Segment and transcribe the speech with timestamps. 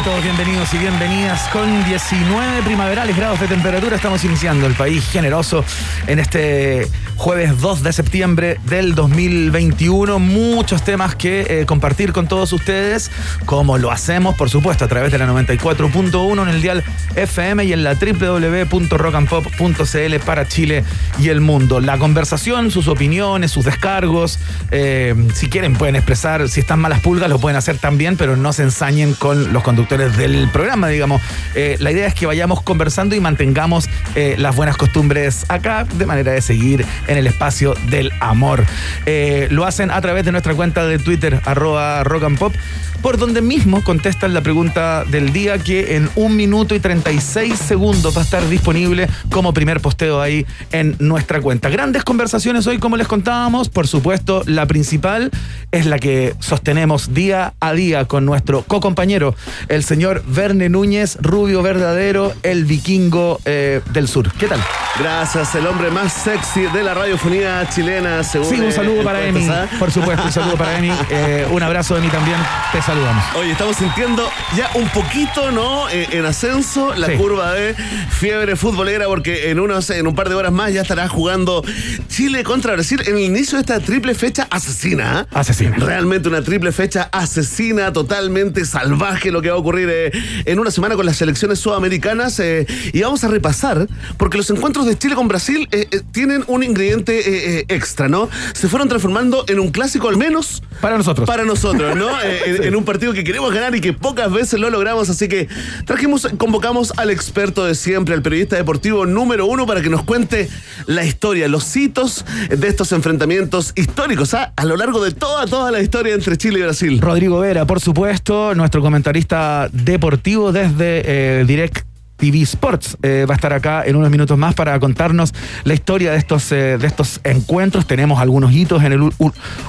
[0.00, 3.94] Todos bienvenidos y bienvenidas con 19 primaverales grados de temperatura.
[3.94, 5.64] Estamos iniciando el país generoso
[6.08, 10.18] en este jueves 2 de septiembre del 2021.
[10.18, 13.12] Muchos temas que eh, compartir con todos ustedes,
[13.44, 16.82] como lo hacemos, por supuesto, a través de la 94.1 en el dial
[17.14, 20.82] FM y en la www.rockandpop.cl para Chile
[21.20, 21.78] y el mundo.
[21.80, 24.40] La conversación, sus opiniones, sus descargos,
[24.72, 28.52] eh, si quieren pueden expresar, si están malas pulgas lo pueden hacer también, pero no
[28.52, 31.20] se ensañen con los conductores del programa, digamos.
[31.54, 36.06] Eh, la idea es que vayamos conversando y mantengamos eh, las buenas costumbres acá de
[36.06, 38.64] manera de seguir en el espacio del amor.
[39.06, 42.54] Eh, lo hacen a través de nuestra cuenta de Twitter, arroba rock pop,
[43.02, 48.16] por donde mismo contestan la pregunta del día que en un minuto y 36 segundos
[48.16, 51.68] va a estar disponible como primer posteo ahí en nuestra cuenta.
[51.68, 53.68] Grandes conversaciones hoy, como les contábamos.
[53.68, 55.30] Por supuesto, la principal
[55.72, 59.34] es la que sostenemos día a día con nuestro co-compañero,
[59.68, 64.32] el señor Verne Núñez, rubio verdadero, el vikingo eh, del sur.
[64.32, 64.60] ¿Qué tal?
[64.98, 68.48] Gracias, el hombre más sexy de la radiofonía chilena, según.
[68.48, 69.48] Sí, un saludo para Emi.
[69.78, 70.92] Por supuesto, un saludo para Emi.
[71.14, 72.38] Eh, un abrazo de mí también.
[72.72, 73.24] Te saludamos.
[73.36, 75.88] Oye, estamos sintiendo ya un poquito, ¿no?
[75.88, 77.14] Eh, en ascenso la Sí.
[77.14, 77.74] curva de
[78.10, 81.64] fiebre futbolera, porque en, unos, en un par de horas más ya estará jugando
[82.08, 85.26] Chile contra Brasil en el inicio de esta triple fecha asesina.
[85.32, 85.40] ¿ah?
[85.40, 85.76] Asesina.
[85.78, 90.12] Realmente una triple fecha asesina, totalmente salvaje lo que va a ocurrir eh,
[90.44, 92.38] en una semana con las selecciones sudamericanas.
[92.40, 93.86] eh, y vamos a repasar,
[94.18, 98.08] porque los encuentros de Chile con Brasil eh, eh, tienen un ingrediente eh, eh, extra,
[98.08, 98.28] ¿no?
[98.52, 101.26] Se fueron transformando en un clásico al menos Para nosotros.
[101.26, 102.08] para nosotros, ¿no?
[102.24, 105.48] Eh, en un partido que queremos ganar y que pocas veces lo logramos, así que
[105.84, 110.48] trajimos, convocamos al experto de siempre, al periodista deportivo número uno, para que nos cuente
[110.86, 114.52] la historia, los hitos de estos enfrentamientos históricos, ¿ah?
[114.56, 117.00] a lo largo de toda, toda la historia entre Chile y Brasil.
[117.00, 121.91] Rodrigo Vera, por supuesto, nuestro comentarista deportivo desde eh, Direct
[122.22, 122.96] TV Sports.
[123.02, 125.34] Eh, va a estar acá en unos minutos más para contarnos
[125.64, 127.84] la historia de estos, eh, de estos encuentros.
[127.84, 129.10] Tenemos algunos hitos en el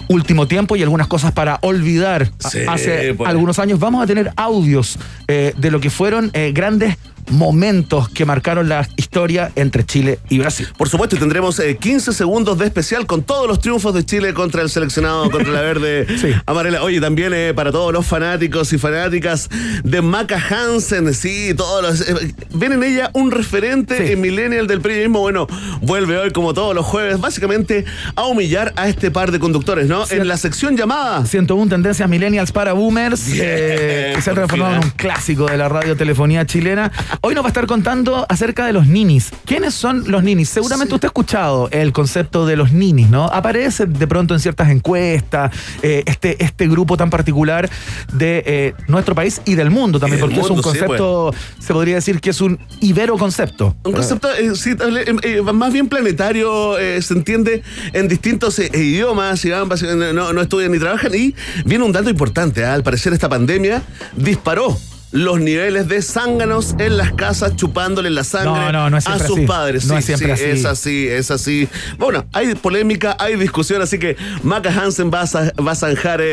[0.07, 2.29] último tiempo y algunas cosas para olvidar.
[2.37, 6.95] Sí, Hace algunos años vamos a tener audios eh, de lo que fueron eh, grandes
[7.29, 10.67] momentos que marcaron la historia entre Chile y Brasil.
[10.77, 14.33] Por supuesto, y tendremos eh, 15 segundos de especial con todos los triunfos de Chile
[14.33, 16.31] contra el seleccionado, contra la verde Sí.
[16.45, 16.83] amarela.
[16.83, 19.49] Oye, también eh, para todos los fanáticos y fanáticas
[19.83, 22.09] de Maca Hansen, sí, todos los.
[22.09, 24.13] eh, ven en ella un referente Sí.
[24.13, 25.19] en Millennial del periodismo.
[25.19, 25.47] Bueno,
[25.81, 27.85] vuelve hoy, como todos los jueves, básicamente
[28.15, 30.03] a humillar a este par de conductores, ¿no?
[30.09, 31.25] En la sección llamada.
[31.25, 35.57] 101 tendencias millennials para boomers Bien, eh, que se por transformado en un clásico de
[35.57, 36.91] la radiotelefonía chilena.
[37.21, 39.31] Hoy nos va a estar contando acerca de los ninis.
[39.45, 40.49] ¿Quiénes son los ninis?
[40.49, 43.25] Seguramente usted ha escuchado el concepto de los ninis, ¿no?
[43.25, 47.69] Aparece de pronto en ciertas encuestas eh, este, este grupo tan particular
[48.13, 50.77] de eh, nuestro país y del mundo también, porque es un sí, pues.
[50.79, 53.75] concepto, se podría decir que es un ibero concepto.
[53.83, 54.75] Un concepto eh, sí,
[55.23, 57.63] eh, más bien planetario, se entiende
[57.93, 59.69] en distintos idiomas, y van
[60.13, 61.13] no, no estudian ni trabajan.
[61.13, 61.35] Y
[61.65, 63.81] viene un dato importante, al parecer esta pandemia
[64.15, 64.77] disparó
[65.13, 69.19] los niveles de zánganos en las casas chupándole la sangre No, no, no es a
[69.19, 69.45] sus así.
[69.45, 69.83] padres.
[69.83, 70.43] Sí, es sí, así.
[70.43, 71.67] es así, es así.
[71.99, 76.19] Bueno, hay polémica, hay discusión, así que Maca Hansen va a, za- va a zanjar
[76.19, 76.25] eh,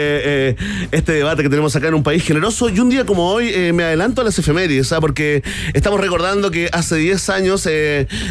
[0.52, 0.56] eh,
[0.92, 2.70] este debate que tenemos acá en un país generoso.
[2.70, 5.00] Y un día como hoy eh, me adelanto a las efemérides, ¿ah?
[5.02, 5.42] porque
[5.74, 7.68] estamos recordando que hace 10 años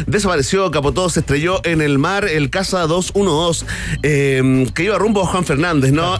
[0.06, 3.66] desapareció, capotó, se estrelló en el mar el Casa 212,
[4.02, 6.18] eh, que iba rumbo a Juan Fernández, ¿no?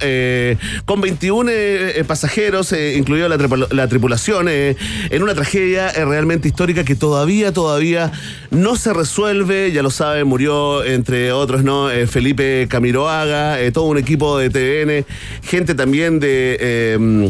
[0.84, 4.76] Con 21 eh, eh, pasajeros, incluido la tripulación eh,
[5.10, 8.12] en una tragedia eh, realmente histórica que todavía, todavía
[8.50, 9.72] no se resuelve.
[9.72, 11.88] Ya lo saben, murió entre otros, ¿no?
[12.08, 15.06] Felipe Camiroaga, todo un equipo de TVN,
[15.42, 17.28] gente también de,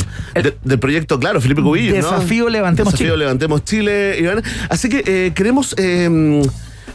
[0.65, 1.95] del proyecto, claro, Felipe Cubillo.
[1.95, 4.43] Desafío Levantemos Desafío Levantemos Chile, Iván.
[4.69, 5.75] Así que queremos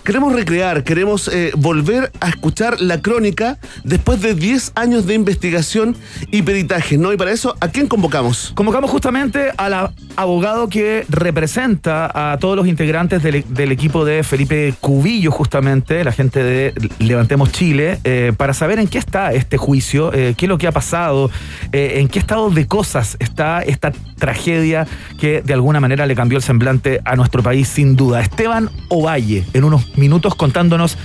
[0.05, 5.97] queremos recrear, queremos eh, volver a escuchar la crónica después de 10 años de investigación
[6.29, 7.11] y peritaje, ¿no?
[7.11, 8.51] Y para eso, ¿a quién convocamos?
[8.53, 15.31] Convocamos justamente al abogado que representa a todos los integrantes del, equipo de Felipe Cubillo,
[15.31, 20.35] justamente, la gente de Levantemos Chile, eh, para saber en qué está este juicio, eh,
[20.37, 21.31] qué es lo que ha pasado,
[21.71, 24.87] en qué estado de cosas está esta tragedia
[25.19, 28.21] que de alguna manera le cambió el semblante a nuestro país, sin duda.
[28.21, 30.97] Esteban Ovalle, en unos minutos contándonos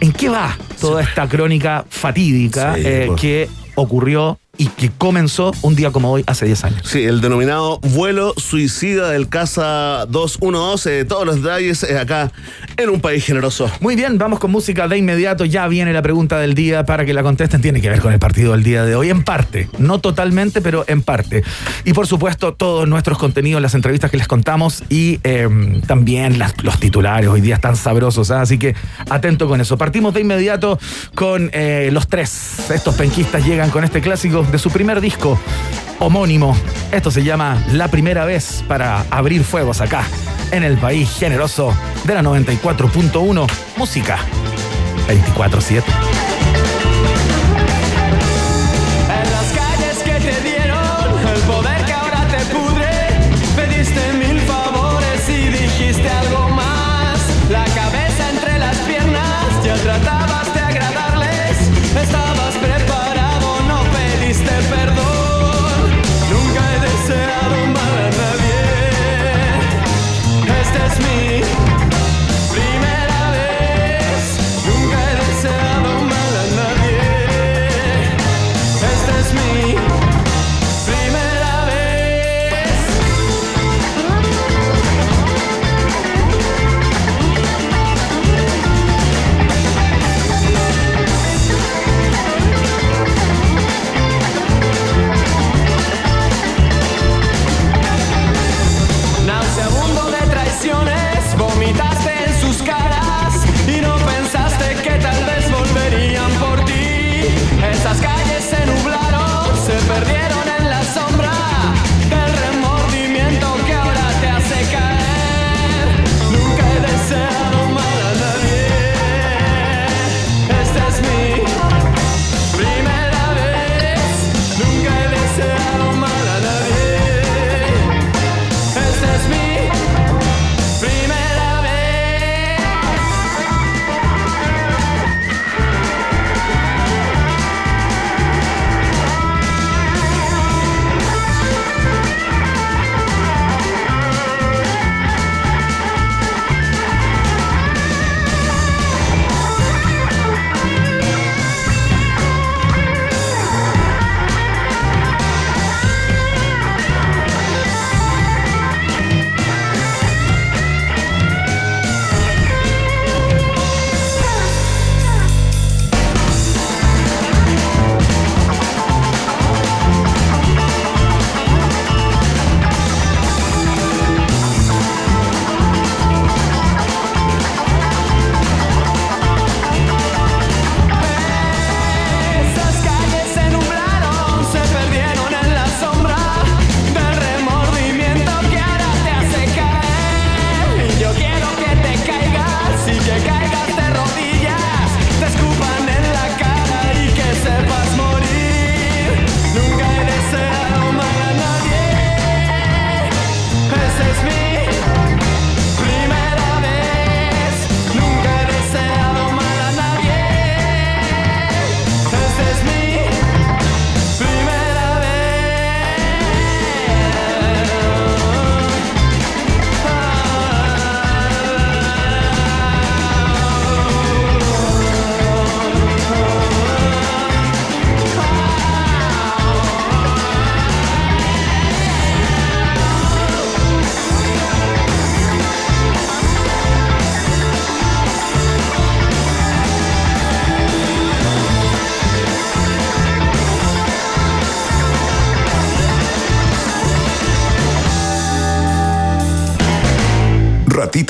[0.00, 5.90] en qué va toda esta crónica fatídica eh, que ocurrió y que comenzó un día
[5.90, 6.82] como hoy, hace 10 años.
[6.84, 11.06] Sí, el denominado vuelo suicida del Casa 212.
[11.06, 12.30] todos los detalles eh, acá
[12.76, 13.70] en un país generoso.
[13.80, 15.46] Muy bien, vamos con música de inmediato.
[15.46, 17.62] Ya viene la pregunta del día para que la contesten.
[17.62, 19.68] Tiene que ver con el partido del día de hoy, en parte.
[19.78, 21.42] No totalmente, pero en parte.
[21.84, 26.78] Y por supuesto, todos nuestros contenidos, las entrevistas que les contamos y em, también los
[26.78, 27.28] titulares.
[27.28, 28.42] Hoy día están sabrosos, ¿ah?
[28.42, 28.74] así que
[29.08, 29.78] atento con eso.
[29.78, 30.78] Partimos de inmediato
[31.14, 32.70] con eh, los tres.
[32.70, 35.38] Estos penquistas llegan con este clásico de su primer disco
[35.98, 36.56] homónimo.
[36.90, 40.04] Esto se llama La Primera Vez para abrir fuegos acá,
[40.50, 41.74] en el país generoso
[42.04, 43.46] de la 94.1
[43.76, 44.18] Música
[45.08, 45.82] 24-7.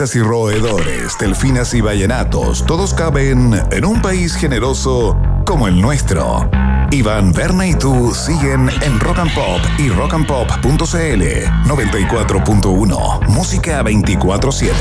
[0.03, 5.17] Y roedores, delfinas y vallenatos, todos caben en un país generoso
[5.47, 6.51] como el nuestro.
[6.91, 11.23] Iván, Berna y tú siguen en Rock and Pop y rockandpop.cl
[11.69, 13.29] 94.1.
[13.29, 14.73] Música 24-7.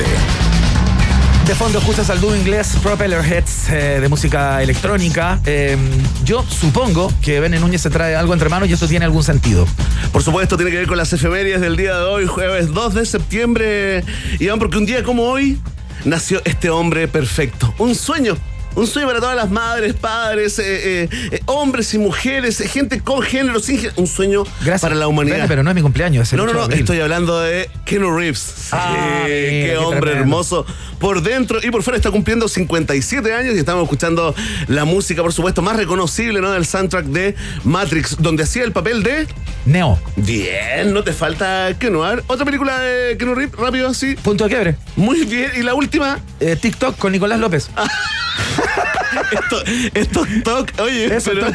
[1.46, 5.40] De fondo escuchas al dúo inglés Propeller Heads eh, de música electrónica.
[5.46, 5.78] Eh,
[6.24, 9.68] yo supongo que Bene Núñez se trae algo entre manos y eso tiene algún sentido.
[10.12, 13.06] Por supuesto, tiene que ver con las efemérides del día de hoy, jueves 2 de
[13.06, 14.04] septiembre.
[14.40, 15.60] Iván, porque un día como hoy
[16.04, 17.74] nació este hombre perfecto.
[17.78, 18.38] Un sueño
[18.76, 20.64] un sueño para todas las madres, padres, eh,
[21.04, 23.96] eh, eh, hombres y mujeres, gente con género, sin género.
[23.98, 24.44] Un sueño
[24.80, 25.46] para la humanidad.
[25.48, 26.32] pero no es mi cumpleaños.
[26.34, 26.70] no, no, no.
[26.70, 28.70] Estoy hablando de Keanu Reeves.
[28.72, 30.66] Ah, qué, hombre hermoso.
[31.00, 34.34] Por dentro y por fuera está cumpliendo 57 años y estamos escuchando
[34.68, 36.52] la música, por supuesto, más reconocible ¿no?
[36.52, 39.28] del soundtrack de Matrix, donde hacía el papel de.
[39.66, 40.00] Neo.
[40.26, 42.04] Bien, no te falta Keanu.
[42.28, 44.16] Otra película de Keanu Reeves, rápido así.
[44.16, 44.76] Punto de quiebre.
[44.96, 45.52] Muy bien.
[45.58, 46.20] Y la última.
[46.40, 47.70] TikTok con Nicolás López.
[49.32, 49.64] esto,
[49.94, 51.16] esto TikTok, oye.
[51.16, 51.52] Eso, pero,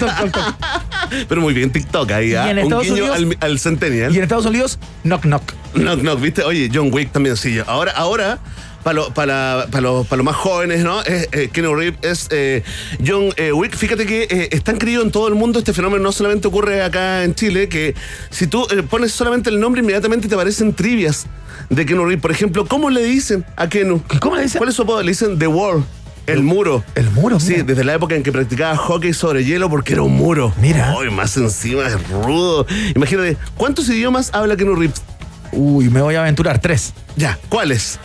[1.28, 2.46] pero muy bien TikTok ahí, ¿ah?
[2.62, 4.12] Un guiño al, al, Centennial.
[4.12, 5.52] Y en Estados Unidos, knock knock.
[5.74, 6.42] Knock knock, ¿viste?
[6.42, 7.58] Oye, John Wick también sí.
[7.66, 8.38] Ahora, ahora
[8.86, 11.02] para para, para, los, más jóvenes, ¿no?
[11.02, 12.62] Es, eh, Kenny Reeves es eh,
[13.04, 13.74] John eh, Wick.
[13.76, 15.58] Fíjate que eh, están querido en todo el mundo.
[15.58, 17.96] Este fenómeno no solamente ocurre acá en Chile, que
[18.30, 21.26] si tú pones solamente el nombre, inmediatamente te aparecen trivias
[21.68, 22.20] de Kenny Reeves.
[22.20, 24.00] Por ejemplo, ¿cómo le dicen a Kenu?
[24.20, 24.60] ¿Cómo le dicen?
[24.60, 25.02] ¿Cuál es su apodo?
[25.02, 25.84] Le dicen The World.
[26.28, 26.84] El muro.
[26.94, 30.12] El muro, Sí, desde la época en que practicaba hockey sobre hielo porque era un
[30.16, 30.52] muro.
[30.60, 30.94] Mira.
[30.96, 32.66] Uy, más encima es rudo.
[32.94, 35.02] Imagínate, ¿cuántos idiomas habla Kenu Reeves?
[35.50, 36.60] Uy, me voy a aventurar.
[36.60, 36.94] Tres.
[37.16, 37.98] Ya, ¿cuáles?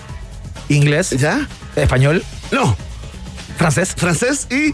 [0.70, 1.12] Inglés.
[1.12, 1.48] ¿Ya?
[1.76, 2.24] Español.
[2.52, 2.76] No.
[3.58, 3.94] Francés.
[3.96, 4.74] Francés y.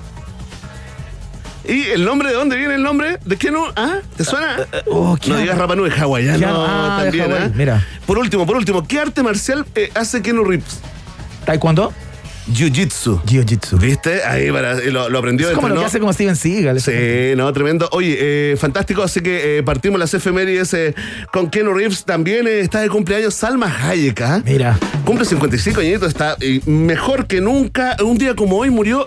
[1.70, 3.20] ¿Y el nombre de dónde viene el nombre?
[3.26, 3.66] ¿De qué no?
[3.76, 3.98] ¿Ah?
[4.16, 4.56] ¿Te suena?
[4.86, 7.30] Oh, no digas Rapa Nui, hawaiano ah, también.
[7.30, 7.52] ¿eh?
[7.54, 7.86] Mira.
[8.06, 10.80] Por último, por último, ¿qué arte marcial eh, hace Kenu Reeves?
[11.46, 11.92] Taekwondo.
[12.54, 13.22] Jiu-Jitsu.
[13.26, 13.78] Jiu-Jitsu.
[13.78, 14.24] ¿Viste?
[14.24, 15.50] Ahí para, lo, lo aprendió.
[15.50, 16.80] Es como lo que hace como Steven Seagal.
[16.80, 16.92] Sí,
[17.36, 17.90] no, tremendo.
[17.92, 19.04] Oye, eh, fantástico.
[19.04, 20.96] Así que eh, partimos las efemérides eh,
[21.32, 22.06] con Keanu Reeves.
[22.06, 24.22] También está de cumpleaños Salma Hayek.
[24.22, 24.42] ¿ah?
[24.46, 24.80] Mira.
[25.04, 26.08] Cumple 55 añitos.
[26.08, 27.98] Está mejor que nunca.
[28.04, 29.06] Un día como hoy murió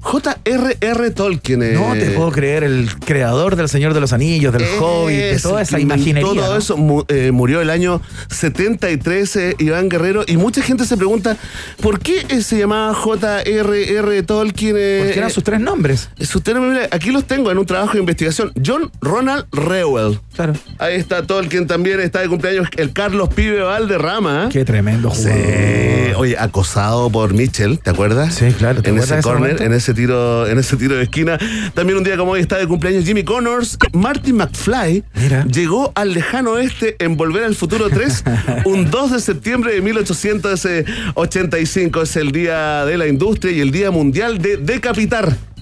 [0.00, 1.10] J.R.R.
[1.10, 1.74] Tolkien.
[1.74, 2.64] No te puedo creer.
[2.64, 6.22] El creador del Señor de los Anillos, del Hobbit, de toda esa imaginería.
[6.22, 8.00] Todo eso murió el año
[8.30, 10.24] 73, Iván Guerrero.
[10.26, 11.36] Y mucha gente se pregunta,
[11.80, 14.22] ¿por qué se llamaba J.R.R.
[14.22, 14.72] Tolkien.
[14.72, 16.08] Porque eran sus tres nombres.
[16.20, 18.52] Sus tres nombres, aquí los tengo en un trabajo de investigación.
[18.64, 20.18] John Ronald Reuel.
[20.34, 20.54] Claro.
[20.78, 24.48] Ahí está Tolkien también, está de cumpleaños el Carlos Pibe Valderrama.
[24.50, 25.36] Qué tremendo jugador.
[25.36, 26.12] Sí.
[26.16, 28.34] Oye, acosado por Mitchell, ¿te acuerdas?
[28.34, 28.80] Sí, claro.
[28.84, 31.38] en ese corner, en ese tiro, en ese tiro de esquina.
[31.74, 33.76] También un día como hoy está de cumpleaños Jimmy Connors.
[33.92, 35.44] Martin McFly Mira.
[35.44, 38.24] llegó al lejano oeste en Volver al Futuro 3
[38.64, 42.02] un 2 de septiembre de 1885.
[42.02, 45.55] Es el día de la industria y el Día Mundial de Decapitar.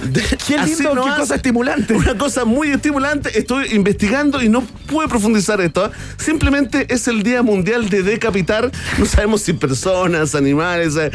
[0.46, 1.94] qué lindo, qué cosa estimulante.
[1.94, 3.38] Una cosa muy estimulante.
[3.38, 5.86] Estoy investigando y no pude profundizar esto.
[5.86, 5.90] ¿eh?
[6.16, 8.70] Simplemente es el Día Mundial de Decapitar.
[8.98, 10.96] No sabemos si personas, animales.
[10.96, 11.10] Eh,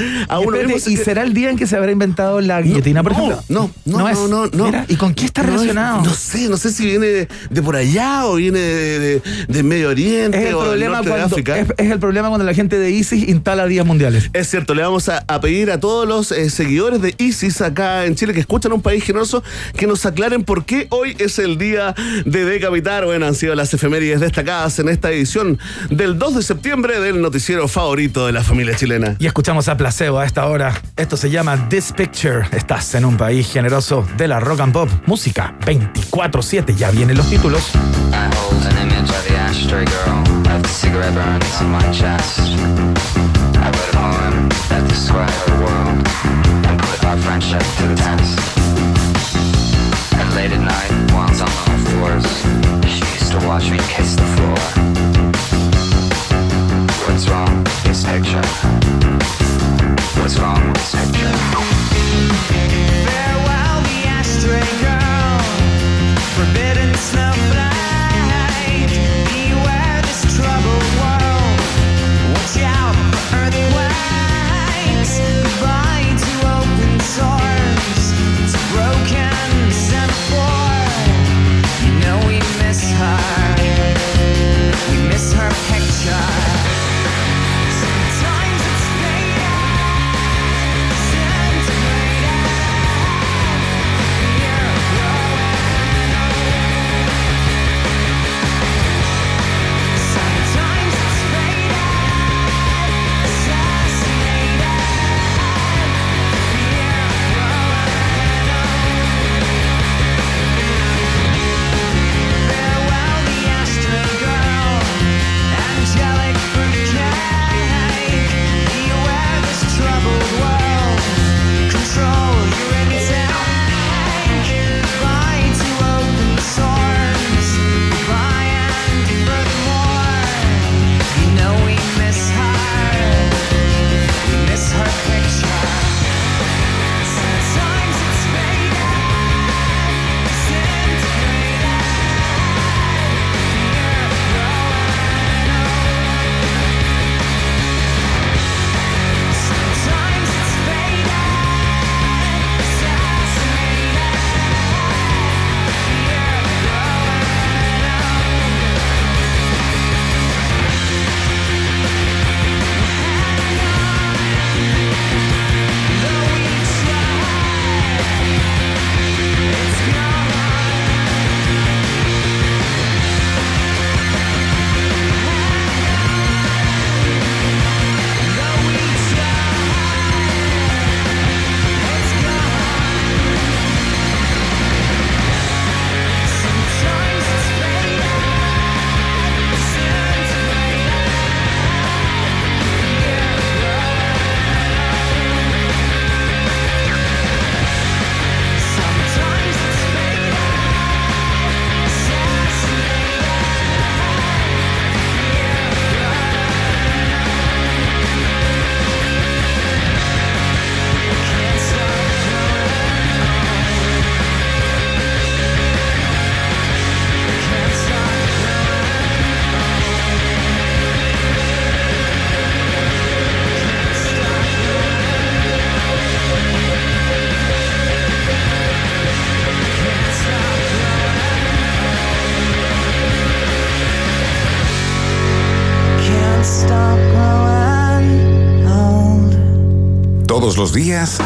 [0.87, 3.43] y, ¿Y será el día en que se habrá inventado la guillotina, por ejemplo?
[3.49, 6.03] No, no, no, no, no, ¿Y con qué está relacionado?
[6.03, 10.49] no sé, no sé si viene de, por allá o viene de, Medio Oriente es
[10.49, 11.57] el o problema norte cuando, de África.
[11.77, 14.29] Es, el problema cuando la gente de ISIS instala días mundiales.
[14.33, 18.15] Es cierto, le vamos a, pedir a todos los eh, seguidores de ISIS acá en
[18.15, 19.43] Chile que escuchan un país generoso
[19.75, 23.05] que nos aclaren por qué hoy es el día de decapitar.
[23.05, 27.67] Bueno, han sido las efemérides destacadas en esta edición del 2 de septiembre del noticiero
[27.67, 29.15] favorito de la familia chilena.
[29.19, 30.81] Y escuchamos a Placebo a esta hora.
[30.95, 32.45] Esto se llama This Picture.
[32.51, 34.89] Estás en un país generoso de la rock and pop.
[35.05, 36.75] Música 24-7.
[36.75, 37.71] Ya vienen los títulos.
[45.25, 46.07] Our world
[46.67, 48.37] and put our friendship to the test.
[50.13, 52.25] And late at night, was on all fours,
[52.89, 54.59] she used to watch me kiss the floor.
[57.05, 58.47] What's wrong with this picture?
[60.19, 61.35] What's wrong with this picture?
[63.07, 65.39] Farewell, the ashtray girl.
[66.35, 67.54] Forbidden snowflake.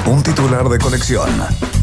[0.05, 1.29] Un titular de colección.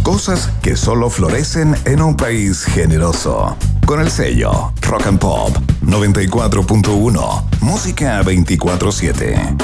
[0.02, 3.54] Cosas que solo florecen en un país generoso.
[3.84, 7.44] Con el sello Rock and Pop 94.1.
[7.60, 9.62] Música 24-7.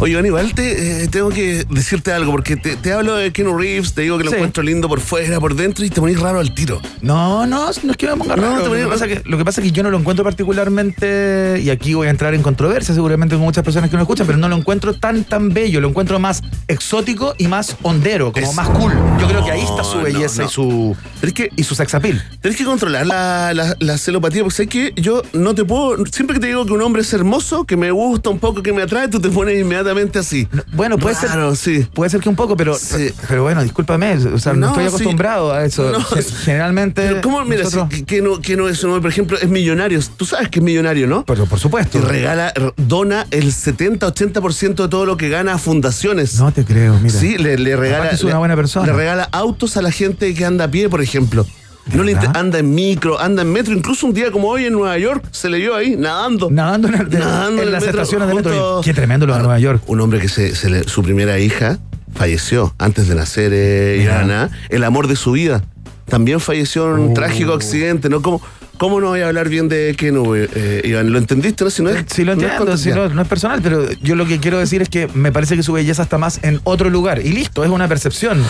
[0.00, 3.94] Oye, igual te, eh, tengo que decirte algo, porque te, te hablo de Keanu Reeves,
[3.94, 4.36] te digo que lo Sí.
[4.36, 6.80] encuentro lindo por fuera, por dentro, y te ponís raro al tiro.
[7.02, 8.62] No, no, no es que me ponga No, raro.
[8.64, 11.60] te lo, que pasa que, lo que pasa es que yo no lo encuentro particularmente,
[11.62, 14.38] y aquí voy a entrar en controversia seguramente con muchas personas que no escuchan, pero
[14.38, 18.54] no lo encuentro tan tan bello, lo encuentro más exótico y más hondero, como Es-
[18.54, 18.92] más cool.
[19.20, 21.74] Yo creo que ahí está su No, belleza no, y su Es que y su
[21.74, 22.22] sex appeal.
[22.40, 26.04] Tenés que controlar la, la, la celopatía, porque sé que yo no te puedo.
[26.06, 28.72] Siempre que te digo que un hombre es hermoso, que me gusta un poco, que
[28.72, 30.48] me atrae, tú te pones inmediatamente así.
[30.72, 31.86] Bueno, puede Claro, ser sí.
[31.94, 33.10] puede ser que un poco, pero Sí.
[33.28, 34.88] pero bueno, discúlpame, o sea, no, No, estoy sí.
[34.88, 35.90] acostumbrado a eso.
[35.92, 36.00] No.
[36.44, 37.44] Generalmente Pero ¿Cómo?
[37.44, 40.00] Mira, nosotros- si- que, no, que no es un hombre, por ejemplo, es millonario.
[40.16, 41.24] Tú sabes que es millonario, ¿no?
[41.24, 41.98] pero por supuesto.
[41.98, 46.34] Y regala, dona el 70-80% de todo lo que gana a fundaciones.
[46.38, 47.18] No te creo, mira.
[47.18, 48.10] Sí, le, le regala.
[48.10, 48.86] Es una le- buena persona.
[48.86, 51.11] Le regala autos a la gente que anda a pie, por ejemplo.
[51.20, 52.28] No le verdad?
[52.28, 53.74] inter- anda en micro, anda en metro.
[53.74, 56.48] Incluso un día como hoy en Nueva York se le vio ahí nadando.
[56.50, 58.80] Nadando en, el- Nadando en las metro, estaciones de metro.
[58.84, 59.82] Qué tremendo lo de Nueva York.
[59.86, 61.78] Un hombre que se, se le- su primera hija
[62.14, 64.14] falleció antes de nacer eh, Mira.
[64.16, 64.50] Ivana.
[64.68, 65.64] El amor de su vida.
[66.06, 67.14] También falleció en un Oh.
[67.14, 68.22] trágico accidente, ¿no?
[68.22, 68.40] ¿Cómo,
[68.82, 71.12] ¿Cómo no voy a hablar bien de Kenu, eh, Iván?
[71.12, 71.62] ¿Lo entendiste?
[71.62, 71.70] ¿No?
[71.70, 74.26] Si no es, Sí, lo no es entiendo, no, no es personal, pero yo lo
[74.26, 77.20] que quiero decir es que me parece que su belleza está más en otro lugar.
[77.24, 78.44] Y listo, es una percepción.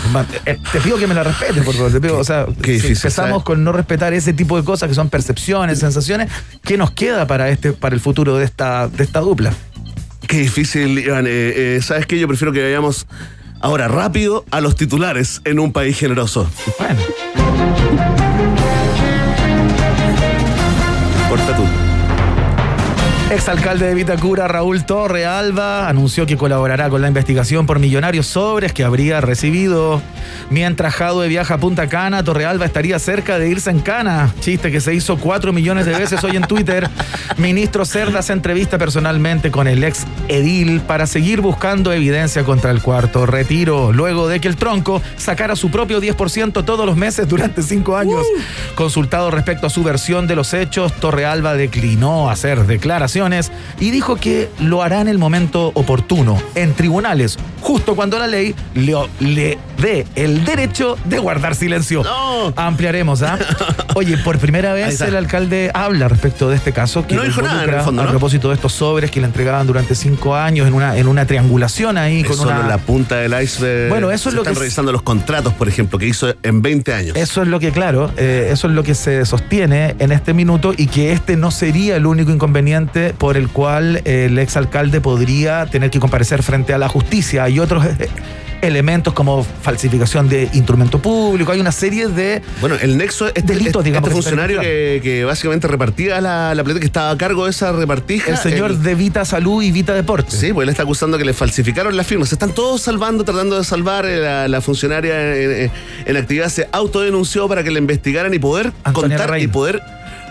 [0.46, 1.92] Eh, Te pido que me la respetes, por favor.
[1.92, 3.44] Te pido, o sea, qué si difícil, empezamos ¿sabes?
[3.44, 6.30] con no respetar ese tipo de cosas que son percepciones, sensaciones,
[6.64, 9.52] ¿qué nos queda para este, para el futuro de esta, de esta dupla?
[10.26, 11.26] Qué difícil, Iván.
[11.26, 11.30] Eh,
[11.76, 12.18] eh, ¿Sabes qué?
[12.18, 13.06] Yo prefiero que vayamos
[13.60, 16.50] ahora rápido a los titulares en un país generoso.
[16.78, 17.41] Bueno.
[21.32, 21.91] Corta tú.
[23.32, 28.74] Exalcalde de Vitacura, Raúl Torre Alba, anunció que colaborará con la investigación por millonarios sobres
[28.74, 30.02] que habría recibido.
[30.50, 34.34] Mientras Jadwe viaja a Punta Cana, Torre Alba estaría cerca de irse en Cana.
[34.40, 36.90] Chiste que se hizo cuatro millones de veces hoy en Twitter.
[37.38, 42.82] Ministro Cerda se entrevista personalmente con el ex edil para seguir buscando evidencia contra el
[42.82, 47.62] cuarto retiro, luego de que el tronco sacara su propio 10% todos los meses durante
[47.62, 48.26] cinco años.
[48.74, 52.66] Consultado respecto a su versión de los hechos, Torre Alba declinó hacer
[53.78, 58.54] y dijo que lo hará en el momento oportuno, en tribunales, justo cuando la ley
[58.74, 62.02] le, le dé el derecho de guardar silencio.
[62.02, 62.54] No.
[62.56, 63.38] Ampliaremos, ¿ah?
[63.94, 67.64] Oye, por primera vez el alcalde habla respecto de este caso que No dijo nada,
[67.64, 68.10] en el fondo, a ¿no?
[68.10, 71.98] propósito de estos sobres que le entregaban durante cinco años en una, en una triangulación
[71.98, 72.66] ahí con Es solo una.
[72.68, 73.90] la punta del iceberg.
[73.90, 76.94] Bueno, eso es lo están que- revisando los contratos, por ejemplo, que hizo en 20
[76.94, 77.16] años.
[77.16, 80.72] Eso es lo que, claro, eh, eso es lo que se sostiene en este minuto
[80.76, 85.90] y que este no sería el único inconveniente por el cual el exalcalde podría tener
[85.90, 87.44] que comparecer frente a la justicia.
[87.44, 88.08] Hay otros eh,
[88.62, 92.40] elementos como falsificación de instrumento público, hay una serie de...
[92.60, 96.20] Bueno, el nexo es este, Delitos, este- digamos, este que funcionario que, que básicamente repartía
[96.20, 98.30] la, la plata que estaba a cargo de esa repartija.
[98.30, 100.34] El señor el- de Vita Salud y Vita Deporte.
[100.36, 102.28] Sí, pues él está acusando que le falsificaron las firmas.
[102.28, 104.06] Se están todos salvando, tratando de salvar.
[104.06, 105.70] eh, La, la funcionaria en,
[106.06, 109.82] en actividad se autodenunció para que le investigaran y poder Antonia contar y poder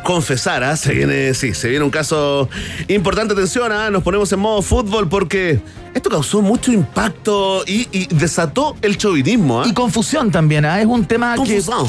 [0.04, 0.64] confesar.
[0.64, 0.78] ¿ah?
[0.78, 2.50] Se viene, sí, se viene un caso
[2.88, 3.34] importante.
[3.34, 3.90] Atención, ¿ah?
[3.90, 5.60] nos ponemos en modo fútbol porque
[5.94, 9.62] esto causó mucho impacto y, y desató el chauvinismo.
[9.62, 9.66] ¿ah?
[9.68, 10.80] Y confusión también, ¿ah?
[10.80, 11.36] es un tema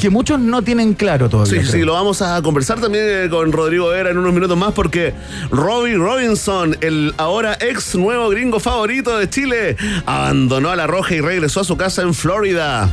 [0.01, 1.63] que, muchos no tienen claro todavía.
[1.63, 4.73] Sí, sí, lo vamos a conversar también eh, con Rodrigo Vera en unos minutos más
[4.73, 5.13] porque
[5.51, 11.21] Robbie Robinson, el ahora ex nuevo gringo favorito de Chile, abandonó a la Roja y
[11.21, 12.91] regresó a su casa en Florida.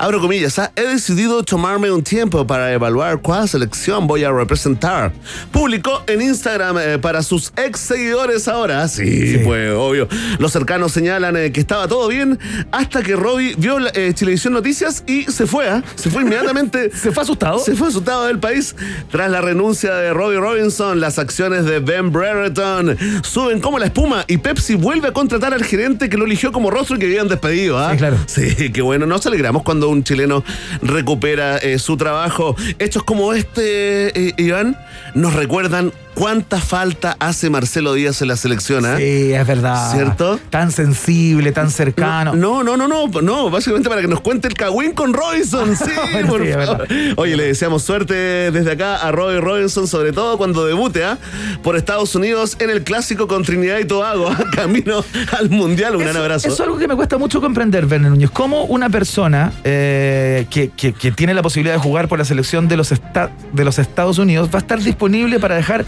[0.00, 0.70] Abro comillas, ¿ah?
[0.76, 5.12] he decidido tomarme un tiempo para evaluar cuál selección voy a representar.
[5.50, 8.86] Publicó en Instagram eh, para sus ex seguidores ahora.
[8.86, 9.38] Sí, Sí.
[9.44, 10.06] pues obvio.
[10.38, 12.38] Los cercanos señalan eh, que estaba todo bien
[12.72, 15.82] hasta que Robbie vio la, eh, Chilevisión Noticias y se fue, ¿ah?
[15.94, 16.90] se fue inmediatamente.
[16.94, 17.58] ¿Se fue asustado?
[17.58, 18.74] Se fue asustado del país.
[19.10, 24.24] Tras la renuncia de Robbie Robinson, las acciones de Ben Brereton suben como la espuma
[24.26, 27.28] y Pepsi vuelve a contratar al gerente que lo eligió como rostro y que habían
[27.28, 27.78] despedido.
[27.78, 27.92] ¿ah?
[27.92, 28.16] Sí, claro.
[28.26, 29.06] Sí, qué bueno.
[29.06, 30.44] Nos alegramos cuando un chileno
[30.82, 32.56] recupera eh, su trabajo.
[32.78, 34.76] Hechos como este, eh, Iván,
[35.14, 38.84] nos recuerdan cuánta falta hace Marcelo Díaz en la selección.
[38.84, 38.96] ¿ah?
[38.96, 39.92] Sí, es verdad.
[39.92, 40.40] ¿Cierto?
[40.50, 42.34] Tan sensible, tan cercano.
[42.34, 45.84] No, no, no, no, no, básicamente para que nos cuente el cagüín con Robinson, sí,
[46.28, 46.86] por favor.
[47.16, 48.14] Oye, le deseamos suerte
[48.50, 51.18] desde acá a Robbie Robinson, sobre todo cuando debute ¿ah?
[51.62, 54.44] por Estados Unidos en el clásico con Trinidad y Tobago, ¿ah?
[54.54, 55.04] camino
[55.38, 55.94] al Mundial.
[55.94, 56.48] Un gran Eso- abrazo.
[56.48, 58.30] Eso es algo que me cuesta mucho comprender, Verne Núñez.
[58.30, 62.66] ¿Cómo una persona eh, que, que- que tiene la posibilidad de jugar por la selección
[62.66, 65.84] de los, de los Estados Unidos va a estar disponible para dejar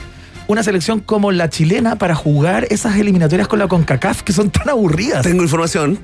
[0.50, 4.68] una selección como la chilena para jugar esas eliminatorias con la CONCACAF que son tan
[4.68, 5.22] aburridas?
[5.22, 6.00] Tengo información.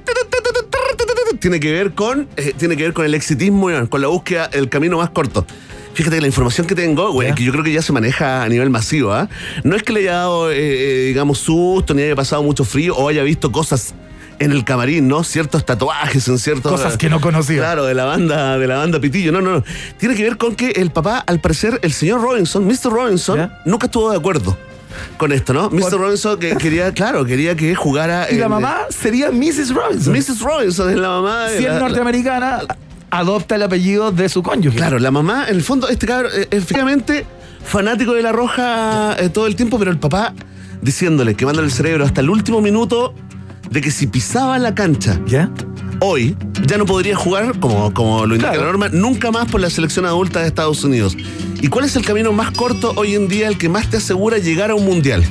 [1.41, 4.69] tiene que ver con, eh, tiene que ver con el exitismo, con la búsqueda, el
[4.69, 5.45] camino más corto.
[5.95, 8.49] Fíjate que la información que tengo, güey, que yo creo que ya se maneja a
[8.49, 9.29] nivel masivo, ¿ah?
[9.65, 12.95] No es que le haya dado, eh, eh, digamos, susto, ni haya pasado mucho frío
[12.95, 13.95] o haya visto cosas
[14.39, 15.25] en el camarín, ¿no?
[15.25, 16.73] Ciertos tatuajes en ciertos.
[16.73, 17.59] Cosas que no conocía.
[17.59, 19.33] Claro, de la banda, de la banda Pitillo.
[19.33, 19.65] No, no, no.
[19.99, 22.91] Tiene que ver con que el papá, al parecer, el señor Robinson, Mr.
[22.91, 24.57] Robinson, nunca estuvo de acuerdo
[25.19, 25.71] con esto, ¿no?
[25.71, 25.99] Mr.
[25.99, 28.31] Robinson que quería, claro, quería que jugara.
[28.31, 29.75] Y la mamá sería Mrs.
[29.75, 30.13] Robinson.
[30.13, 30.41] Mrs.
[30.41, 31.49] Robinson es la mamá.
[31.57, 32.61] Si es norteamericana,
[33.11, 34.77] adopta el apellido de su cónyuge.
[34.77, 37.27] Claro, la mamá, en el fondo, este cabrón, eh, efectivamente,
[37.65, 40.35] fanático de la roja eh, todo el tiempo, pero el papá
[40.83, 43.15] diciéndole, quemándole el cerebro hasta el último minuto
[43.71, 45.51] de que si pisaba la cancha ¿Ya?
[46.01, 48.67] hoy, ya no podría jugar, como, como lo indica Claro.
[48.67, 51.17] la norma, nunca más por la selección adulta de Estados Unidos.
[51.63, 54.39] ¿Y cuál es el camino más corto hoy en día, el que más te asegura
[54.39, 55.25] llegar a un mundial?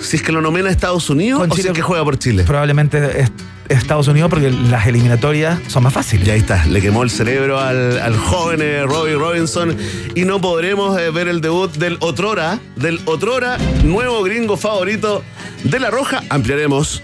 [0.00, 2.42] Si es que lo nomena Estados Unidos Con o si es que juega por Chile.
[2.44, 3.30] Probablemente es
[3.68, 6.26] Estados Unidos porque las eliminatorias son más fáciles.
[6.28, 9.76] Y ahí está, le quemó el cerebro al, al joven eh, Robbie Robinson
[10.14, 15.22] y no podremos eh, ver el debut del otrora, del otrora nuevo gringo favorito
[15.64, 16.22] de la Roja.
[16.28, 17.02] Ampliaremos.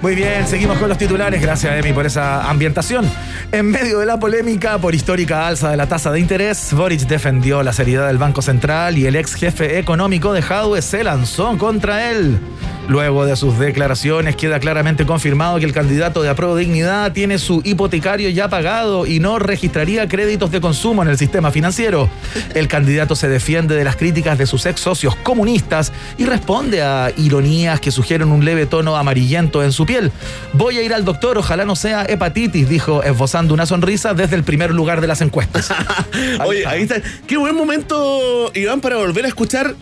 [0.00, 1.40] Muy bien, seguimos con los titulares.
[1.40, 3.10] Gracias, Emi, por esa ambientación.
[3.52, 7.62] En medio de la polémica por histórica alza de la tasa de interés, Boric defendió
[7.62, 12.10] la seriedad del Banco Central y el ex jefe económico de Jadwe se lanzó contra
[12.10, 12.38] él.
[12.86, 17.62] Luego de sus declaraciones queda claramente confirmado que el candidato de Apruebo Dignidad tiene su
[17.64, 22.10] hipotecario ya pagado y no registraría créditos de consumo en el sistema financiero.
[22.54, 27.10] El candidato se defiende de las críticas de sus ex socios comunistas y responde a
[27.16, 30.12] ironías que sugieren un leve tono amarillento en su piel.
[30.52, 34.44] Voy a ir al doctor, ojalá no sea hepatitis, dijo esbozando una sonrisa desde el
[34.44, 35.72] primer lugar de las encuestas.
[36.46, 36.96] Oye, ahí está.
[37.26, 39.74] Qué buen momento, Iván, para volver a escuchar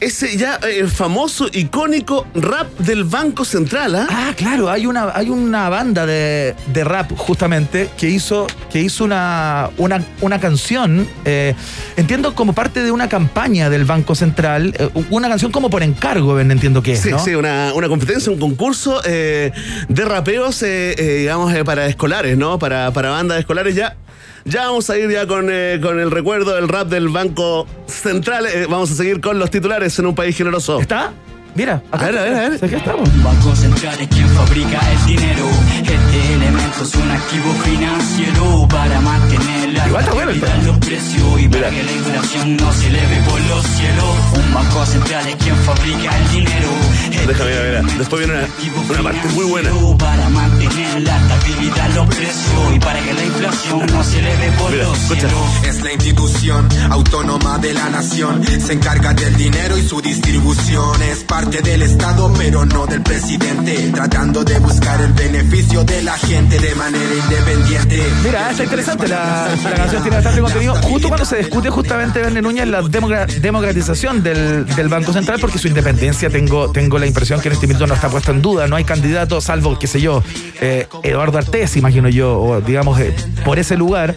[0.00, 4.06] ese ya eh, famoso, icónico rap del Banco Central, ¿ah?
[4.10, 9.04] Ah, claro, hay una, hay una banda de, de rap justamente que hizo, que hizo
[9.04, 11.54] una, una, una canción, eh,
[11.96, 16.34] entiendo como parte de una campaña del Banco Central, eh, una canción como por encargo,
[16.34, 17.18] Ben, entiendo que es, Sí, ¿no?
[17.18, 19.52] sí, una, una competencia, un concurso eh,
[19.88, 22.58] de rapeos, eh, digamos, eh, para escolares, ¿no?
[22.58, 23.96] Para, para bandas escolares ya.
[24.44, 28.46] Ya vamos a ir ya con, eh, con el recuerdo del rap del Banco Central.
[28.46, 30.80] Eh, vamos a seguir con los titulares en un país generoso.
[30.80, 31.12] ¿Está?
[31.54, 32.64] Mira, acá, A ver, a ver, a ver.
[32.64, 33.22] Aquí estamos.
[33.22, 35.46] Banco Central es quien fabrica el dinero.
[35.82, 40.66] Este elemento es un activo financiero para mantener la Igual está bueno el estabilidad en
[40.66, 44.16] los precios y para que la inflación no se eleve por los cielos.
[44.34, 46.68] Un banco central es quien fabrica el dinero.
[47.10, 47.68] Este Déjame ver, mira.
[47.80, 49.68] elemento Después viene una- es un activo una parte muy buena.
[49.70, 54.18] financiero Para mantener la estabilidad en los precios y para que la inflación no se
[54.18, 55.20] eleve por Mira, los escucha.
[55.20, 55.64] cielos.
[55.64, 58.42] Es la institución autónoma de la nación.
[58.46, 61.02] Se encarga del dinero y su distribución.
[61.02, 63.90] Es parte del Estado, pero no del presidente.
[63.94, 68.02] Tratando de buscar el beneficio de la gente de manera independiente.
[68.24, 69.08] Mira, está interesante.
[69.08, 70.74] La, la canción tiene bastante contenido.
[70.76, 75.68] Justo cuando se discute justamente, Verne Núñez, la democratización del, del Banco Central, porque su
[75.68, 78.66] independencia tengo, tengo la impresión que en este minuto no está puesta en duda.
[78.66, 80.22] No hay candidato, salvo, qué sé yo,
[80.60, 84.14] eh, Eduardo Artés, imagino yo, o digamos, eh, por ese lugar,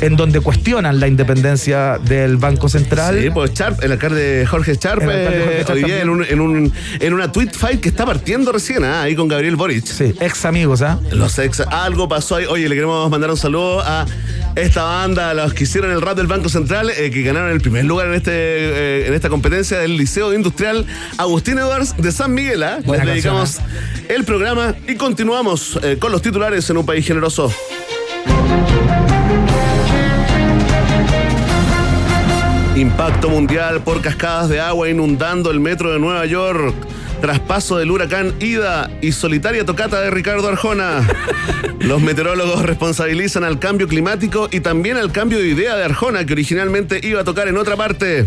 [0.00, 3.18] en donde cuestionan la independencia del Banco Central.
[3.20, 7.14] Sí, pues Sharp, el alcalde Jorge Jorge eh, hoy día en, un, en, un, en
[7.14, 9.02] una tweet fight que está partiendo recién, ¿ah?
[9.02, 9.84] ahí con Gabriel Boric.
[9.86, 10.98] Sí, ex amigos, ¿ah?
[11.10, 12.46] Los ex, algo pasó ahí.
[12.46, 14.06] Oye, le queremos mandar un saludo a
[14.54, 17.60] esta banda, a los que hicieron el rap del Banco Central, eh, que ganaron el
[17.60, 20.86] primer lugar en este eh, en esta competencia del Liceo Industrial
[21.18, 22.62] Agustín Edwards de San Miguel.
[22.62, 22.76] ¿ah?
[22.78, 23.58] Les Buena dedicamos
[24.08, 27.52] el programa y continuamos eh, con los titulares en un país generoso.
[32.76, 36.74] Impacto mundial por cascadas de agua inundando el metro de Nueva York.
[37.20, 41.06] Traspaso del huracán Ida y solitaria tocata de Ricardo Arjona.
[41.80, 46.32] Los meteorólogos responsabilizan al cambio climático y también al cambio de idea de Arjona, que
[46.32, 48.26] originalmente iba a tocar en otra parte.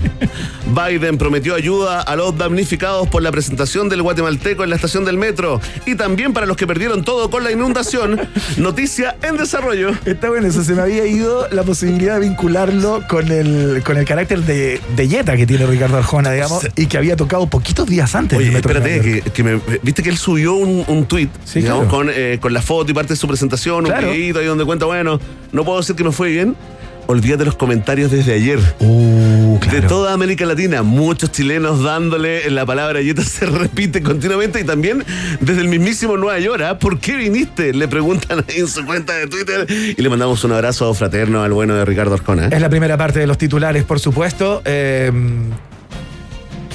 [0.73, 5.17] Biden prometió ayuda a los damnificados por la presentación del guatemalteco en la estación del
[5.17, 8.19] metro y también para los que perdieron todo con la inundación.
[8.57, 9.91] Noticia en desarrollo.
[10.05, 14.05] Está bueno, eso se me había ido la posibilidad de vincularlo con el, con el
[14.05, 18.13] carácter de, de yeta que tiene Ricardo Arjona, digamos, y que había tocado poquitos días
[18.15, 18.37] antes.
[18.37, 21.29] Oye, del Metro de espérate, que, que me, viste que él subió un, un tweet,
[21.45, 21.97] Sí, digamos, claro.
[21.97, 24.07] con, eh, con la foto y parte de su presentación, Claro.
[24.07, 25.19] un videito ahí donde cuenta, bueno,
[25.51, 26.55] no puedo decir que me fue bien.
[27.11, 28.59] Olvídate los comentarios desde ayer.
[28.81, 34.63] Uh, De toda América Latina, muchos chilenos dándole la palabra yeta se repite continuamente y
[34.63, 35.03] también
[35.41, 36.61] desde el mismísimo Nueva York.
[36.61, 36.77] ¿ah?
[36.77, 37.73] ¿Por qué viniste?
[37.73, 39.65] Le preguntan ahí en su cuenta de Twitter
[39.97, 42.45] y le mandamos un abrazo fraterno al bueno de Ricardo Arjona.
[42.45, 42.49] ¿eh?
[42.51, 44.61] Es la primera parte de los titulares, por supuesto.
[44.65, 45.11] Eh,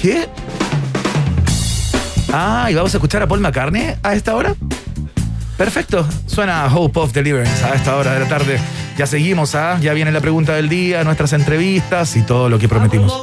[0.01, 0.27] ¿Qué?
[2.33, 4.53] Ah, ¿y vamos a escuchar a Paul McCartney a esta hora?
[5.57, 8.59] Perfecto, suena Hope of Deliverance a esta hora de la tarde.
[8.97, 9.77] Ya seguimos, ¿ah?
[9.81, 13.13] ya viene la pregunta del día, nuestras entrevistas y todo lo que prometimos.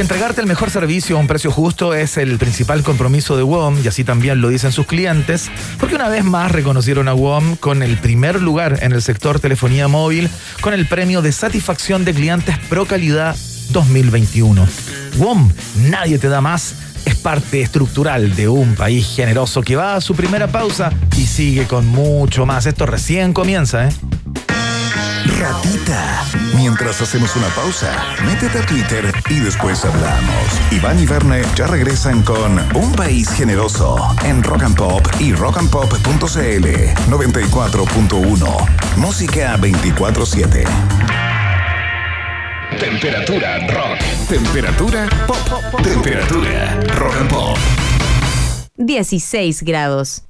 [0.00, 3.86] Entregarte el mejor servicio a un precio justo es el principal compromiso de WOM y
[3.86, 7.98] así también lo dicen sus clientes, porque una vez más reconocieron a WOM con el
[7.98, 10.30] primer lugar en el sector telefonía móvil
[10.62, 13.36] con el premio de satisfacción de clientes Pro Calidad
[13.72, 14.66] 2021.
[15.18, 15.52] WOM,
[15.90, 20.14] nadie te da más, es parte estructural de un país generoso que va a su
[20.14, 22.64] primera pausa y sigue con mucho más.
[22.64, 23.92] Esto recién comienza, ¿eh?
[25.38, 26.24] Ratita.
[26.54, 27.92] Mientras hacemos una pausa,
[28.26, 30.60] métete a Twitter y después hablamos.
[30.70, 36.66] Iván y Verne ya regresan con Un País Generoso en Rock and Pop y rockandpop.cl
[37.08, 38.96] 94.1.
[38.96, 40.66] Música 24-7.
[42.78, 43.98] Temperatura rock.
[44.28, 45.82] Temperatura pop.
[45.82, 47.58] Temperatura rock and pop.
[48.76, 50.24] 16 grados.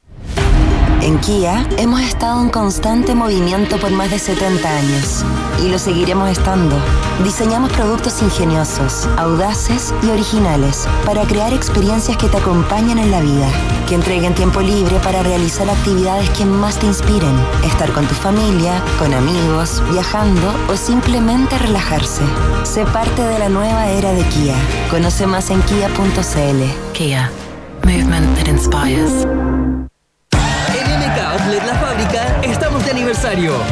[1.09, 5.25] En Kia hemos estado en constante movimiento por más de 70 años
[5.65, 6.77] y lo seguiremos estando.
[7.25, 13.49] Diseñamos productos ingeniosos, audaces y originales para crear experiencias que te acompañen en la vida,
[13.89, 18.85] que entreguen tiempo libre para realizar actividades que más te inspiren, estar con tu familia,
[18.99, 22.23] con amigos, viajando o simplemente relajarse.
[22.65, 24.57] Sé parte de la nueva era de Kia.
[24.91, 26.93] Conoce más en kia.cl.
[26.93, 27.31] Kia.
[27.87, 29.27] Movement that inspires.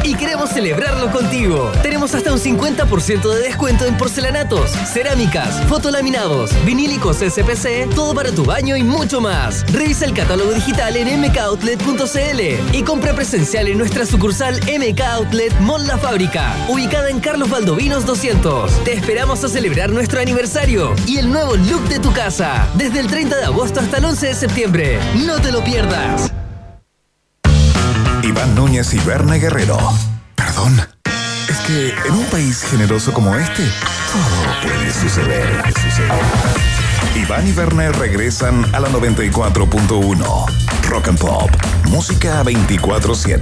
[0.03, 1.71] Y queremos celebrarlo contigo.
[1.81, 8.43] Tenemos hasta un 50% de descuento en porcelanatos, cerámicas, fotolaminados, vinílicos SPC, todo para tu
[8.43, 9.65] baño y mucho más.
[9.71, 15.87] Revisa el catálogo digital en mkoutlet.cl y compra presencial en nuestra sucursal MK Outlet Mall
[15.87, 18.83] La Fábrica, ubicada en Carlos Valdovinos 200.
[18.83, 23.07] Te esperamos a celebrar nuestro aniversario y el nuevo look de tu casa, desde el
[23.07, 24.99] 30 de agosto hasta el 11 de septiembre.
[25.25, 26.36] No te lo pierdas.
[28.27, 29.77] Iván Núñez y Berna Guerrero.
[30.35, 30.81] Perdón.
[31.49, 35.63] Es que en un país generoso como este, todo puede suceder.
[37.15, 40.45] Iván y Berna regresan a la 94.1.
[40.89, 41.49] Rock and Pop.
[41.85, 43.39] Música 24-7.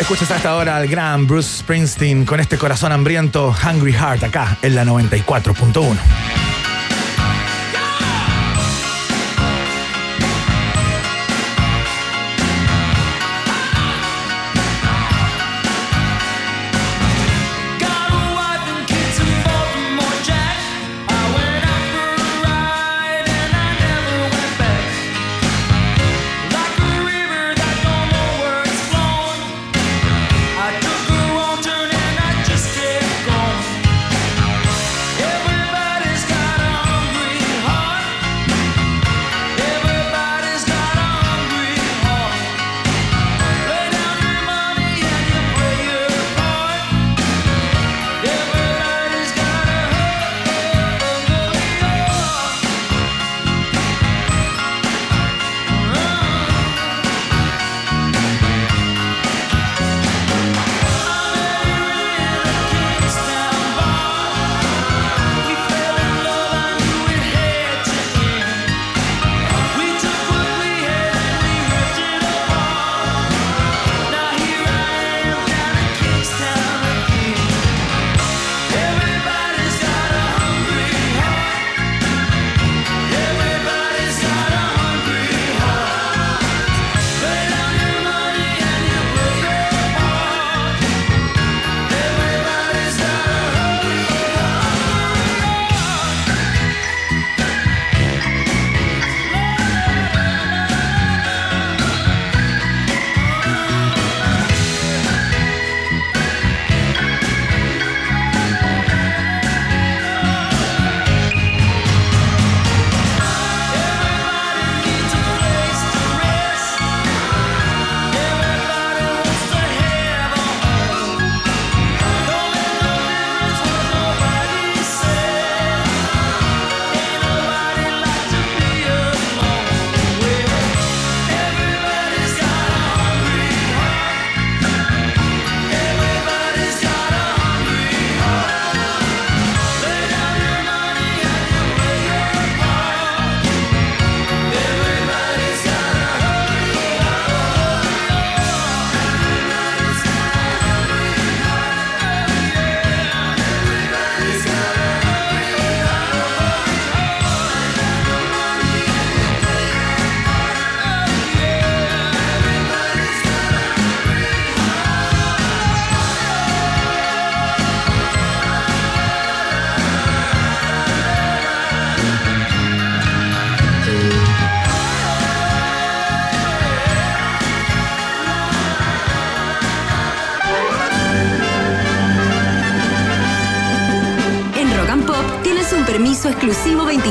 [0.00, 4.74] Escuchas hasta ahora al gran Bruce Springsteen con este corazón hambriento, Hungry Heart, acá en
[4.74, 6.47] la 94.1.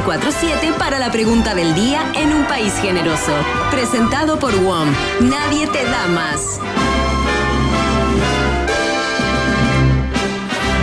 [0.08, 3.34] 24-7 para la pregunta del día en un país generoso.
[3.70, 4.88] Presentado por WOM.
[5.20, 6.62] Nadie te da más.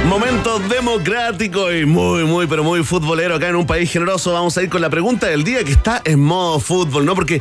[0.07, 4.35] Momento democrático y muy, muy, pero muy futbolero acá en un país generoso.
[4.35, 7.15] Vamos a ir con la pregunta del día que está en modo fútbol, ¿no?
[7.15, 7.41] Porque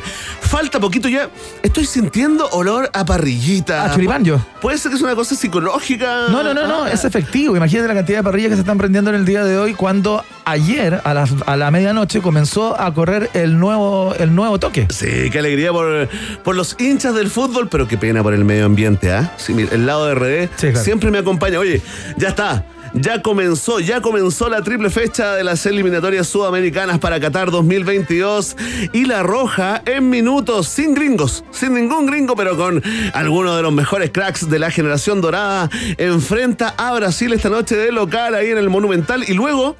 [0.54, 1.28] falta poquito ya.
[1.64, 3.84] Estoy sintiendo olor a parrillita.
[3.86, 4.38] Ah, choripán yo.
[4.62, 6.28] Puede ser que es una cosa psicológica.
[6.30, 6.92] No, no, no, no, Ah.
[6.92, 7.56] es efectivo.
[7.56, 10.24] Imagínate la cantidad de parrillas que se están prendiendo en el día de hoy cuando
[10.44, 14.86] ayer a, las- a la medianoche comenzó a correr el nuevo, el nuevo toque.
[14.90, 16.08] Sí, qué alegría por,
[16.44, 19.32] por los hinchas del fútbol, pero qué pena por el medio ambiente, ¿ah?
[19.36, 20.84] Sí, mira, el lado de RD Sí, claro.
[20.84, 21.58] siempre me acompaña.
[21.58, 21.82] Oye,
[22.16, 22.64] ya está.
[22.94, 28.56] Ya comenzó, ya comenzó la triple fecha de las eliminatorias sudamericanas para Qatar 2022
[28.92, 32.80] y la roja en minutos, sin gringos, sin ningún gringo, pero con
[33.12, 35.68] algunos de los mejores cracks de la generación dorada,
[35.98, 39.76] enfrenta a Brasil esta noche de local ahí en el Monumental y luego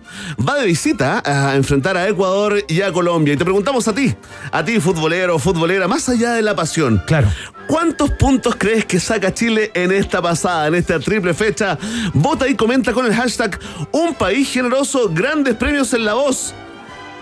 [0.47, 3.35] va de visita a enfrentar a Ecuador y a Colombia.
[3.35, 4.13] Y te preguntamos a ti,
[4.51, 7.29] a ti futbolero, futbolera, más allá de la pasión, Claro.
[7.67, 11.79] ¿Cuántos puntos crees que saca Chile en esta pasada, en esta triple fecha?
[12.13, 13.59] Vota y comenta con el hashtag
[13.93, 16.55] Un País Generoso, grandes premios en la voz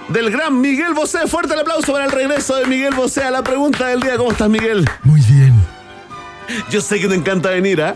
[0.08, 1.26] del gran Miguel Bosé.
[1.26, 4.16] Fuerte el aplauso para el regreso de Miguel Bosé a la pregunta del día.
[4.16, 4.88] ¿Cómo estás, Miguel?
[5.04, 5.54] Muy bien.
[6.70, 7.94] Yo sé que te encanta venir, ¿ah?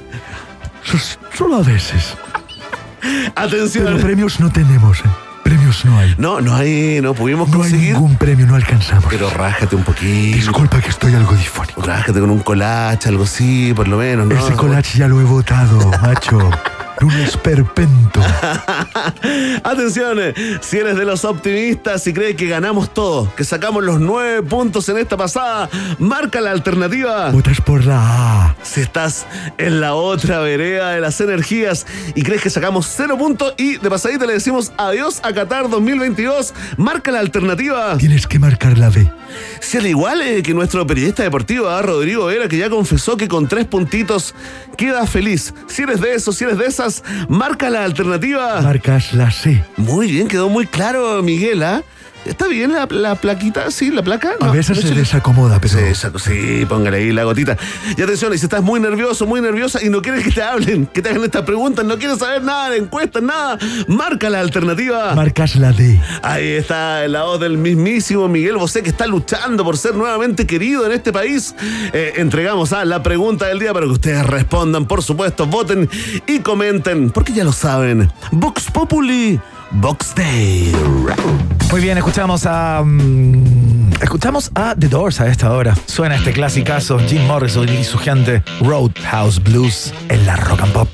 [1.34, 2.14] Solo a veces.
[3.34, 3.84] Atención.
[3.84, 5.25] Pero premios no tenemos, ¿eh?
[5.46, 6.14] Premios no hay.
[6.18, 7.92] No, no hay, no pudimos No hay conseguir.
[7.94, 9.04] ningún premio, no alcanzamos.
[9.08, 10.36] Pero rájate un poquito.
[10.36, 11.82] Disculpa que estoy algo difónico.
[11.82, 14.34] Rájate con un collage, algo así, por lo menos, ¿no?
[14.36, 16.50] Ese collage ya lo he votado, macho.
[17.02, 18.20] Un esperpento.
[19.64, 24.00] Atención, eh, si eres de los optimistas y crees que ganamos todo, que sacamos los
[24.00, 25.68] nueve puntos en esta pasada,
[25.98, 27.30] marca la alternativa.
[27.30, 28.56] Votas por la A.
[28.62, 29.26] Si estás
[29.58, 33.90] en la otra vereda de las energías y crees que sacamos cero puntos y de
[33.90, 37.98] pasadita le decimos adiós a Qatar 2022, marca la alternativa.
[37.98, 39.10] Tienes que marcar la B.
[39.60, 43.28] Si al igual eh, que nuestro periodista deportivo, ah, Rodrigo Vera, que ya confesó que
[43.28, 44.34] con tres puntitos
[44.76, 45.52] queda feliz.
[45.66, 46.66] Si eres de esos, si eres de
[47.28, 48.60] marca la alternativa.
[48.60, 49.62] Marcas la C.
[49.76, 51.82] Muy bien, quedó muy claro, Miguel, ¿ah?
[52.26, 53.70] ¿Está bien la, la plaquita?
[53.70, 53.90] ¿Sí?
[53.90, 54.32] ¿La placa?
[54.40, 55.74] A No, veces se desacomoda, pero.
[56.18, 57.56] Sí, póngale ahí la gotita.
[57.96, 60.86] Y atención, y si estás muy nervioso, muy nerviosa y no quieres que te hablen,
[60.86, 63.58] que te hagan estas preguntas, no quieres saber nada de encuestas, nada,
[63.88, 65.14] marca la alternativa.
[65.14, 66.00] Marcas la D.
[66.22, 70.84] Ahí está la voz del mismísimo Miguel Bosé que está luchando por ser nuevamente querido
[70.86, 71.54] en este país.
[71.92, 75.88] Eh, entregamos a la pregunta del día para que ustedes respondan, por supuesto, voten
[76.26, 78.10] y comenten, porque ya lo saben.
[78.32, 79.40] Vox Populi,
[79.72, 80.72] Vox Day.
[81.70, 82.82] Muy bien, escuchamos a.
[82.84, 85.74] mm, escuchamos a The Doors a esta hora.
[85.86, 90.88] Suena este clasicazo, Jim Morrison y su gente Roadhouse Blues en la Rock and Pop.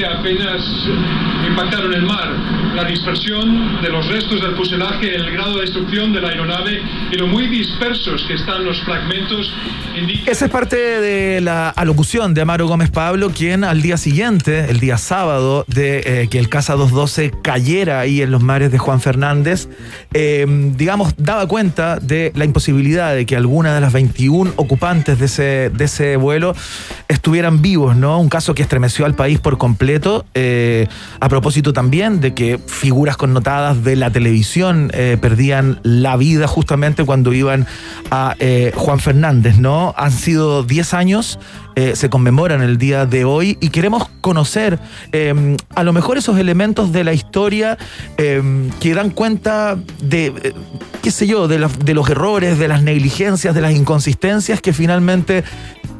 [0.00, 0.62] Apenas
[1.46, 2.28] impactaron el mar.
[2.74, 7.16] La dispersión de los restos del fuselaje, el grado de destrucción de la aeronave y
[7.16, 9.52] lo muy dispersos que están los fragmentos
[9.94, 14.70] indica Esa es parte de la alocución de Amaro Gómez Pablo, quien al día siguiente,
[14.70, 18.78] el día sábado, de eh, que el Casa 212 cayera ahí en los mares de
[18.78, 19.68] Juan Fernández,
[20.14, 25.26] eh, digamos, daba cuenta de la imposibilidad de que alguna de las 21 ocupantes de
[25.26, 26.54] ese, de ese vuelo
[27.22, 28.18] estuvieran vivos, ¿no?
[28.18, 30.88] Un caso que estremeció al país por completo, eh,
[31.20, 37.04] a propósito también de que figuras connotadas de la televisión eh, perdían la vida justamente
[37.04, 37.68] cuando iban
[38.12, 39.94] a eh, Juan Fernández, ¿no?
[39.96, 41.38] Han sido 10 años,
[41.76, 44.78] eh, se conmemoran el día de hoy y queremos conocer
[45.12, 47.78] eh, a lo mejor esos elementos de la historia
[48.18, 48.42] eh,
[48.80, 50.52] que dan cuenta de, eh,
[51.02, 55.42] qué sé yo, de, de los errores, de las negligencias, de las inconsistencias que finalmente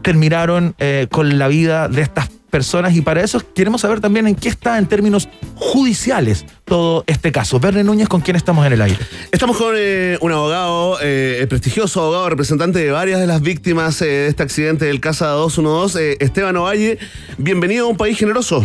[0.03, 4.35] terminaron eh, con la vida de estas personas y para eso queremos saber también en
[4.35, 5.27] qué está en términos
[5.57, 7.59] judiciales todo este caso.
[7.59, 8.99] Verne Núñez, con quién estamos en el aire.
[9.33, 14.03] Estamos con eh, un abogado, eh, el prestigioso abogado, representante de varias de las víctimas
[14.03, 16.99] eh, de este accidente del Casa 212, eh, Esteban Ovalle.
[17.39, 18.65] Bienvenido a un país generoso.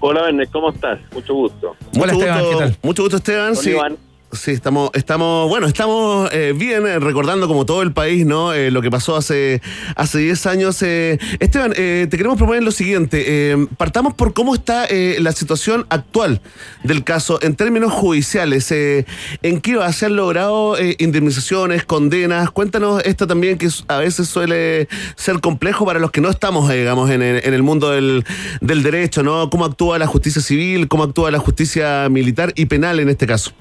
[0.00, 0.98] Hola, Verne, ¿cómo estás?
[1.12, 1.76] Mucho gusto.
[1.92, 2.76] Mucho Esteban, gusto, ¿qué tal?
[2.82, 3.52] Mucho gusto, Esteban.
[3.52, 3.96] Hola, Sí, Iván.
[4.32, 8.52] Sí, estamos, estamos, bueno, estamos eh, bien eh, recordando como todo el país, ¿no?
[8.52, 9.62] Eh, lo que pasó hace
[9.94, 10.82] hace 10 años.
[10.82, 13.56] Eh, Esteban, eh, te queremos proponer lo siguiente.
[13.76, 16.40] partamos por cómo está la situación actual
[16.82, 18.70] del caso en términos judiciales.
[18.70, 22.50] ¿En qué se han logrado indemnizaciones, condenas?
[22.50, 27.10] Cuéntanos esto también que a veces suele ser complejo para los que no estamos, digamos,
[27.10, 28.24] en en el mundo del,
[28.60, 29.50] del derecho, ¿no?
[29.50, 30.88] ¿Cómo actúa la justicia civil?
[30.88, 33.52] ¿Cómo actúa la justicia militar y penal en este caso?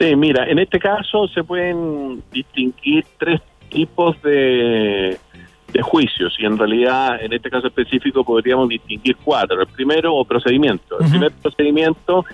[0.00, 5.18] Sí, mira, en este caso se pueden distinguir tres tipos de,
[5.70, 9.60] de juicios y en realidad en este caso específico podríamos distinguir cuatro.
[9.60, 10.98] El primero, o procedimiento.
[11.00, 12.24] El primer procedimiento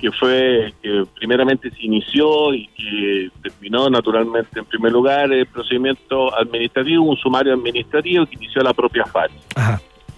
[0.00, 6.32] que fue que primeramente se inició y que terminó naturalmente en primer lugar el procedimiento
[6.38, 9.32] administrativo, un sumario administrativo que inició la propia FAT.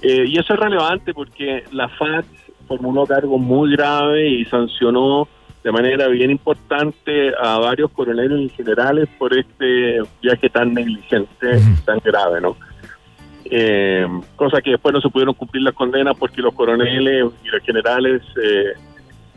[0.03, 2.27] Eh, y eso es relevante porque la FAT
[2.69, 5.27] formuló cargos muy graves y sancionó
[5.63, 11.99] de manera bien importante a varios coroneles y generales por este viaje tan negligente, tan
[11.99, 12.57] grave, ¿no?
[13.45, 14.07] Eh,
[14.37, 18.23] cosa que después no se pudieron cumplir las condenas porque los coroneles y los generales
[18.43, 18.73] eh,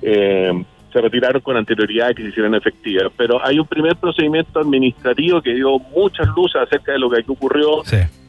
[0.02, 3.12] eh, se retiraron con anterioridad a que se hicieran efectivas.
[3.18, 7.32] Pero hay un primer procedimiento administrativo que dio muchas luces acerca de lo que aquí
[7.32, 7.82] ocurrió,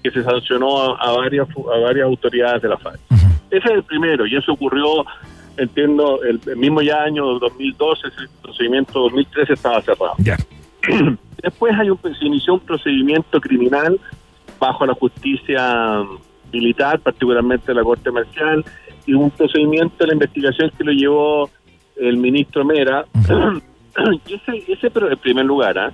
[0.02, 2.98] que se sancionó a, a varias a varias autoridades de la FARC.
[3.50, 5.04] Ese es el primero, y eso ocurrió,
[5.56, 10.14] entiendo, el, mismo ya año 2012, ese procedimiento 2013 estaba cerrado.
[11.42, 13.98] Después hay un, se inició un procedimiento criminal
[14.58, 16.02] bajo la justicia
[16.52, 18.64] militar, particularmente la Corte Marcial,
[19.06, 21.50] y un procedimiento de la investigación que lo llevó
[21.96, 23.04] el ministro Mera.
[24.26, 25.92] y ese, ese pro- en primer lugar, ¿ah?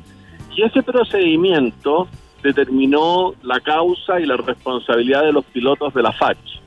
[0.54, 2.08] y ese procedimiento
[2.42, 6.60] determinó la causa y la responsabilidad de los pilotos de la FACH.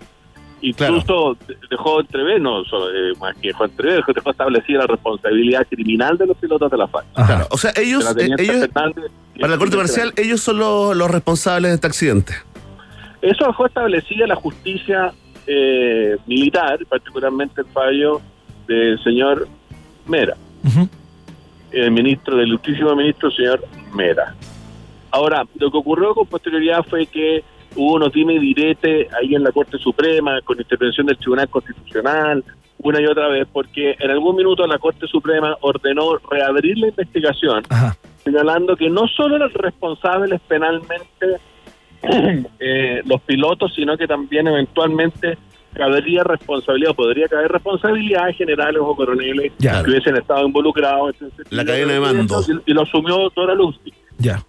[0.63, 4.87] Incluso de- dejó entrever, no solo, eh, más que dejó entrever, dejó, dejó establecida la
[4.87, 6.87] responsabilidad criminal de los pilotos de la.
[6.87, 8.93] Claro, o sea, ellos, eh, ellos para
[9.49, 12.33] la Corte Marcial, ellos son los, los responsables de este accidente.
[13.21, 15.13] Eso dejó establecida la justicia
[15.47, 18.21] eh, militar, particularmente el fallo
[18.65, 19.47] del señor
[20.07, 20.37] Mera,
[21.71, 24.33] el ministro, del ilustrísimo ministro, señor Mera.
[25.11, 27.43] Ahora, lo que ocurrió con posterioridad fue que
[27.75, 32.43] hubo unos dime y direte ahí en la Corte Suprema, con intervención del Tribunal Constitucional,
[32.79, 37.63] una y otra vez, porque en algún minuto la Corte Suprema ordenó reabrir la investigación,
[38.23, 41.37] señalando que no solo eran responsables penalmente
[42.59, 45.37] eh, los pilotos, sino que también eventualmente
[45.73, 49.83] cabería responsabilidad, podría caber responsabilidad de generales o coroneles Ya.
[49.83, 51.15] que hubiesen estado involucrados.
[51.15, 51.47] etcétera.
[51.49, 52.41] La cadena de mando.
[52.67, 53.91] Y, y lo asumió Dora Luzzi.
[54.19, 54.43] Ya.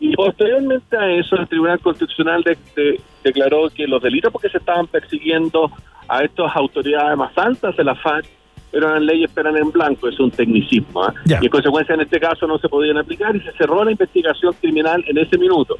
[0.00, 4.58] Y posteriormente a eso, el Tribunal Constitucional de- de- declaró que los delitos porque se
[4.58, 5.70] estaban persiguiendo
[6.08, 8.26] a estas autoridades más altas de la FAC
[8.72, 11.02] eran leyes eran en blanco, es un tecnicismo.
[11.02, 11.14] ¿ah?
[11.40, 14.52] Y en consecuencia en este caso no se podían aplicar y se cerró la investigación
[14.60, 15.76] criminal en ese minuto.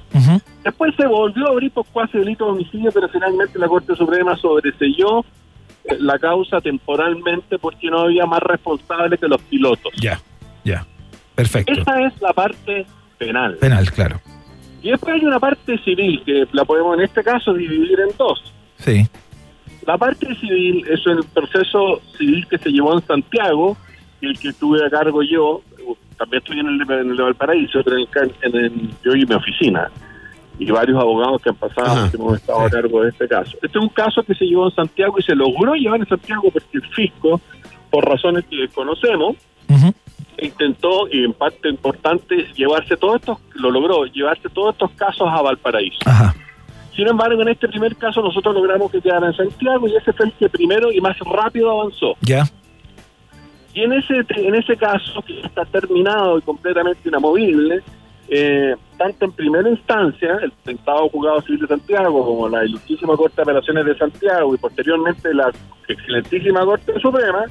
[0.64, 4.35] Después se volvió a abrir por cuasi delito de homicidio, pero finalmente la Corte Suprema
[4.37, 5.21] sobreselló
[5.85, 9.93] eh, la causa temporalmente porque no había más responsables que los pilotos.
[10.01, 10.19] Ya,
[10.64, 10.87] ya.
[11.35, 11.73] Perfecto.
[11.73, 12.87] Esa es la parte
[13.19, 13.57] penal.
[13.57, 14.21] Penal, claro.
[14.83, 18.53] Y después hay una parte civil que la podemos en este caso dividir en dos.
[18.79, 19.07] Sí.
[19.87, 23.77] La parte civil es el proceso civil que se llevó en Santiago,
[24.21, 25.62] y el que estuve a cargo yo,
[26.19, 29.27] también estoy en el, en el de Valparaíso, pero en, el, en el- yo y
[29.27, 29.91] mi oficina,
[30.59, 33.53] y varios abogados que han pasado, que hemos estado a cargo de este caso.
[33.62, 36.49] Este es un caso que se llevó en Santiago y se logró llevar en Santiago
[36.53, 37.41] porque el fisco,
[37.91, 39.37] por razones que desconocemos,
[40.39, 45.43] intentó, y en parte importante, llevarse todos estos, lo logró, llevarse todos estos casos a
[45.43, 45.99] Valparaíso.
[46.95, 50.26] Sin embargo, en este primer caso nosotros logramos que quedara en Santiago y ese fue
[50.26, 52.14] el que primero y más rápido avanzó.
[52.22, 52.45] Ya.
[53.74, 57.82] Y en ese en ese caso, que está terminado y completamente inamovible,
[58.28, 63.37] eh, tanto en primera instancia, el Tentado Juzgado Civil de Santiago, como la Ilustrísima Corte
[63.37, 65.53] de Apelaciones de Santiago y posteriormente la
[65.87, 67.45] Excelentísima Corte Suprema,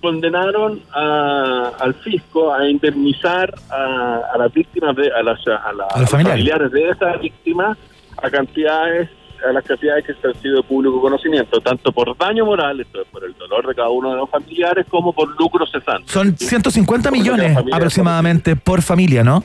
[0.00, 5.84] condenaron a- al fisco a indemnizar a, a las víctimas, de, a, las, a, la-
[5.90, 7.76] a los familiares de esas víctimas
[8.22, 9.08] a cantidades
[9.48, 13.08] a las cantidades que han sido de público conocimiento, tanto por daño moral, esto es
[13.08, 16.12] por el dolor de cada uno de los familiares, como por lucro cesante.
[16.12, 19.42] Son 150 Como que la millones aproximadamente por familia, ¿no?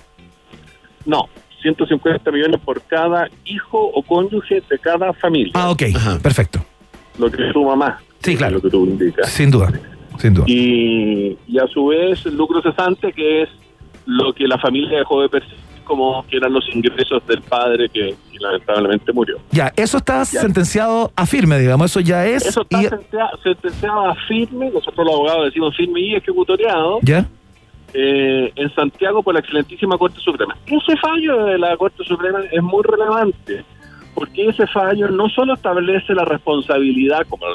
[1.06, 1.30] No,
[1.62, 5.54] 150 millones por cada hijo o cónyuge de cada familia.
[5.56, 5.84] Ah, ok.
[6.22, 6.60] Perfecto.
[7.18, 8.02] Lo que suma más.
[8.22, 8.56] Sí, claro.
[8.56, 9.30] Lo que tú indicas.
[9.30, 9.72] Sin duda.
[10.18, 10.46] Sin duda.
[10.48, 13.50] Y, y a su vez el lucro cesante, que es
[14.06, 18.16] lo que la familia dejó de percibir como que eran los ingresos del padre que,
[18.32, 19.38] que lamentablemente murió.
[19.52, 21.92] Ya, eso está sentenciado a firme, digamos.
[21.92, 22.44] Eso ya es.
[22.44, 22.88] Eso está y-
[23.44, 27.28] sentenciado a firme, nosotros los abogados decimos firme y ejecutoriado, ¿Ya?
[27.94, 30.58] eh, en Santiago por la excelentísima Corte Suprema.
[30.66, 33.64] Ese fallo de la Corte Suprema es muy relevante,
[34.16, 37.46] porque ese fallo no solo establece la responsabilidad, como,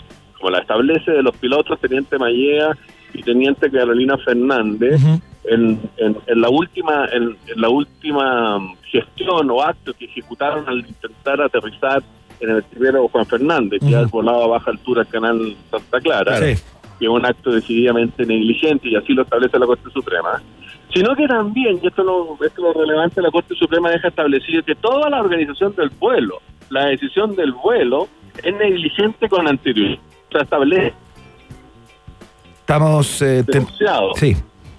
[0.40, 2.76] como la establece de los pilotos Teniente Mallea
[3.12, 5.00] y Teniente Carolina Fernández,
[5.44, 10.68] en, en- en la última en, en la última mm, gestión o acto que ejecutaron
[10.68, 12.02] al intentar aterrizar
[12.40, 16.36] en el primero Juan Fernández, que ha volado a baja altura el canal Santa Clara,
[16.38, 16.62] Sí.
[16.98, 20.40] que es un acto decididamente negligente y así lo establece la Corte Suprema,
[20.94, 24.62] sino que también, y esto, lo, esto es lo relevante, la Corte Suprema deja establecido
[24.62, 28.08] que toda la organización del vuelo, la decisión del vuelo,
[28.42, 29.98] es negligente con anterioridad.
[30.30, 30.94] O sea, establece
[32.60, 33.20] Estamos.
[33.22, 34.36] eh, denunciado Sí.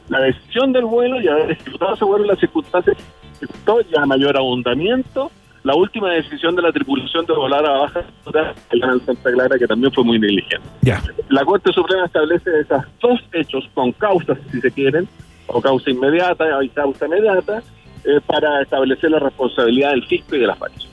[0.07, 2.95] la decisión del vuelo y haber ejecutado ese vuelo en las circunstancias
[3.39, 5.29] que ejecutó y a mayor abundamiento,
[5.63, 8.03] la última decisión de la tripulación de volar a baja
[8.71, 10.65] en Santa Clara, que también fue muy negligente.
[10.81, 11.01] Ya.
[11.29, 15.07] La Corte Suprema establece esos dos hechos con causas, si se quieren,
[15.47, 17.61] o causa inmediata y causa inmediata,
[18.05, 20.87] eh, para establecer la responsabilidad del fisco y de las partes.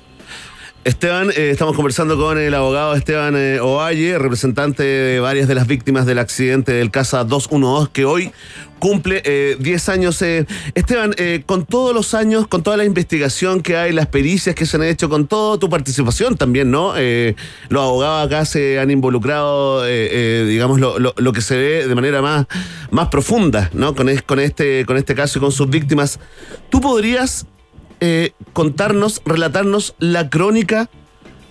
[0.89, 5.67] Esteban, eh, estamos conversando con el abogado Esteban eh, Ovalle, representante de varias de las
[5.67, 8.33] víctimas del accidente del Casa 212, que hoy
[8.79, 10.23] cumple eh, 10 años.
[10.23, 10.47] eh.
[10.75, 14.65] Esteban, eh, con todos los años, con toda la investigación que hay, las pericias que
[14.65, 16.95] se han hecho, con toda tu participación también, ¿no?
[16.97, 17.37] Eh,
[17.69, 21.87] los abogados acá se han involucrado, eh, eh, digamos, lo, lo- lo que se ve
[21.87, 22.47] de manera más,
[22.91, 23.95] más profunda, ¿no?
[23.95, 26.19] Con, con, este, con este caso y con sus víctimas.
[26.71, 27.45] ¿Tú podrías
[28.01, 30.89] eh, contarnos, relatarnos la crónica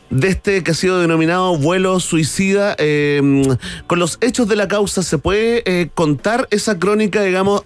[0.10, 3.22] de este que ha sido denominado vuelo suicida, eh,
[3.88, 7.62] con los hechos de la causa, ¿se puede eh, contar esa crónica, digamos,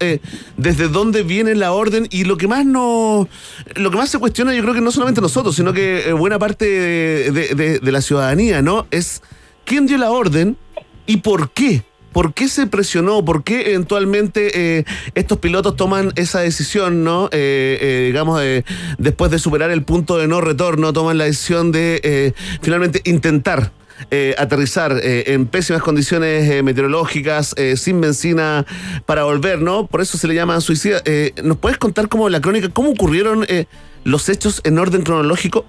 [0.57, 2.07] desde dónde viene la orden?
[2.09, 3.27] Y lo que más no,
[3.75, 6.65] lo que más se cuestiona, yo creo que no solamente nosotros, sino que buena parte
[6.65, 8.87] de la ciudadanía, ¿no?
[8.89, 9.21] Es
[9.63, 10.57] quién dio la orden
[11.05, 11.83] y por qué.
[12.11, 13.23] ¿Por qué se presionó?
[13.23, 14.85] ¿Por qué eventualmente eh,
[15.15, 17.27] estos pilotos toman esa decisión, no?
[17.31, 18.63] Eh, eh, digamos, eh,
[18.97, 23.71] después de superar el punto de no retorno, toman la decisión de eh, finalmente intentar
[24.09, 28.65] eh, aterrizar eh, en pésimas condiciones eh, meteorológicas, eh, sin benzina
[29.05, 29.85] para volver, ¿no?
[29.87, 31.01] Por eso se le llama suicida.
[31.05, 33.65] Eh, ¿Nos puedes contar cómo la crónica, cómo ocurrieron eh,
[34.03, 35.65] los hechos en orden cronológico?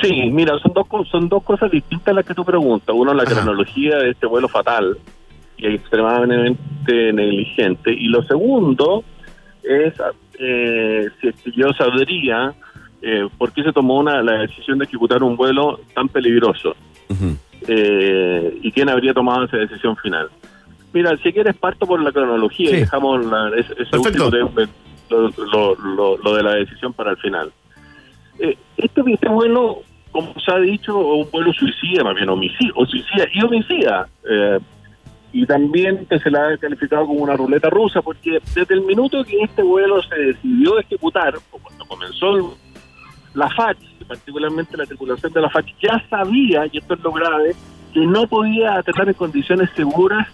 [0.00, 2.94] Sí, mira, son dos, son dos cosas distintas las que tú preguntas.
[2.96, 4.98] Uno, la cronología de este vuelo fatal
[5.64, 7.92] extremadamente negligente.
[7.92, 9.04] Y lo segundo
[9.62, 9.94] es
[10.38, 12.52] eh, si es que yo sabría
[13.00, 16.74] eh, por qué se tomó una, la decisión de ejecutar un vuelo tan peligroso
[17.68, 20.28] eh, y quién habría tomado esa decisión final.
[20.92, 24.50] Mira, si quieres parto por la cronología y dejamos la- ese, ese último tema,
[25.10, 27.50] lo, lo- lo- lo de la decisión para el final.
[28.38, 29.78] Eh, este, este vuelo,
[30.10, 34.06] como se ha dicho, un vuelo suicida, más bien homicida, o suicida y homicida.
[34.28, 34.58] Eh,
[35.32, 39.24] y también que se la ha calificado como una ruleta rusa, porque desde el minuto
[39.24, 42.44] que este vuelo se decidió ejecutar, o cuando comenzó el-
[43.34, 47.54] la FACH, particularmente la tripulación de la FACH, ya sabía, y esto es lo grave,
[47.94, 50.28] que no podía aterrar en condiciones seguras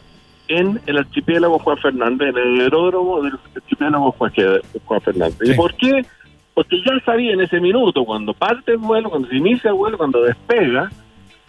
[0.48, 4.32] en el archipiélago Juan Fernández, en el aeródromo del archipiélago Juan,
[4.84, 5.38] Juan Fernández.
[5.42, 6.04] ¿Y por qué?
[6.54, 9.96] Porque ya sabía en ese minuto, cuando parte el vuelo, cuando se inicia el vuelo,
[9.96, 10.90] cuando despega,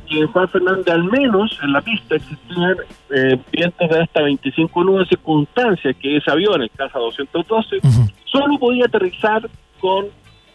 [0.10, 2.76] que en Juan Fernández, al menos en la pista, existían
[3.12, 7.80] eh, vientos de hasta 25 nudos, circunstancias que ese avión, el Casa 212,
[8.26, 9.50] solo podía aterrizar
[9.80, 10.08] con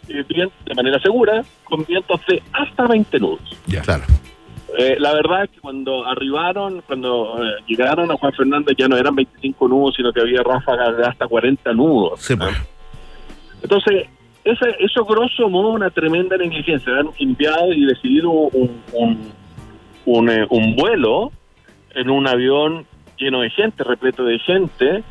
[0.09, 3.41] eh, de manera segura, con vientos de hasta 20 nudos.
[3.85, 4.05] Claro.
[4.77, 8.97] Eh, la verdad es que cuando arribaron, cuando eh, llegaron a Juan Fernández ya no
[8.97, 12.31] eran 25 nudos, sino que había ráfagas de hasta 40 nudos.
[12.37, 12.47] ¿no?
[13.63, 14.09] Entonces,
[14.43, 16.93] ese, eso grosso modo una tremenda negligencia.
[16.99, 19.33] Han enviado y decidido un, un,
[20.07, 21.33] un, eh, un vuelo
[21.95, 22.87] en un avión
[23.19, 25.05] lleno de gente, repleto de gente,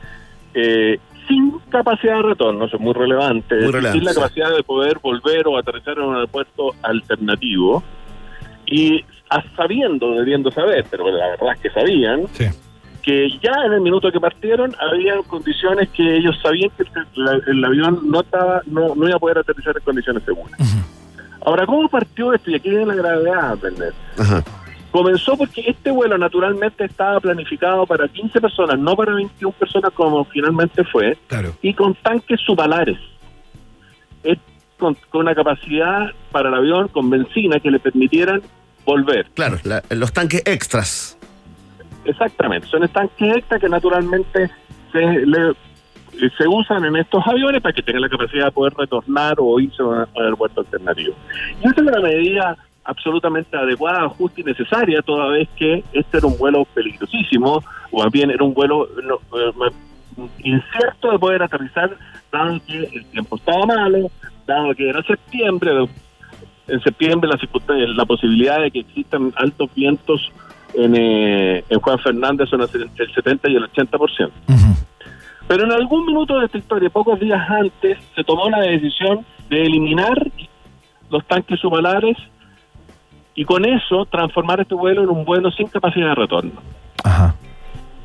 [0.53, 4.19] eh, sin capacidad de retorno, eso es muy relevante, Muy relevante, sin la sí.
[4.19, 7.83] capacidad de poder volver o aterrizar en un aeropuerto alternativo.
[8.65, 9.03] Y
[9.55, 12.27] sabiendo, debiendo saber, pero la verdad es que sabían,
[13.01, 16.83] que ya en el minuto que partieron había condiciones que ellos sabían que
[17.47, 20.57] el, avión no estaba no, no iba a poder aterrizar en condiciones seguras.
[21.45, 22.51] Ahora, ¿cómo partió esto?
[22.51, 23.57] Y aquí viene la gravedad.
[24.17, 24.43] Ajá.
[24.93, 30.23] Comenzó porque este vuelo naturalmente estaba planificado para 15 personas, no para 21 personas como
[30.25, 31.17] finalmente fue,
[31.63, 32.99] y con tanques subalares.
[34.23, 34.37] Es
[34.77, 38.43] con, con una capacidad para el avión con benzina que le permitieran
[38.85, 39.25] volver.
[39.33, 41.17] Claro, la- los tanques extras.
[42.05, 44.51] Exactamente, son estanques extra que naturalmente
[44.91, 45.55] se, le-
[46.37, 49.81] se usan en estos aviones para que tengan la capacidad de poder retornar o irse
[49.81, 51.15] a un aeropuerto alternativo.
[51.63, 56.27] Y esa es una medida absolutamente adecuada, justa y necesaria, toda vez que este era
[56.27, 61.95] un vuelo peligrosísimo, o más bien era un vuelo no, eh, incierto de poder aterrizar,
[62.31, 64.11] dado que el tiempo estaba malo,
[64.45, 65.71] dado que era septiembre,
[66.67, 70.31] en septiembre la, la posibilidad de que existan altos vientos
[70.73, 74.31] en, eh, en Juan Fernández son entre el 70 y el 80%.
[75.47, 79.61] Pero en algún minuto de esta historia, pocos días antes, se tomó la decisión de
[79.63, 80.31] eliminar
[81.09, 82.17] los tanques subalares
[83.35, 86.51] y con eso transformar este vuelo en un vuelo sin capacidad de retorno.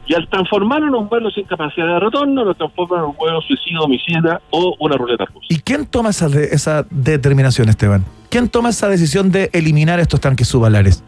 [0.07, 3.43] Y al transformarlo en un vuelo sin capacidad de retorno, lo transforman en un vuelo
[3.43, 5.47] suicida, homicida o una ruleta rusa.
[5.51, 8.05] ¿Y quién toma esa, de- esa determinación, Esteban?
[8.31, 11.05] ¿Quién toma esa decisión de eliminar estos tanques subalares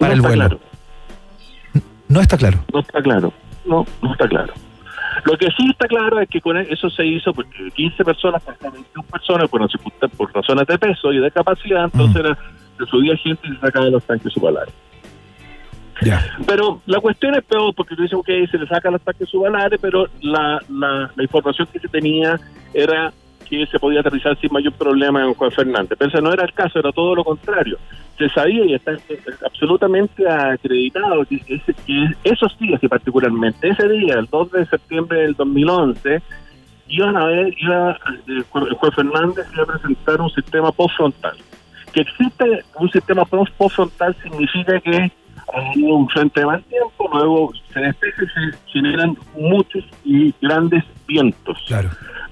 [0.00, 0.34] para No el vuelo?
[0.48, 0.60] claro.
[2.08, 2.58] No está claro.
[2.72, 3.32] No está claro.
[3.66, 4.52] No, no está claro.
[5.24, 8.72] Lo que sí está claro es que con eso se hizo porque 15 personas pasaron
[8.74, 12.38] 21 personas por, por razones de peso y de capacidad, entonces era-
[12.78, 14.72] se subía gente y se sacaba de los tanques subalares.
[16.46, 19.78] Pero la cuestión es peor porque tú dices, ok, se le sacan los tanques subalares,
[19.82, 22.38] pero la, la, la información que se tenía
[22.72, 23.12] era
[23.48, 25.96] que se podía aterrizar sin mayor problema en Juan Fernández.
[25.98, 27.78] Pero ese no era el caso, era todo lo contrario.
[28.18, 33.88] Se sabía y está eh, absolutamente acreditado que, ese- que esos días, que particularmente ese
[33.88, 36.20] día, el 2 de septiembre del 2011,
[36.88, 37.92] iban a ver, iba,
[38.28, 41.36] eh, Juan Juan Fernández iba a presentar un sistema postfrontal.
[41.92, 45.10] Que existe un sistema post- postfrontal significa que
[45.54, 50.84] hay un frente de mal tiempo, luego se despeja y se generan muchos y grandes
[51.06, 51.58] vientos.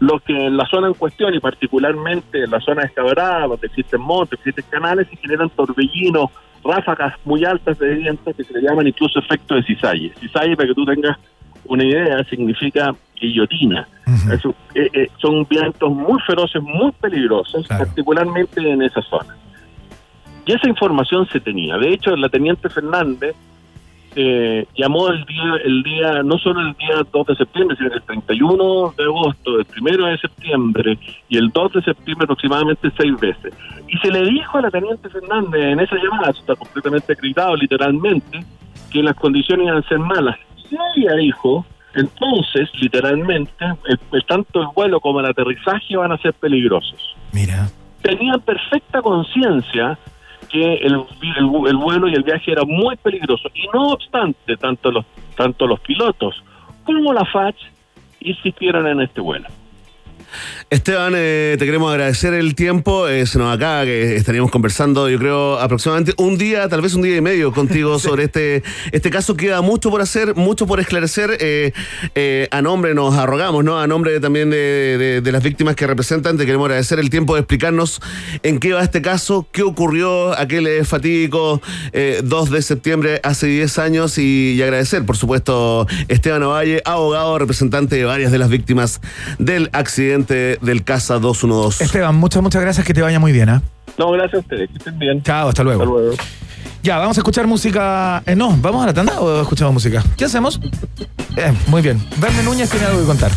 [0.00, 3.66] Lo que en la zona en cuestión, y particularmente en la zona de Escabrada, donde
[3.66, 6.30] existen montes, existen canales, se generan torbellinos,
[6.62, 10.12] ráfagas muy altas de viento que se le llaman incluso efecto de cizalle.
[10.20, 11.16] Cizalle, para que tú tengas
[11.64, 13.88] una idea, significa guillotina.
[14.30, 19.34] Eso, eh, eh, son vientos muy feroces, muy peligrosos, particularmente en esa zona.
[20.46, 21.76] Y esa información se tenía.
[21.76, 23.34] De hecho, la teniente Fernández
[24.18, 28.02] eh, llamó el día, el día, no solo el día 2 de septiembre, sino el
[28.02, 33.52] 31 de agosto, el 1 de septiembre y el 2 de septiembre aproximadamente seis veces.
[33.88, 37.54] Y se le dijo a la teniente Fernández en esa llamada, eso está completamente acreditado
[37.56, 38.42] literalmente,
[38.90, 40.36] que las condiciones iban a ser malas.
[40.70, 43.52] Y ella dijo, entonces, literalmente,
[43.88, 47.68] el- el- tanto el vuelo como el aterrizaje van a ser peligrosos Mira.
[48.02, 49.98] tenían perfecta conciencia
[50.48, 53.48] que el, el- el vuelo y el viaje era muy peligroso.
[53.54, 55.04] Y no obstante, tanto los,
[55.36, 56.42] tanto los pilotos
[56.84, 57.56] como la FACH
[58.20, 59.46] insistieron en este vuelo.
[60.70, 63.08] Esteban, eh, te queremos agradecer el tiempo.
[63.08, 67.02] Eh, se nos acaba que estaríamos conversando, yo creo, aproximadamente un día, tal vez un
[67.02, 68.62] día y medio contigo sobre este,
[68.92, 69.36] este caso.
[69.36, 71.36] Queda mucho por hacer, mucho por esclarecer.
[71.40, 71.72] Eh,
[72.14, 73.78] eh, a nombre, nos arrogamos, ¿no?
[73.78, 74.56] A nombre también de,
[74.98, 78.00] de- de las víctimas que representan, te queremos agradecer el tiempo de explicarnos
[78.42, 81.62] en qué va este caso, qué ocurrió aquel fatídico
[81.92, 87.38] eh, 2 de septiembre hace 10 años y, y agradecer, por supuesto, Esteban Ovalle, abogado,
[87.38, 89.00] representante de varias de las víctimas
[89.38, 91.84] del accidente del Casa 212.
[91.84, 93.62] Esteban, muchas, muchas gracias, que te vaya muy bien, ¿ah?
[93.98, 95.22] No, gracias a ustedes, que estén bien.
[95.22, 96.12] Chao, hasta luego.
[96.82, 98.22] Ya, vamos a escuchar música.
[98.26, 100.04] eh, no, ¿vamos a la tanda o escuchamos música?
[100.16, 100.60] ¿Qué hacemos?
[101.36, 102.00] Eh, muy bien.
[102.18, 103.30] Verne Núñez tiene algo que contar.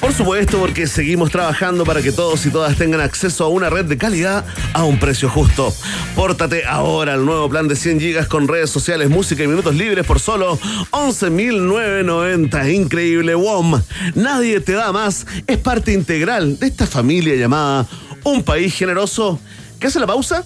[0.00, 3.84] Por supuesto, porque seguimos trabajando para que todos y todas tengan acceso a una red
[3.84, 5.74] de calidad a un precio justo.
[6.16, 10.06] Pórtate ahora al nuevo plan de 100 gigas con redes sociales, música y minutos libres
[10.06, 10.58] por solo
[10.92, 12.74] 11.990.
[12.74, 13.82] Increíble, WOM.
[14.14, 15.26] Nadie te da más.
[15.46, 17.86] Es parte integral de esta familia llamada
[18.24, 19.38] Un País Generoso.
[19.78, 20.44] ¿Qué hace la pausa?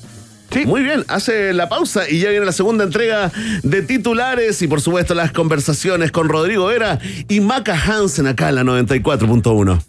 [0.55, 0.65] Sí.
[0.67, 3.33] Muy bien, hace la pausa y ya viene la segunda entrega
[3.63, 8.55] de titulares y por supuesto las conversaciones con Rodrigo Vera y Maca Hansen acá en
[8.55, 9.83] la 94.1.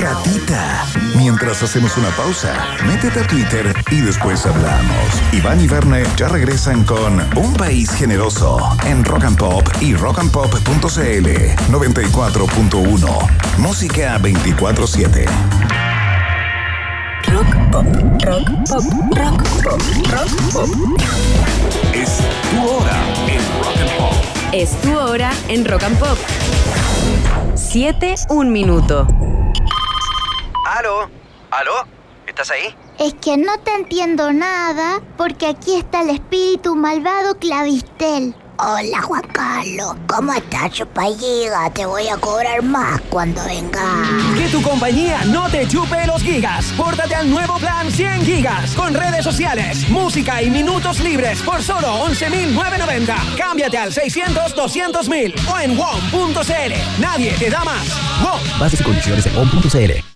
[0.00, 0.84] Ratita.
[1.16, 5.22] Mientras hacemos una pausa, métete a Twitter y después hablamos.
[5.32, 11.28] Iván y Verne ya regresan con Un País Generoso en Rock and Pop y rockandpop.cl
[11.70, 13.58] 94.1.
[13.58, 15.95] Música 24-7.
[17.32, 17.86] Rock pop,
[18.24, 18.84] rock pop,
[19.16, 19.80] rock pop,
[20.12, 20.68] rock pop.
[21.92, 22.18] Es
[22.50, 22.92] tu hora
[23.28, 24.14] en Rock and Pop.
[24.52, 26.18] Es tu hora en Rock and Pop.
[27.54, 29.06] 7, 1 minuto.
[30.78, 31.08] ¿Aló?
[31.50, 31.72] ¿Aló?
[32.26, 32.74] ¿Estás ahí?
[32.98, 38.34] Es que no te entiendo nada porque aquí está el espíritu malvado Clavistel.
[38.58, 41.68] Hola Juan Carlos, ¿cómo estás, chupalliga?
[41.74, 43.82] Te voy a cobrar más cuando venga.
[44.34, 46.72] Que tu compañía no te chupe los gigas.
[46.74, 52.06] Pórtate al nuevo plan 100 gigas con redes sociales, música y minutos libres por solo
[52.06, 53.36] 11.990.
[53.36, 57.00] Cámbiate al 600-200.000 o en WOM.cl.
[57.00, 57.86] Nadie te da más.
[58.22, 58.58] WOM.
[58.58, 60.15] Bases y condiciones en WOM.cl.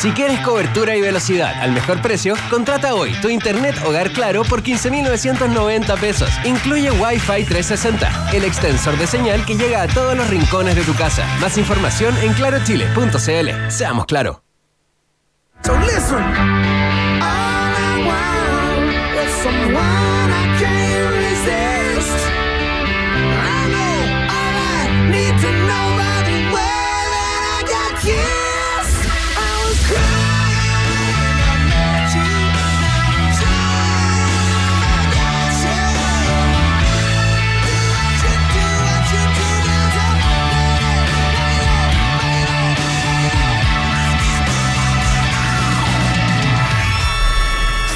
[0.00, 4.62] Si quieres cobertura y velocidad al mejor precio, contrata hoy tu internet hogar claro por
[4.62, 6.28] 15.990 pesos.
[6.44, 10.94] Incluye Wi-Fi 360, el extensor de señal que llega a todos los rincones de tu
[10.94, 11.24] casa.
[11.40, 13.70] Más información en clarochile.cl.
[13.70, 14.42] Seamos claro.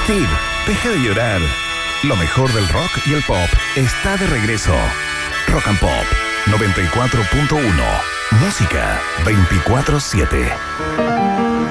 [0.06, 0.28] Steve,
[0.68, 1.40] deja de llorar.
[2.04, 4.72] Lo mejor del rock y el pop está de regreso.
[5.48, 5.90] Rock and Pop
[6.46, 7.60] 94.1.
[8.40, 10.52] Música 24-7.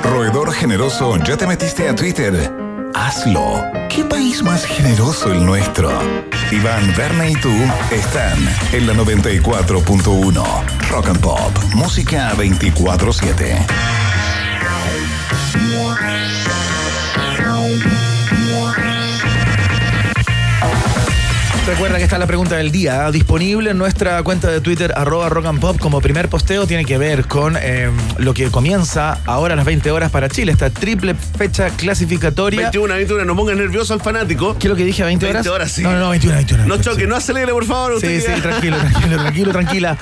[0.04, 2.54] Roedor generoso, ¿ya te metiste a Twitter?
[2.94, 3.64] Hazlo.
[3.90, 5.90] ¿Qué país más generoso el nuestro?
[6.52, 7.54] Iván, Verne y tú
[7.90, 8.38] están
[8.74, 10.44] en la 94.1.
[10.90, 11.58] Rock and Pop.
[11.74, 14.05] Música 24-7.
[21.68, 23.12] Recuerda que está la pregunta del día, ¿ah?
[23.12, 27.00] disponible en nuestra cuenta de Twitter, arroba rock and pop, como primer posteo, tiene que
[27.00, 27.90] ver con eh,
[28.20, 32.62] lo que comienza ahora a las 20 horas para Chile, esta triple fecha clasificatoria.
[32.70, 34.56] 21, 21, no pongas nervioso al fanático.
[34.60, 35.04] ¿Qué es lo que dije?
[35.04, 35.34] ¿20 horas?
[35.34, 35.82] 20 horas, sí.
[35.82, 36.66] No, no, no, 21, 21.
[36.68, 38.00] No choque, no acelere, por favor.
[38.00, 39.98] Sí, usted sí, tranquilo, tranquilo, tranquilo, tranquila.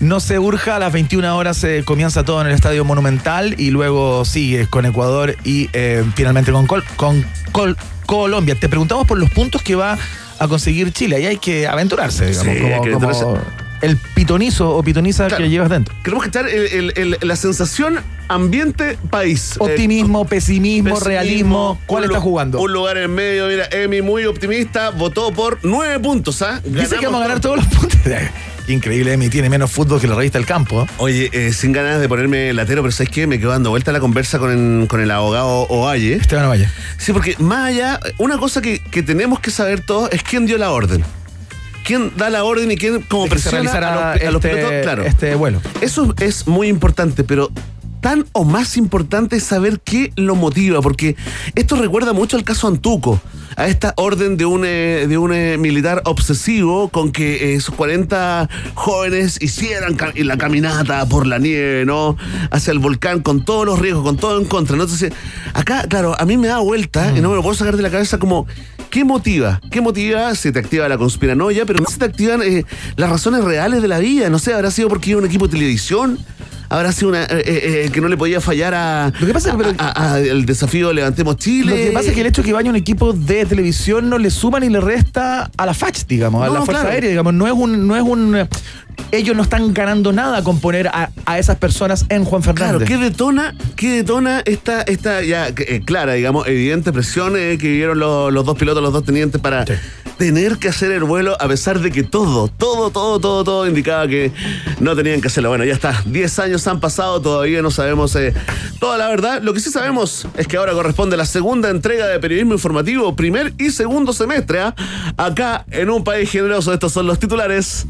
[0.00, 3.70] No se urja, a las 21 horas se comienza todo en el Estadio Monumental y
[3.70, 8.54] luego sigue con Ecuador y eh, finalmente con, Col- con Col- Colombia.
[8.54, 9.96] Te preguntamos por los puntos que va
[10.38, 11.16] a conseguir Chile.
[11.16, 13.38] Ahí hay que aventurarse, digamos, Sí, como,
[13.82, 15.44] el pitonizo o pitoniza Claro.
[15.44, 15.94] que llevas dentro.
[16.02, 19.54] Queremos que estar el- el- el- la sensación ambiente país.
[19.58, 21.80] Optimismo, pesimismo, pesimismo, realismo.
[21.86, 22.58] ¿Cuál está jugando?
[22.60, 26.60] Un lugar en medio, mira, Emi muy optimista, votó por nueve puntos, ¿ah?
[26.64, 27.54] Dice que vamos a ganar todo.
[27.56, 28.00] todos los puntos.
[28.68, 30.82] Increíble, Emi tiene menos fútbol que la revista El Campo.
[30.82, 30.86] ¿eh?
[30.98, 33.26] Oye, eh, sin ganas de ponerme latero, pero ¿sabes qué?
[33.26, 34.50] Me quedo dando vuelta la conversa con
[34.82, 36.14] el, con el abogado Ovalle.
[36.14, 36.68] Esteban Ovalle.
[36.98, 40.58] Sí, porque más allá, una cosa que, que tenemos que saber todos es quién dio
[40.58, 41.04] la orden.
[41.84, 44.82] ¿Quién da la orden y quién como presiona a los, a los este- pilotos?
[44.82, 45.02] Claro.
[45.04, 45.60] este vuelo.
[45.80, 47.48] Eso es muy importante, pero
[48.06, 51.16] tan o más importante es saber qué lo motiva, porque
[51.56, 53.20] esto recuerda mucho al caso Antuco,
[53.56, 57.74] a esta orden de un, eh, de un eh, militar obsesivo con que eh, esos
[57.74, 62.16] 40 jóvenes hicieran la caminata por la nieve, ¿no?
[62.52, 64.84] Hacia el volcán con todos los riesgos, con todo en contra, ¿no?
[64.84, 65.12] Entonces,
[65.52, 67.90] acá, claro, a mí me da vuelta y no me lo puedo sacar de la
[67.90, 68.46] cabeza como,
[68.88, 69.60] ¿qué motiva?
[69.72, 70.32] ¿Qué motiva?
[70.36, 73.88] Se te activa la conspiranoia, pero no se te activan eh, las razones reales de
[73.88, 76.18] la vida, no sé, habrá sido porque iba un equipo de televisión
[76.68, 79.56] habrá sido una, eh, eh, eh, que no le podía fallar a, Lo que pasa
[79.78, 81.70] a- a- a el desafío Levantemos Chile.
[81.70, 84.18] Lo que pasa es que el hecho de que vaya un equipo de televisión no
[84.18, 86.88] le suma ni le resta a la FACH, digamos, a la Fuerza claro.
[86.90, 88.48] Aérea, digamos, no es un, no es un
[89.12, 92.88] ellos no están ganando nada con poner a, a esas personas en Juan Claro, Fernández.
[92.88, 98.32] ¿qué detona, qué detona esta, esta ya eh, clara, digamos, evidente presión que vivieron los,
[98.32, 99.64] los dos pilotos, los dos tenientes para
[100.18, 104.06] tener que hacer el vuelo a pesar de que todo, todo, todo, todo, todo indicaba
[104.08, 104.32] que
[104.80, 105.50] no tenían que hacerlo?
[105.50, 108.34] Bueno, ya está, 10 años han pasado, todavía no sabemos eh,
[108.80, 109.42] toda la verdad.
[109.42, 113.52] Lo que sí sabemos es que ahora corresponde la segunda entrega de periodismo informativo, primer
[113.58, 114.74] y segundo semestre, ¿ah?
[115.16, 116.72] acá en un país generoso.
[116.72, 117.86] Estos son los titulares.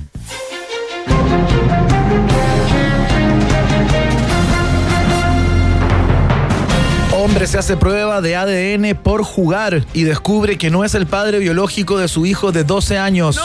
[7.26, 11.40] Hombre se hace prueba de ADN por jugar y descubre que no es el padre
[11.40, 13.40] biológico de su hijo de 12 años.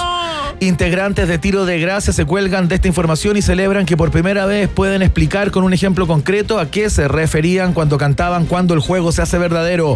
[0.60, 4.46] Integrantes de Tiro de Gracia se cuelgan de esta información y celebran que por primera
[4.46, 8.82] vez pueden explicar con un ejemplo concreto a qué se referían cuando cantaban cuando el
[8.82, 9.96] juego se hace verdadero.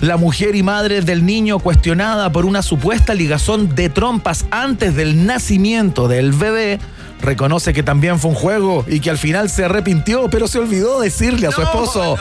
[0.00, 5.26] La mujer y madre del niño cuestionada por una supuesta ligazón de trompas antes del
[5.26, 6.78] nacimiento del bebé
[7.20, 11.00] reconoce que también fue un juego y que al final se arrepintió, pero se olvidó
[11.00, 12.16] decirle a su esposo.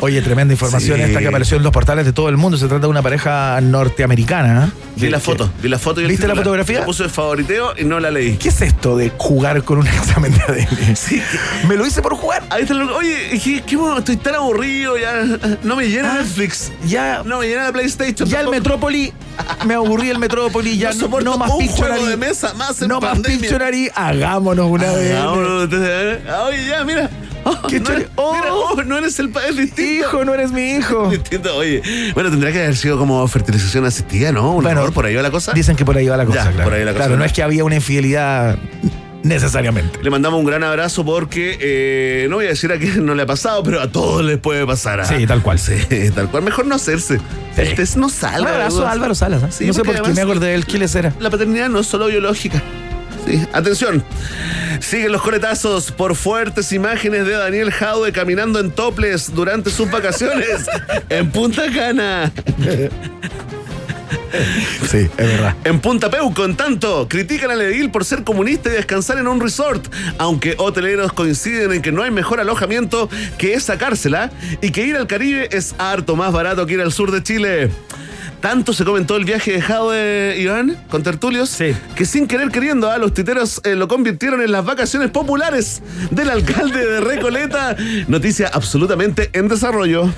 [0.00, 1.02] Oye, tremenda información Sí.
[1.04, 2.58] esta que apareció en los portales de todo el mundo.
[2.58, 4.66] Se trata de una pareja norteamericana.
[4.66, 4.70] ¿eh?
[4.96, 6.80] Vi la foto, vi la foto y ¿Viste la fotografía?
[6.80, 8.36] La puse de favoriteo y no la leí.
[8.36, 10.96] ¿Qué es esto de jugar con un examen de ADN?
[10.96, 11.22] Sí.
[11.68, 12.42] Me lo hice por jugar.
[12.50, 15.12] Ahí está lo- Oye, ¿qué, qué bueno, estoy tan aburrido ya.
[15.62, 16.70] No me llena Netflix.
[16.74, 18.28] Ah, Ya, No me llena la PlayStation.
[18.28, 18.48] ya el.
[18.48, 19.12] Metrópoli,
[19.66, 21.94] me aburrí el Metrópoli, ya No no, más un Pictionary.
[22.00, 23.18] juego de mesa más en no más.
[23.20, 25.12] Pictionary, hagámonos una vez.
[25.12, 26.18] Eh.
[26.46, 27.10] Oye, ya, mira.
[27.44, 29.82] Oh, ¿Qué no, chori- eres, mira, oh, no eres el país distinto.
[30.08, 31.08] Hijo, no eres mi hijo.
[31.10, 31.80] Distinto, oye.
[32.12, 34.54] Bueno, tendría que haber sido como fertilización asistida, ¿no?
[34.56, 35.52] Un Bueno, por ahí va la cosa.
[35.52, 36.64] Dicen que por ahí va la cosa, Ya, claro.
[36.64, 37.24] por ahí la cosa, Claro, no ¿no?
[37.24, 38.58] es que había una infidelidad
[39.22, 40.02] necesariamente.
[40.02, 43.22] Le mandamos un gran abrazo porque eh, no voy a decir a quién no le
[43.22, 45.00] ha pasado, pero a todos les puede pasar.
[45.00, 45.04] ¿ah?
[45.04, 45.58] Sí, tal cual.
[45.58, 45.76] Sí,
[46.14, 46.42] tal cual.
[46.42, 47.20] Mejor no hacerse.
[47.56, 48.40] El test no salga.
[48.40, 49.42] Un abrazo a Álvaro Salas.
[49.42, 49.46] ¿eh?
[49.50, 50.64] Sí, no sé por qué me acordé de él.
[50.64, 51.12] ¿Quién les era?
[51.20, 52.62] La paternidad no es solo biológica.
[53.26, 53.42] Sí.
[53.52, 54.04] Atención.
[54.80, 60.66] Siguen los coletazos por fuertes imágenes de Daniel Jaude caminando en toples durante sus vacaciones
[61.08, 62.32] en Punta Cana.
[64.88, 65.54] Sí, es verdad.
[65.64, 69.40] En Punta Peuco, en tanto, critican al edil por ser comunista y descansar en un
[69.40, 74.30] resort, aunque hoteleros coinciden en que no hay mejor alojamiento que esa cárcela
[74.62, 77.70] y que ir al Caribe es harto más barato que ir al sur de Chile.
[78.40, 81.74] Tanto se comentó el viaje dejado de Iván con Tertulios Sí.
[81.96, 85.82] que sin querer queriendo a los titeros eh, lo convirtieron en las vacaciones populares
[86.12, 87.76] del alcalde de Recoleta.
[88.06, 90.08] Noticia absolutamente en desarrollo.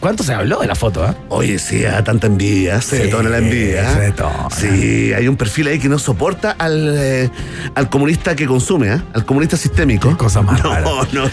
[0.00, 1.02] ¿Cuánto se habló de la foto?
[1.04, 1.14] ah?
[1.30, 3.92] Oye, sí, a tanta envidia, se Sí, detona la envidia.
[3.92, 4.48] se detona.
[4.54, 7.30] Sí, hay un perfil ahí que no soporta al, eh,
[7.74, 9.00] al comunista que consume, ¿eh?
[9.14, 10.08] al comunista sistémico.
[10.10, 10.86] Qué cosa más No, rara.
[11.12, 11.24] no.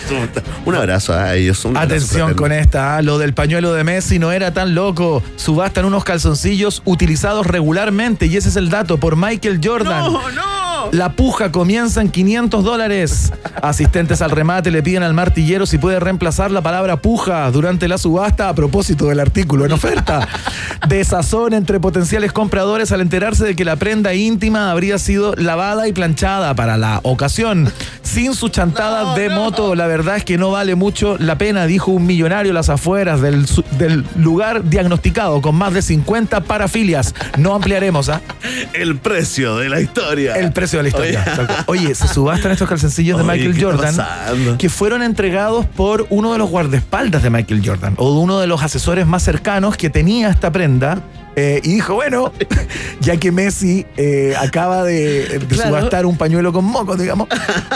[0.65, 1.63] Un abrazo a ellos.
[1.65, 5.21] un Atención con esta, ah, lo del pañuelo de Messi no era tan loco.
[5.35, 10.11] Subastan unos calzoncillos utilizados regularmente y ese es el dato por Michael Jordan.
[10.13, 10.62] No, no.
[10.91, 13.31] La puja comienza en 500 dólares.
[13.61, 17.97] Asistentes al remate le piden al martillero si puede reemplazar la palabra puja durante la
[17.97, 20.27] subasta a propósito del artículo en oferta.
[20.87, 25.93] Desazón entre potenciales compradores al enterarse de que la prenda íntima habría sido lavada y
[25.93, 27.71] planchada para la ocasión.
[28.01, 29.35] Sin su chantada No, de no.
[29.35, 32.69] moto, la verdad es que no vale mucho la pena, dijo un millonario a las
[32.69, 37.15] afueras del lugar diagnosticado con más de 50 parafilias.
[37.37, 38.21] No ampliaremos, ¿ah?
[38.73, 40.35] El precio de la historia.
[40.35, 41.63] El precio de la historia.
[41.67, 41.95] Oye.
[41.95, 43.71] Se subastan estos calzoncillos de Michael ¿qué está
[44.33, 48.39] Jordan que fueron entregados por uno de los guardaespaldas de Michael Jordan o de uno
[48.39, 51.01] de los asesores más cercanos que tenía esta prenda.
[51.35, 52.31] eh, y dijo, bueno,
[53.01, 55.69] ya que Messi eh, acaba de, de Claro.
[55.69, 57.27] subastar un pañuelo con mocos, digamos,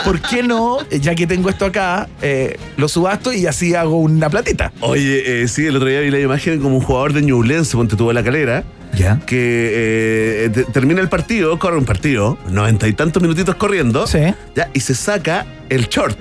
[0.04, 4.30] ¿por qué no, ya que tengo esto acá, eh, lo subasto y así hago una
[4.30, 4.72] platita?
[4.80, 8.12] Oye, sí, el otro día vi la imagen como un jugador de Ñublense, ponte tuvo
[8.12, 8.62] la calera.
[8.94, 9.20] ¿Ya?
[9.26, 14.18] que eh, te- termina el partido, corre un partido, noventa y tantos minutitos corriendo, Sí.
[14.56, 16.18] ya, y se saca el short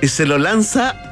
[0.00, 1.11] y se lo lanza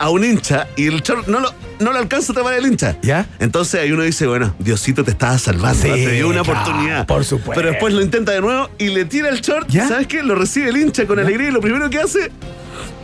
[0.00, 2.96] a un hincha y el short no lo, no lo alcanza a tomar el hincha.
[3.02, 3.26] ¿Ya?
[3.38, 7.06] Entonces ahí uno dice, bueno, Diosito te estaba salvando, te dio una claro, oportunidad.
[7.06, 7.52] por supuesto.
[7.54, 9.86] Pero después lo intenta de nuevo y le tira el short, ¿Ya?
[9.86, 10.22] ¿sabes qué?
[10.22, 12.32] Lo recibe el hincha con alegría y lo primero que hace...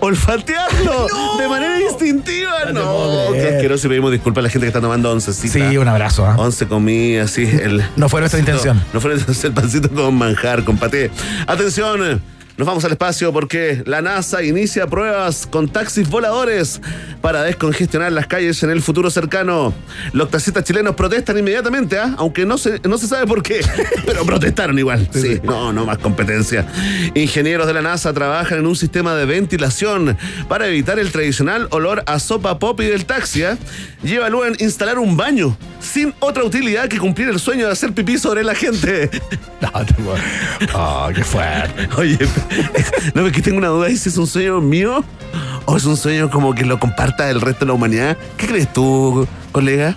[0.01, 1.07] Olfatearlo
[1.39, 2.71] de manera instintiva.
[2.73, 3.87] No No, qué asqueroso.
[3.87, 5.71] Y pedimos disculpas a la gente que está tomando oncecita.
[5.71, 6.27] Sí, un abrazo.
[6.27, 6.37] ¿ah?
[6.39, 7.45] Once comidas, sí.
[7.45, 8.83] El, No fue nuestra intención.
[8.93, 11.11] No fue nuestra el pancito con manjar, con paté.
[11.47, 12.21] Atención.
[12.57, 16.81] Nos vamos al espacio porque la NASA inicia pruebas con taxis voladores
[17.21, 19.75] para descongestionar las calles en el futuro cercano.
[20.15, 22.15] Los taxistas chilenos protestan inmediatamente, ¿ah?
[22.17, 23.61] aunque no se, no se sabe por qué,
[24.07, 25.07] pero protestaron igual.
[25.13, 26.67] Sí, no, no más competencia.
[27.15, 30.17] Ingenieros de la NASA trabajan en un sistema de ventilación
[30.49, 33.45] para evitar el tradicional olor a sopa pop y del taxi.
[33.45, 33.59] ¿ah?
[34.03, 38.17] Y evalúan instalar un baño sin otra utilidad que cumplir el sueño de hacer pipí
[38.19, 39.11] sobre la gente.
[39.61, 40.17] No, puedo-
[40.75, 41.89] Oh, qué fuerte.
[41.97, 42.19] Oye,
[43.15, 45.05] no, es que tengo una duda si es un sueño mío
[45.65, 48.17] o es un sueño como que lo comparta el resto de la humanidad.
[48.37, 49.97] ¿Qué crees tú, colega?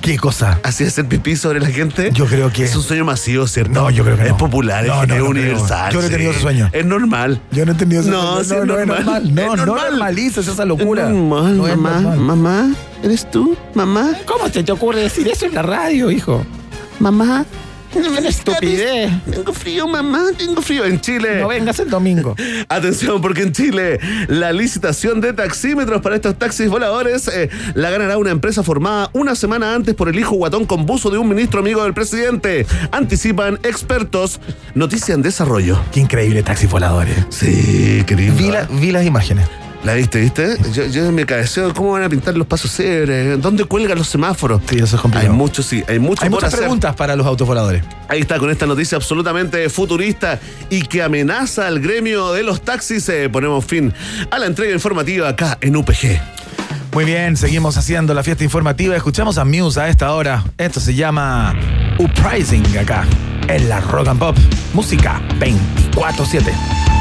[0.00, 0.60] ¿Qué cosa?
[0.62, 2.10] ¿Así hacer pipí sobre la gente?
[2.12, 3.72] Yo creo que- Es un sueño masivo, ¿cierto?
[3.72, 4.36] No, yo creo que Es no.
[4.36, 5.92] popular, No, es, no, es no universal.
[5.92, 6.70] Yo no he tenido ese sueño.
[6.72, 7.40] Es normal.
[7.50, 8.10] Yo no he entendido eso.
[8.12, 9.34] No, sí, no, es no es normal.
[9.34, 9.90] No, Es no normal.
[9.90, 11.02] normalices esa locura.
[11.08, 12.00] Es normal, No es mamá.
[12.00, 12.18] normal.
[12.20, 13.56] Mamá, ¿eres tú?
[13.74, 14.12] Mamá.
[14.24, 16.44] ¿Cómo se te ocurre decir eso en la radio, hijo?
[17.00, 17.44] Mamá.
[17.94, 19.10] Estupidez.
[19.30, 20.84] Tengo frío, mamá, tengo frío.
[20.84, 21.40] En Chile.
[21.40, 22.34] No vengas el domingo.
[22.68, 23.98] Atención, porque en Chile
[24.28, 29.34] la licitación de taxímetros para estos taxis voladores eh, la ganará una empresa formada una
[29.34, 32.66] semana antes por el hijo guatón con buzo de un ministro amigo del presidente.
[32.92, 34.40] Anticipan expertos.
[34.74, 35.80] Noticia en desarrollo.
[35.92, 37.16] Qué increíble taxi voladores.
[37.30, 38.34] Sí, querido.
[38.36, 39.46] Vi, la- vi las imágenes.
[39.84, 40.56] ¿La viste, viste?
[40.72, 41.72] Yo, yo me cabeceo.
[41.72, 43.40] ¿Cómo van a pintar los pasos cebres?
[43.40, 44.60] ¿Dónde cuelgan los semáforos?
[44.68, 45.32] Sí, eso es complicado.
[45.32, 45.82] Hay mucho, sí.
[45.88, 46.60] Hay mucho Hay por muchas hacer.
[46.60, 47.82] preguntas para los autos voladores.
[48.08, 53.08] Ahí está, con esta noticia absolutamente futurista y que amenaza al gremio de los taxis.
[53.08, 53.94] eh, ponemos fin
[54.30, 56.20] a la entrega informativa acá en UPG.
[56.92, 58.96] Muy bien, seguimos haciendo la fiesta informativa.
[58.96, 60.44] Escuchamos a Muse a esta hora.
[60.58, 61.54] Esto se llama
[61.98, 63.06] Uprising acá,
[63.46, 64.36] en la Rock and Pop.
[64.74, 66.97] Música 24-7.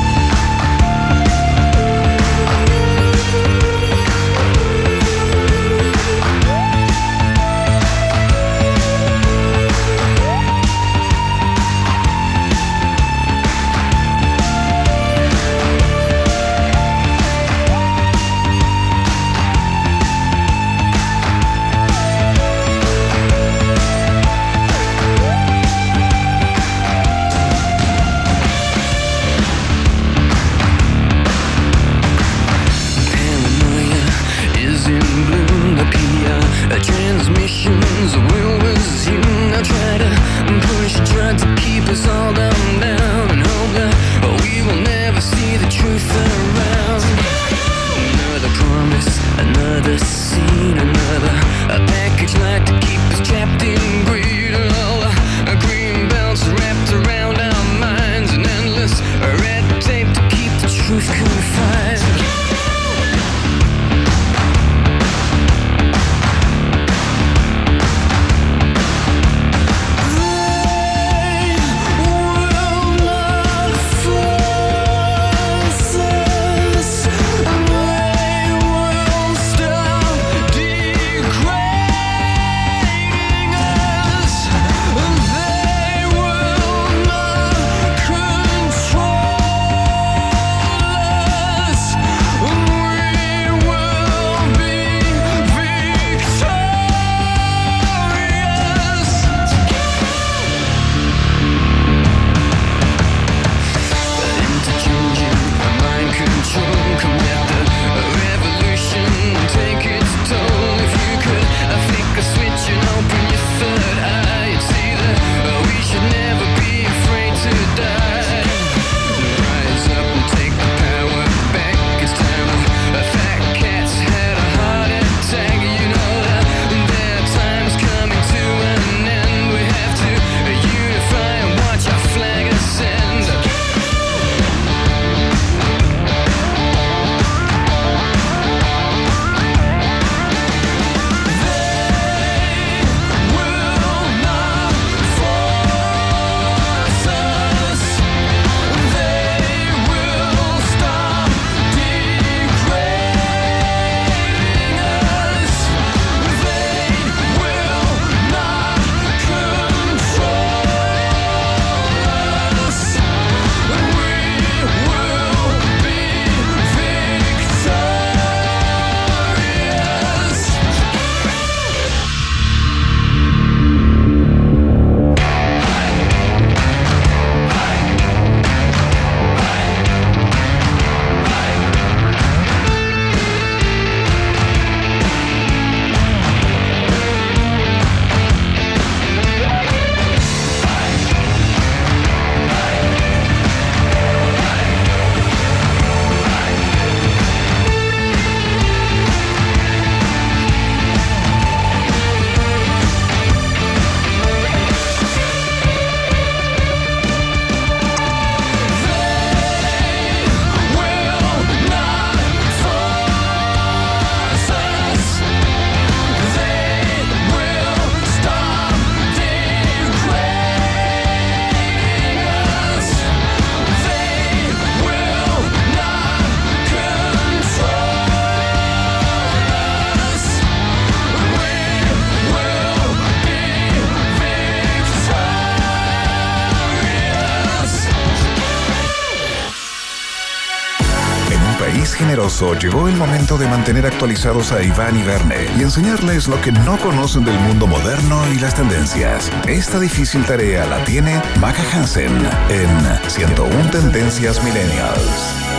[242.40, 246.78] Llegó el momento de mantener actualizados a Iván y Verne y enseñarles lo que no
[246.78, 249.32] conocen del mundo moderno y las tendencias.
[249.48, 252.16] Esta difícil tarea la tiene Maca Hansen
[252.50, 255.57] en 101 Tendencias Millennials.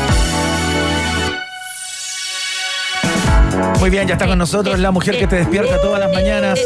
[3.81, 6.59] Muy bien, ya está con nosotros la mujer que te despierta todas las mañanas,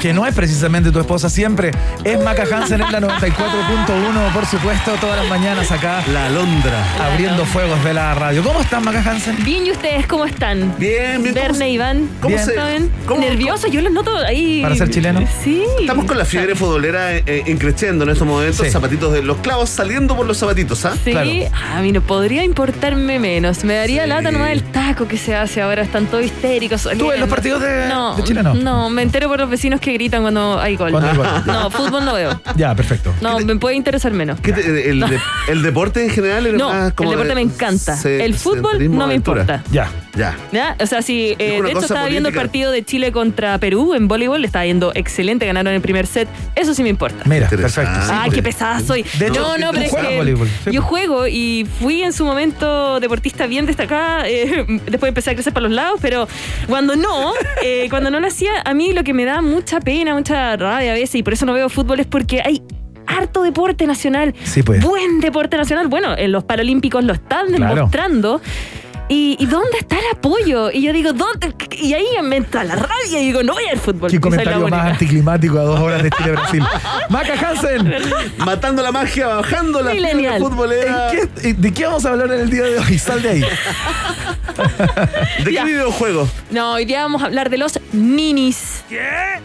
[0.00, 1.72] que no es precisamente tu esposa siempre,
[2.04, 6.02] es Maca Hansen en la 94.1, por supuesto, todas las mañanas acá.
[6.10, 6.82] La Alondra.
[7.04, 8.42] Abriendo fuegos de la radio.
[8.42, 9.36] ¿Cómo estás, Maca Hansen?
[9.44, 10.74] Bien, ¿y ustedes cómo están?
[10.78, 11.34] Bien, bien.
[11.34, 12.08] Verne, Iván.
[12.22, 12.46] cómo Bien.
[12.46, 12.90] se- ¿Saben?
[13.06, 14.62] cómo- Nerviosos, yo los noto ahí.
[14.62, 15.22] Para ser chileno.
[15.44, 15.64] Sí.
[15.80, 18.72] Estamos con la fiebre futbolera eh, eh, increciendo en estos momentos, Sí.
[18.72, 20.94] zapatitos de los clavos saliendo por los zapatitos, ¿ah?
[21.04, 21.12] Sí,
[21.52, 23.64] a mí no podría importarme menos.
[23.64, 24.08] Me daría Sí.
[24.08, 25.82] lata nomás el taco que se hace ahora.
[25.82, 26.88] Están todos histéricos.
[26.98, 28.54] ¿Tú ves los partidos de, no, de Chile no?
[28.54, 30.90] No, me entero por los vecinos que gritan cuando hay gol.
[30.90, 31.26] Cuando hay gol.
[31.46, 32.40] No, fútbol no veo.
[32.56, 33.12] Ya, perfecto.
[33.20, 34.40] No, me puede interesar menos.
[34.40, 35.08] ¿Qué te- el, No.
[35.08, 37.96] de- el deporte en general era No, más como el deporte de- me encanta.
[37.96, 39.42] se- el fútbol no me aventura.
[39.42, 39.64] importa.
[39.70, 39.88] Ya.
[40.16, 40.36] Ya.
[40.52, 40.76] ¿Ya?
[40.80, 44.08] O sea, si eh, de hecho estaba viendo el partido de Chile contra Perú en
[44.08, 46.28] voleibol, le estaba yendo excelente, ganaron el primer set.
[46.54, 47.22] Eso sí me importa.
[47.26, 47.90] Mira, perfecto.
[48.10, 49.04] Ay, qué pesada soy.
[49.18, 53.46] De hecho, no, no, pero es que yo juego y fui en su momento deportista
[53.46, 54.28] bien destacada.
[54.28, 56.27] eh, después empecé a crecer para los lados, pero
[56.66, 57.32] cuando no,
[57.62, 60.92] eh, cuando no lo hacía, a mí lo que me da mucha pena, mucha rabia
[60.92, 62.62] a veces, y por eso no veo fútbol, es porque hay
[63.06, 64.34] harto deporte nacional.
[64.44, 64.84] Sí, pues.
[64.84, 65.88] Buen deporte nacional.
[65.88, 67.88] Bueno, en los Paralímpicos lo están Claro.
[69.08, 70.70] ¿Y, y dónde está el apoyo?
[70.70, 71.54] Y yo digo, ¿dónde?
[71.80, 74.10] Y ahí me entra la rabia y digo, no voy al fútbol.
[74.10, 76.62] Qué y comentario más anticlimático a dos horas de Chile-Brasil.
[77.08, 77.94] Maca Hansen,
[78.38, 79.92] Matando la magia, bajando la
[80.38, 81.12] futbolera.
[81.12, 82.98] ¿en qué- ¿de qué vamos a hablar en el día de hoy?
[82.98, 83.40] Sal de ahí.
[85.44, 86.28] ¿De qué videojuego?
[86.50, 88.82] No, hoy día vamos a hablar de los ninis.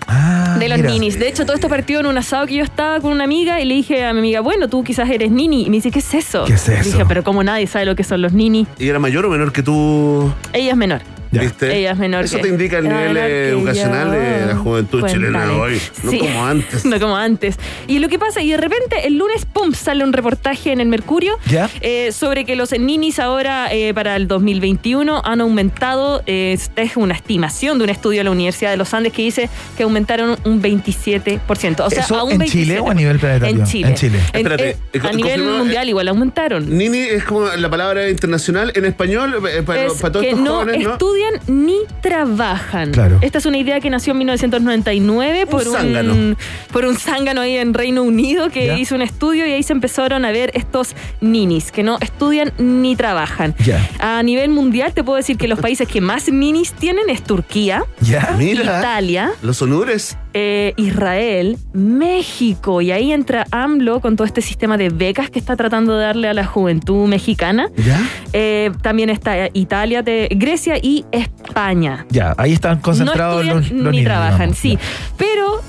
[0.08, 0.90] Ah, De los mira.
[0.90, 1.20] ninis.
[1.20, 3.66] De hecho, todo esto partió en un asado que yo estaba con una amiga y
[3.66, 5.66] le dije a mi amiga, bueno, tú quizás eres nini.
[5.66, 6.46] Y me dice, ¿qué es eso?
[6.46, 6.84] ¿Qué es eso?
[6.90, 8.68] dije, pero como nadie sabe lo que son los ninis.
[8.80, 10.34] ¿Y era mayor o menor que tú?
[10.52, 11.02] Ella es menor.
[11.34, 11.42] Ya.
[11.42, 11.76] ¿Viste?
[11.78, 14.12] Ella es menor Eso que- te indica el nivel eh, educacional yo.
[14.14, 15.26] de la juventud Cuéntale.
[15.28, 15.82] chilena hoy.
[16.04, 16.20] No Sí.
[16.20, 16.86] como antes.
[16.94, 17.56] No como antes.
[17.88, 20.88] Y lo que pasa, y de repente el lunes, pum, sale un reportaje en el
[20.88, 21.70] Mercurio ¿Ya?
[21.82, 26.96] eh, sobre que los ninis ahora eh, para el 2021 han aumentado, eh, esta es
[26.98, 30.38] una estimación de un estudio de la Universidad de los Andes que dice que aumentaron
[30.46, 31.84] un 27%.
[31.86, 33.58] O sea, ¿Eso a un en Chile o a nivel planetario?
[33.62, 33.88] En Chile.
[33.90, 34.20] En Chile.
[34.34, 36.78] En- Espérate, eh, eh, a nivel mundial igual aumentaron.
[36.78, 40.44] Nini es como la palabra internacional en español eh, para, es para todos que estos
[40.44, 40.98] no jóvenes, ¿no?
[41.24, 42.92] Estudian ni trabajan.
[42.92, 43.18] Claro.
[43.22, 46.36] Esta es una idea que nació en 1999 por un, zángano.
[46.72, 48.78] por un zángano ahí en Reino Unido que Ya.
[48.78, 52.96] hizo un estudio y ahí se empezaron a ver estos ninis que no estudian ni
[52.96, 53.56] trabajan.
[53.64, 53.88] Ya.
[54.00, 57.84] A nivel mundial te puedo decir que los países que más ninis tienen es Turquía,
[58.02, 60.18] Italia, los honores.
[60.34, 65.56] Eh, Israel, México y ahí entra AMLO con todo este sistema de becas que está
[65.56, 67.70] tratando de darle a la juventud mexicana.
[67.78, 68.00] ¿Ya?
[68.34, 72.06] Eh, también está Italia, de Grecia y España.
[72.10, 74.58] Ya, ahí están concentrados no los, estudian los ni niños, trabajan, digamos.
[74.58, 74.78] sí.
[75.18, 75.62] Pero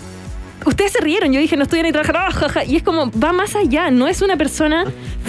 [0.66, 1.32] ustedes se rieron.
[1.32, 2.22] Yo dije, no estudian ni trabajan.
[2.26, 2.64] ah, jaja.
[2.64, 3.90] Y es como, va más allá.
[3.90, 4.84] No es una persona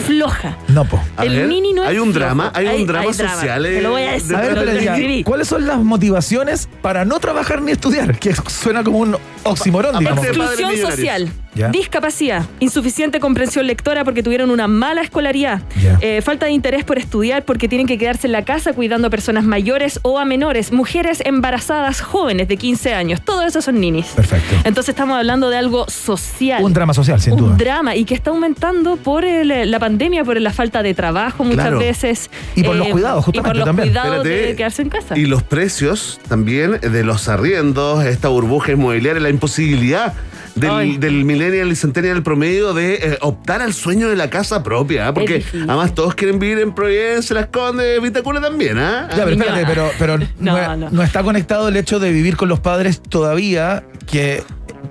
[0.07, 0.57] floja.
[0.67, 0.99] No, po.
[1.17, 2.19] A el ver, nini no es hay un flojo.
[2.25, 4.29] drama, hay un drama social, Te lo voy a decir.
[4.29, 5.23] de- A ver, pero ya.
[5.23, 8.17] ¿cuáles son las motivaciones para no trabajar ni estudiar?
[8.19, 10.25] Que suena como un oximorón, digamos.
[10.25, 11.69] Exclusión social, Ya.
[11.69, 15.61] discapacidad, insuficiente comprensión lectora porque tuvieron una mala escolaridad,
[16.02, 19.10] eh, falta de interés por estudiar porque tienen que quedarse en la casa cuidando a
[19.10, 23.22] personas mayores o a menores, mujeres embarazadas jóvenes de 15 años.
[23.22, 24.07] Todo eso son ninis.
[24.07, 24.56] Perfecto.
[24.65, 26.64] Entonces estamos hablando de algo social.
[26.64, 27.56] Un drama social, sin un duda.
[27.56, 31.61] drama y que está aumentando por el- la pandemia, por la falta de trabajo muchas
[31.61, 31.80] Claro.
[31.80, 32.30] veces.
[32.56, 33.88] Y por los cuidados, Y por justamente, los también.
[33.90, 34.48] cuidados Espérate.
[34.48, 35.18] de quedarse en casa.
[35.18, 40.14] Y los precios también de los arriendos, esta burbuja inmobiliaria, la imposibilidad.
[40.56, 45.10] Del, del millennial y centennial promedio de eh, optar al sueño de la casa propia,
[45.10, 45.14] ¿ah?
[45.14, 49.07] porque además todos quieren vivir en Providencia, Las Condes, Vitacura también, ¿ah?
[49.11, 49.68] Ya, pero espérate, No.
[49.68, 50.90] pero, pero no, No, no.
[50.91, 54.44] no está conectado el hecho de vivir con los padres todavía que,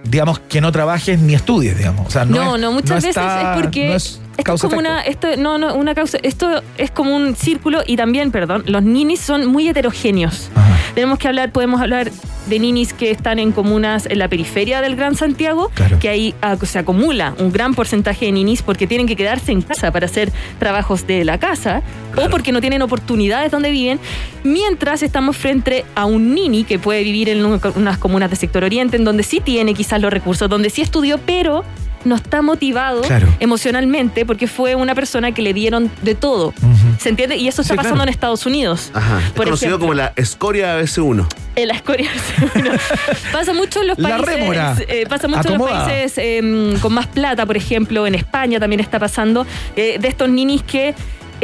[0.05, 2.07] digamos, que no trabajes ni estudies, digamos.
[2.07, 4.63] O sea, no, No, es- no, muchas veces está- es porque no es esto es
[4.63, 8.65] como una, esto, no, no, una causa, esto es como un círculo y también, perdón,
[8.67, 10.51] los ninis son muy heterogéneos.
[10.55, 10.75] Ajá.
[10.95, 12.11] Tenemos que hablar, podemos hablar
[12.47, 15.99] de ninis que están en comunas en la periferia del Gran Santiago, Claro.
[15.99, 19.63] que ahí ah, se acumula un gran porcentaje de ninis porque tienen que quedarse en
[19.63, 21.83] casa para hacer trabajos de la casa
[22.17, 23.99] o porque no tienen oportunidades donde viven,
[24.43, 28.63] mientras estamos frente a un nini que puede vivir en un- unas comunas de sector
[28.65, 31.65] oriente, en donde sí tiene quizás los recursos, donde sí estudió, pero
[32.05, 33.29] no está motivado Claro.
[33.41, 36.49] emocionalmente porque fue una persona que le dieron de todo.
[36.49, 36.99] Ujú.
[36.99, 37.37] ¿Se entiende?
[37.37, 38.09] Y eso está Sí, pasando claro.
[38.09, 38.91] en Estados Unidos.
[38.95, 39.79] Ajá, es Por conocido ejemplo.
[39.87, 41.27] como la escoria ABC1.
[41.57, 42.11] En la escoria.
[42.55, 42.71] Bueno,
[43.33, 44.87] pasa mucho en los países.
[44.89, 48.81] eh, pasa mucho en los países eh, con más plata, por ejemplo, en España también
[48.81, 50.95] está pasando, eh, de estos ninis que.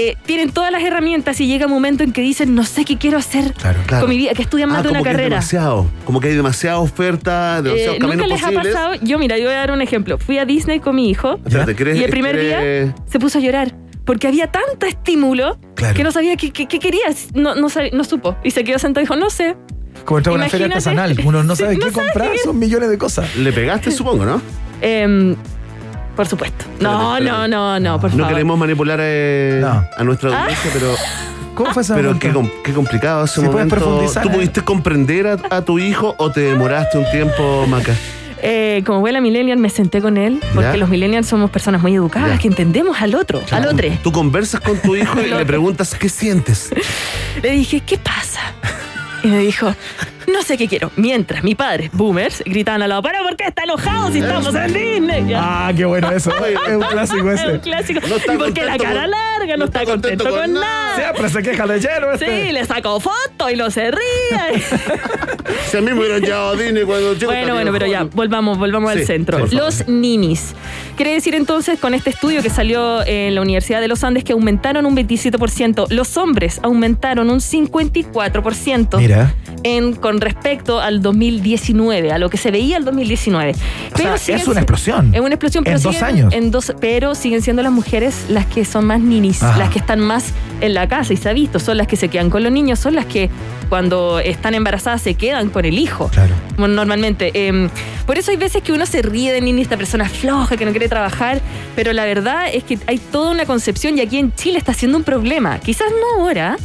[0.08, 2.96] Eh, tienen todas las herramientas y llega un momento en que dicen, no sé qué
[2.98, 3.78] quiero hacer Claro.
[4.00, 5.36] con mi vida, que estudian más Ah, de una como que es carrera.
[5.36, 5.86] demasiado.
[6.04, 8.74] Como que hay demasiada oferta, demasiados Eh, ¿Nunca caminos les ha posibles.
[8.74, 8.94] pasado?
[9.02, 10.18] Yo, mira, yo voy a dar un ejemplo.
[10.18, 13.74] Fui a Disney con mi hijo ¿quieres- y el primer día se puso a llorar
[14.04, 15.58] porque había tanto estímulo
[15.94, 17.06] que no sabía qué, qué- qué quería.
[17.34, 18.36] No, no, sab- no supo.
[18.42, 19.56] Y se quedó sentado y dijo, no sé.
[20.04, 21.16] Como entrar a una feria artesanal.
[21.24, 23.36] Uno no sabe no qué sabe comprar, qué- son millones de cosas.
[23.36, 24.40] Le pegaste, supongo, ¿no?
[24.82, 25.36] Em,
[26.16, 26.64] por supuesto.
[26.80, 28.32] No, Espérate, no, no, no, por No favor.
[28.32, 29.64] queremos manipular eh,
[29.96, 30.42] a nuestra Ah.
[30.42, 30.94] audiencia, pero.
[31.54, 32.26] ¿Cómo fue ese Pero momento?
[32.26, 33.74] qué, com- qué complicado ese Si puedes momento.
[33.76, 34.32] profundizar, ¿Tú eh.
[34.32, 37.92] pudiste comprender a, a tu hijo o te demoraste un tiempo, Maca?
[38.42, 40.76] Eh, como abuela millennial me senté con él porque Ya.
[40.78, 42.38] los millennials somos personas muy educadas Ya.
[42.38, 43.88] que entendemos al otro, al otro.
[44.02, 46.70] Tú conversas con tu hijo y le preguntas qué sientes.
[47.42, 48.40] Le dije, ¿qué pasa?
[49.22, 49.74] Y me dijo,
[50.32, 50.90] no sé qué quiero.
[50.96, 54.72] Mientras mi padre, boomers, gritaban al lado, ¿pero por qué está enojado si estamos en
[54.72, 55.26] Disney?
[55.28, 55.40] Ya.
[55.68, 56.30] Ah, qué bueno eso.
[56.46, 57.60] es un clásico Es un ese.
[57.60, 58.00] clásico.
[58.08, 60.66] No está y porque la cara con- larga, no, está contento, con con, nada.
[60.96, 60.96] nada.
[61.12, 62.46] Siempre se queja de lleno este.
[62.46, 64.62] Sí, le sacó fotos y lo se ríe.
[65.68, 67.26] Si a mí me hubieran llevado a Disney cuando chico.
[67.26, 69.46] Bueno, bueno, pero ya, volvamos, volvamos Sí, al centro.
[69.50, 70.54] Los ninis.
[70.96, 74.32] Quiere decir entonces, con este estudio que salió en la Universidad de los Andes, que
[74.32, 75.86] aumentaron un 27%.
[75.90, 78.96] Los hombres aumentaron un 54%.
[78.98, 79.34] Mira.
[79.62, 83.52] En, con respecto al 2019, a lo que se veía el 2019.
[83.94, 85.14] O sea, siguen es una si- explosión.
[85.14, 86.32] Es una explosión, En pero dos siguen- años.
[86.34, 89.58] En dos, pero siguen siendo las mujeres las que son más ninis, Ajá.
[89.58, 92.08] las que están más en la casa y se ha visto, son las que se
[92.08, 93.30] quedan con los niños, son las que
[93.68, 96.08] cuando están embarazadas se quedan con el hijo.
[96.08, 96.34] Claro.
[96.56, 97.30] Bueno, normalmente.
[97.34, 97.68] eh,
[98.06, 100.72] por eso hay veces que uno se ríe de niña, esta persona floja que no
[100.72, 101.40] quiere trabajar,
[101.76, 104.98] pero la verdad es que hay toda una concepción y aquí en Chile está siendo
[104.98, 105.58] un problema.
[105.60, 106.56] Quizás no ahora,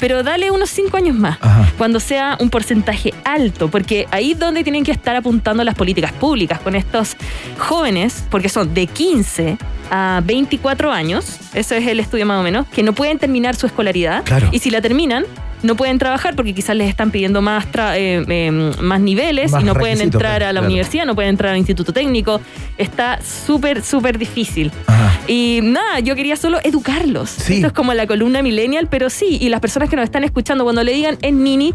[0.00, 1.38] pero dale unos cinco años más,
[1.76, 6.12] cuando sea un porcentaje alto, porque ahí es donde tienen que estar apuntando las políticas
[6.12, 7.16] públicas con estos
[7.58, 9.58] jóvenes, porque son de 15
[9.90, 13.66] a 24 años, eso es el estudio más o menos, que no pueden terminar su
[13.66, 14.48] escolaridad Claro.
[14.52, 15.24] y si la terminan,
[15.62, 17.64] no pueden trabajar porque quizás les están pidiendo más,
[17.94, 18.50] eh, eh,
[18.82, 20.66] más niveles Más y no pueden entrar a la claro.
[20.66, 22.38] universidad, no pueden entrar al instituto técnico.
[22.76, 24.70] Está súper, súper difícil.
[25.26, 27.48] Y nada, yo quería solo educarlos.
[27.48, 30.64] Esto es como la columna millennial, pero sí, y las personas que nos están escuchando,
[30.64, 31.72] cuando le digan en nini,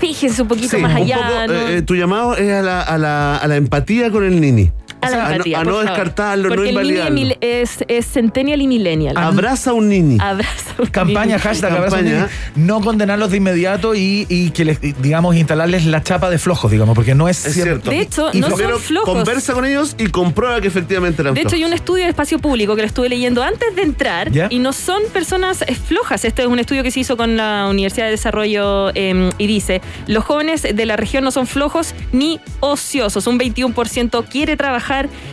[0.00, 1.16] fíjense un poquito Sí, más un allá.
[1.18, 1.52] poco, ¿no?
[1.68, 4.70] eh, eh, tu llamado es a la, a la, a la empatía con el nini.
[5.02, 5.84] A la O sea, a no- a por no, favor.
[5.86, 7.36] descartarlo, no Porque el nini invalidarlo.
[7.40, 9.16] es, es centennial y millennial.
[9.16, 10.18] Abraza a un nini.
[10.20, 11.38] Abraza un Campaña, nini.
[11.38, 12.02] hashtag, Campaña.
[12.02, 12.28] niño.
[12.56, 16.94] no condenarlos de inmediato y, y que les, digamos, instalarles la chapa de flojos, digamos,
[16.94, 17.90] porque no es, Es cierto.
[17.90, 19.08] De hecho, Y no son flojos.
[19.14, 22.38] Conversa con ellos y comprueba que efectivamente eran De hecho, hay un estudio de espacio
[22.38, 24.48] público que lo estuve leyendo antes de entrar ¿Ya?
[24.50, 26.24] y no son personas eh, flojas.
[26.24, 29.80] Este es un estudio que se hizo con la Universidad de Desarrollo eh, y dice,
[30.06, 33.26] los jóvenes de la región no son flojos ni ociosos.
[33.26, 34.89] Un 21% quiere trabajar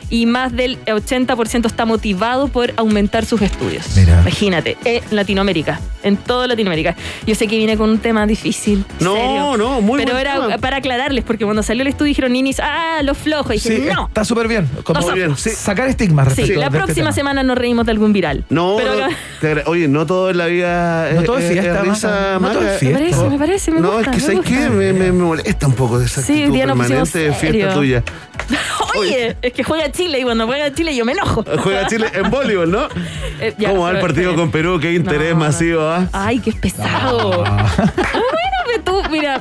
[0.09, 3.85] y más del 80% está motivado por aumentar sus estudios.
[3.95, 4.21] Mira.
[4.21, 6.95] Imagínate, en Latinoamérica, en toda Latinoamérica.
[7.25, 8.85] Yo sé que viene con un tema difícil.
[8.99, 10.57] No, serio, no, muy Pero buen era tema.
[10.59, 13.55] para aclararles, porque cuando salió el estudio dijeron ninis, ah, los flojos.
[13.55, 14.07] Y Sí, dije, no.
[14.07, 14.67] está súper bien.
[14.83, 15.49] Como Muy bien, sí.
[15.49, 18.45] Sacar estigmas Sí, respecto la de este próxima semana nos reímos de algún viral.
[18.49, 21.37] No, Pero no, acá- te agra- oye, no todo en la vida No es- todo
[21.39, 22.37] es es- fiesta, es risa.
[22.39, 24.55] No todo es Me parece, me parece, me No, gusta, es que ¿sabes qué?
[24.55, 24.69] gusta.
[24.69, 28.03] Me, me- me molesta un poco de esa Sí, actitud permanente de fiesta tuya.
[28.99, 31.43] Oye, es que juega Chile y cuando juega Chile yo me enojo.
[31.63, 32.87] Juega Chile en voleibol, ¿no?
[33.39, 34.79] Eh, ya, ¿Cómo va el partido con Perú?
[34.79, 36.07] Qué interés No, masivo, ¿ah?
[36.11, 37.43] Ay, qué pesado.
[37.45, 37.67] Ah,
[38.13, 39.39] bueno, tú, mira.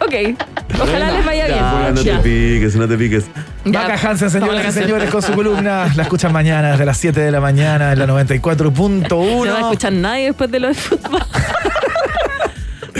[0.00, 0.36] Ok.
[0.82, 1.58] Ojalá les vaya bien.
[1.58, 2.16] Ya, no Ya.
[2.16, 3.26] te piques, no te piques.
[3.64, 3.82] Ya.
[3.82, 5.86] Maca Hansen, señoras y señores, con su columna.
[5.94, 9.58] La escuchan mañana desde las 7 de la mañana en la No va a 94.1.
[9.60, 11.22] escuchar nadie después de lo de fútbol.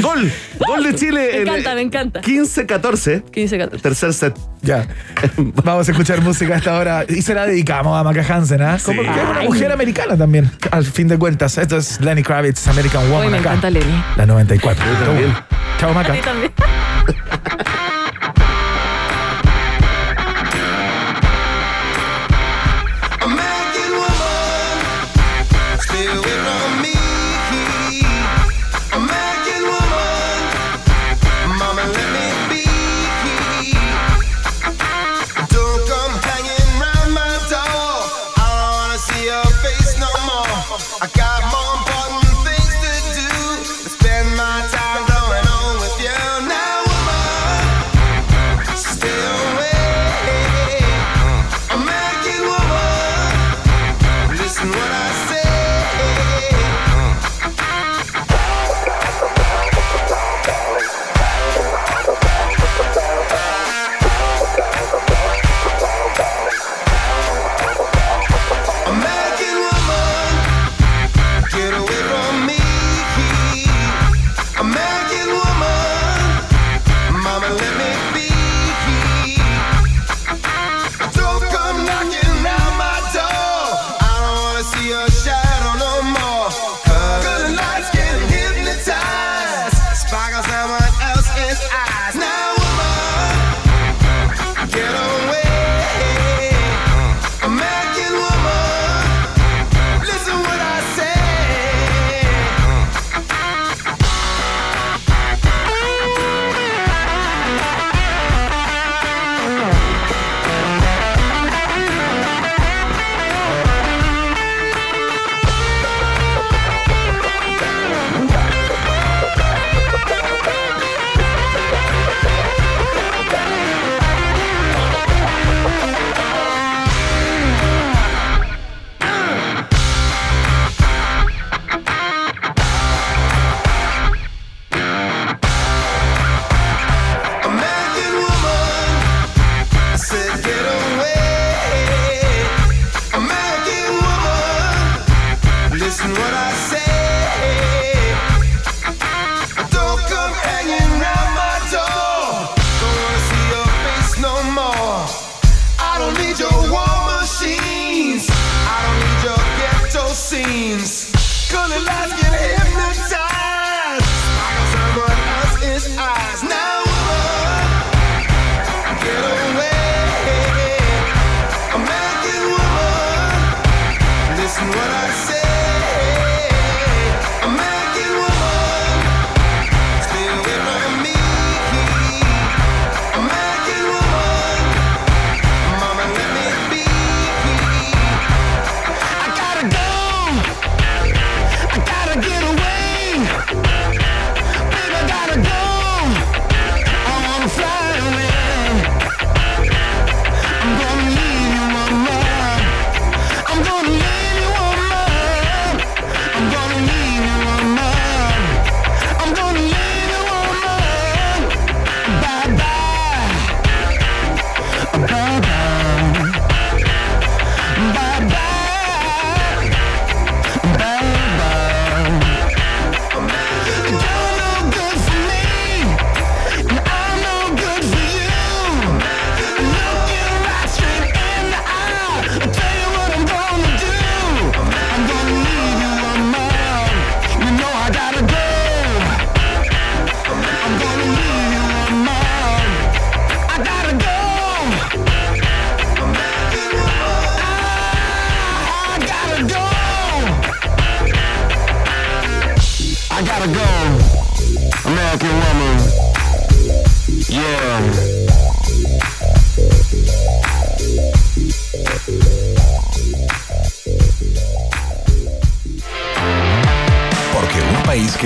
[0.00, 0.32] Gol,
[0.66, 2.20] gol de Chile Me en encanta, me encanta.
[2.20, 3.30] 15-14.
[3.30, 3.82] 15 14.
[3.82, 4.34] Tercer set.
[4.62, 4.86] Ya.
[5.64, 8.78] Vamos a escuchar música a esta hora y se la dedicamos a Maca Hansen, ¿ah?
[8.84, 9.46] Como que es una Ay.
[9.46, 11.56] mujer americana también, al fin de cuentas.
[11.58, 13.26] Esto es Lenny Kravitz, American Woman.
[13.26, 13.50] Hoy me acá.
[13.50, 14.04] encanta Lenny.
[14.16, 14.84] La 94.
[15.78, 16.12] Chao, A Maca.
[16.12, 16.52] mí también.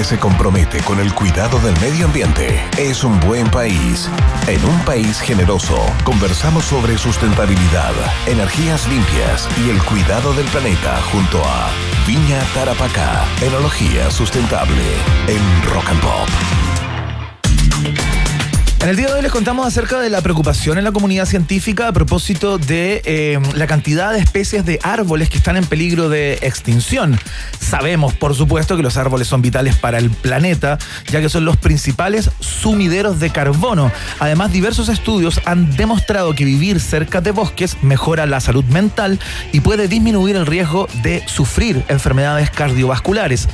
[0.08, 4.08] se compromete con el cuidado del medio ambiente es un buen país.
[4.46, 7.92] En un país generoso, conversamos sobre sustentabilidad,
[8.26, 11.68] energías limpias y el cuidado del planeta junto a
[12.06, 14.82] Viña Tarapacá, enología sustentable
[15.26, 16.28] en Rock and Pop.
[18.80, 21.88] En el día de hoy les contamos acerca de la preocupación en la comunidad científica
[21.88, 26.34] a propósito de eh, la cantidad de especies de árboles que están en peligro de
[26.42, 27.18] extinción.
[27.68, 30.78] Sabemos, por supuesto, que los árboles son vitales para el planeta,
[31.10, 33.90] ya que son los principales sumideros de carbono.
[34.18, 39.18] Además, diversos estudios han demostrado que vivir cerca de bosques mejora la salud mental
[39.52, 43.48] y puede disminuir el riesgo de sufrir enfermedades cardiovasculares.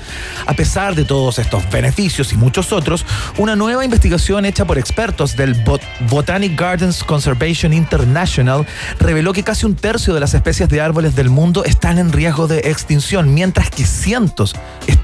[0.47, 3.05] A pesar de todos estos beneficios y muchos otros,
[3.39, 8.67] una nueva investigación hecha por expertos del Bot- Botanic Gardens Conservation International
[8.99, 12.47] reveló que casi un tercio de las especies de árboles del mundo están en riesgo
[12.47, 14.55] de extinción, mientras que cientos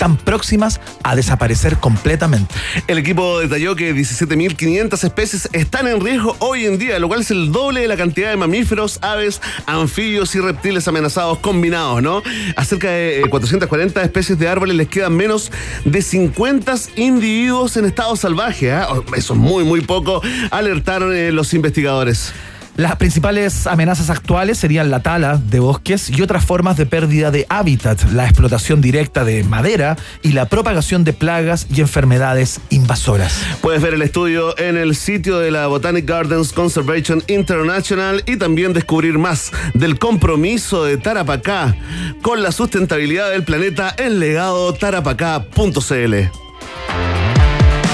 [0.01, 2.55] están próximas a desaparecer completamente.
[2.87, 7.31] El equipo detalló que 17.500 especies están en riesgo hoy en día, lo cual es
[7.31, 12.23] el doble de la cantidad de mamíferos, aves, anfibios y reptiles amenazados combinados, ¿no?
[12.57, 15.53] A cerca de eh, 440 especies de árboles les quedan menos
[15.85, 18.73] de 50 individuos en estado salvaje.
[18.73, 18.89] ¿ah?
[18.93, 22.33] Oh, Eso es muy, muy poco, alertaron eh, los investigadores.
[22.81, 27.45] Las principales amenazas actuales serían la tala de bosques y otras formas de pérdida de
[27.51, 33.43] hábitat, la explotación directa de madera y la propagación de plagas y enfermedades invasoras.
[33.61, 38.73] Puedes ver el estudio en el sitio de la Botanic Gardens Conservation International y también
[38.73, 41.77] descubrir más del compromiso de Tarapacá
[42.23, 46.15] con la sustentabilidad del planeta en legadotarapacá.cl.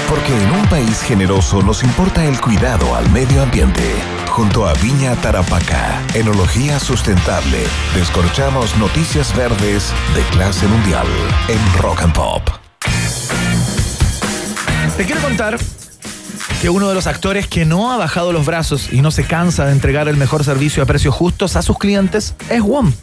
[0.07, 3.83] Porque en un país generoso nos importa el cuidado al medio ambiente.
[4.29, 7.63] Junto a Viña Tarapacá, enología sustentable,
[7.95, 11.07] descorchamos noticias verdes de clase mundial
[11.47, 12.49] en Rock and Pop.
[14.95, 15.57] Te quiero contar
[16.61, 19.65] que uno de los actores que no ha bajado los brazos y no se cansa
[19.65, 22.93] de entregar el mejor servicio a precios justos a sus clientes es WOM.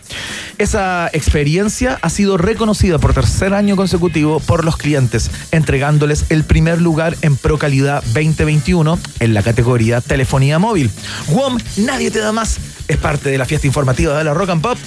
[0.58, 6.80] Esa experiencia ha sido reconocida por tercer año consecutivo por los clientes, entregándoles el primer
[6.80, 10.90] lugar en ProCalidad 2021 en la categoría telefonía móvil.
[11.28, 12.58] WOM, nadie te da más.
[12.88, 14.78] Es parte de la fiesta informativa de la Rock and Pop.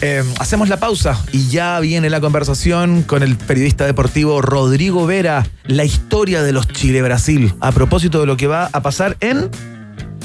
[0.00, 5.46] Eh, hacemos la pausa y ya viene la conversación con el periodista deportivo Rodrigo Vera,
[5.66, 9.50] la historia de los Chile-Brasil, a propósito de lo que va a pasar en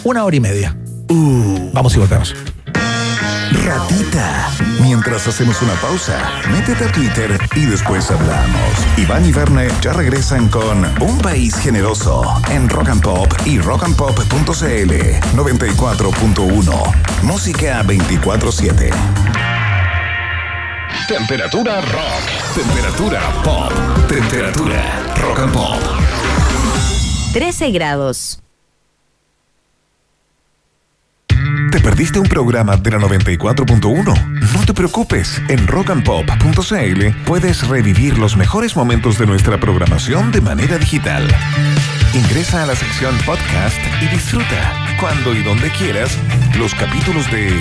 [0.03, 0.75] una hora y media.
[1.73, 2.35] Vamos y volvemos.
[3.51, 4.49] Ratita.
[4.81, 6.17] Mientras hacemos una pausa,
[6.51, 8.73] métete a Twitter y después hablamos.
[8.97, 14.93] Iván y Verne ya regresan con Un País Generoso en Rock and Pop y rockandpop.cl
[15.35, 17.23] 94.1.
[17.23, 19.58] Música 24-7.
[21.09, 22.53] Temperatura rock.
[22.53, 23.73] Temperatura pop.
[24.07, 25.79] Temperatura rock and pop.
[27.33, 28.43] 13 grados.
[31.71, 34.53] ¿Te perdiste un programa de la 94.1?
[34.53, 40.77] No te preocupes, en rockandpop.cl puedes revivir los mejores momentos de nuestra programación de manera
[40.77, 41.27] digital.
[42.13, 46.11] Ingresa a la sección podcast y disfruta, cuando y donde quieras,
[46.57, 47.51] los capítulos de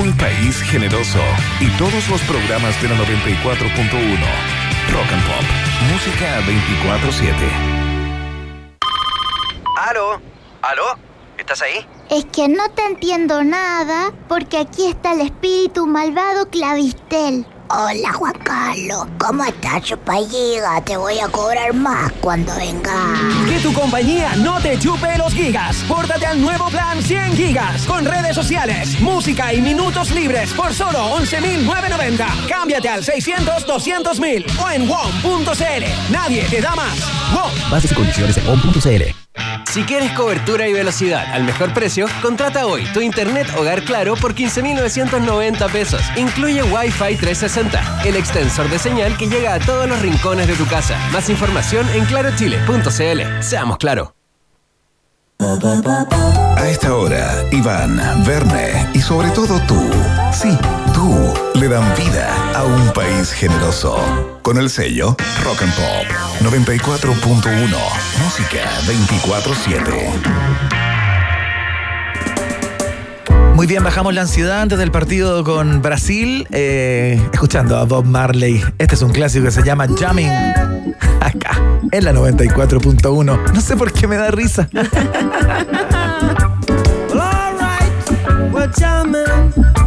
[0.00, 1.20] Un País Generoso
[1.60, 4.58] y todos los programas de la 94.1.
[4.92, 5.44] Rock and Pop,
[5.92, 7.34] música 24-7.
[9.76, 10.20] ¿Aló?
[10.62, 10.98] ¿Aló?
[11.36, 11.86] ¿Estás ahí?
[12.10, 17.46] Es que no te entiendo nada porque aquí está el espíritu malvado Clavistel.
[17.70, 20.80] Hola Juan Carlos, ¿cómo estás, chupalliga?
[20.86, 22.94] Te voy a cobrar más cuando venga.
[23.46, 25.84] Que tu compañía no te chupe los gigas.
[25.86, 31.14] Pórtate al nuevo plan 100 gigas con redes sociales, música y minutos libres por solo
[31.18, 32.48] 11.990.
[32.48, 36.10] Cámbiate al 600-200.000 o en WOM.cl.
[36.10, 36.98] Nadie te da más.
[37.34, 37.70] WOM.
[37.70, 39.27] Bases y condiciones en WOM.cl.
[39.70, 44.34] Si quieres cobertura y velocidad al mejor precio, contrata hoy tu internet hogar claro por
[44.34, 46.02] 15.990 pesos.
[46.16, 50.66] Incluye Wi-Fi 360, el extensor de señal que llega a todos los rincones de tu
[50.66, 50.98] casa.
[51.12, 53.42] Más información en clarochile.cl.
[53.42, 54.14] Seamos claro.
[55.40, 59.80] A esta hora, Iván, Verne y sobre todo tú,
[60.38, 60.56] sí,
[60.94, 63.98] tú, le dan vida a un país generoso.
[64.42, 66.06] Con el sello Rock and Pop
[66.40, 67.76] 94.1,
[68.22, 69.82] música 24-7.
[73.54, 78.62] Muy bien, bajamos la ansiedad antes del partido con Brasil, eh, escuchando a Bob Marley.
[78.78, 80.30] Este es un clásico que se llama Jamming.
[81.20, 81.60] Acá,
[81.90, 83.52] en la 94.1.
[83.52, 84.68] No sé por qué me da risa.
[87.10, 88.16] Well, with you.
[88.52, 89.77] We're jamming.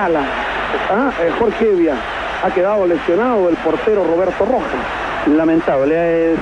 [0.00, 0.20] Bengala.
[0.90, 1.94] Ah, eh, Jorge Evia
[2.42, 4.80] ha quedado lesionado el portero Roberto Rojas.
[5.26, 5.94] Lamentable.
[5.94, 6.36] eh,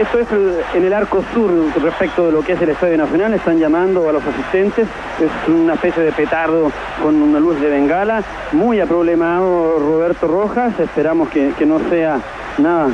[0.00, 0.26] esto es
[0.74, 1.50] en el arco sur
[1.82, 3.34] respecto de lo que es el Estadio Nacional.
[3.34, 4.86] Están llamando a los asistentes.
[5.20, 6.72] Es una especie de petardo
[7.02, 8.22] con una luz de bengala.
[8.52, 10.78] Muy aproblemado Roberto Rojas.
[10.80, 12.18] Esperamos que, que no sea
[12.56, 12.88] nada,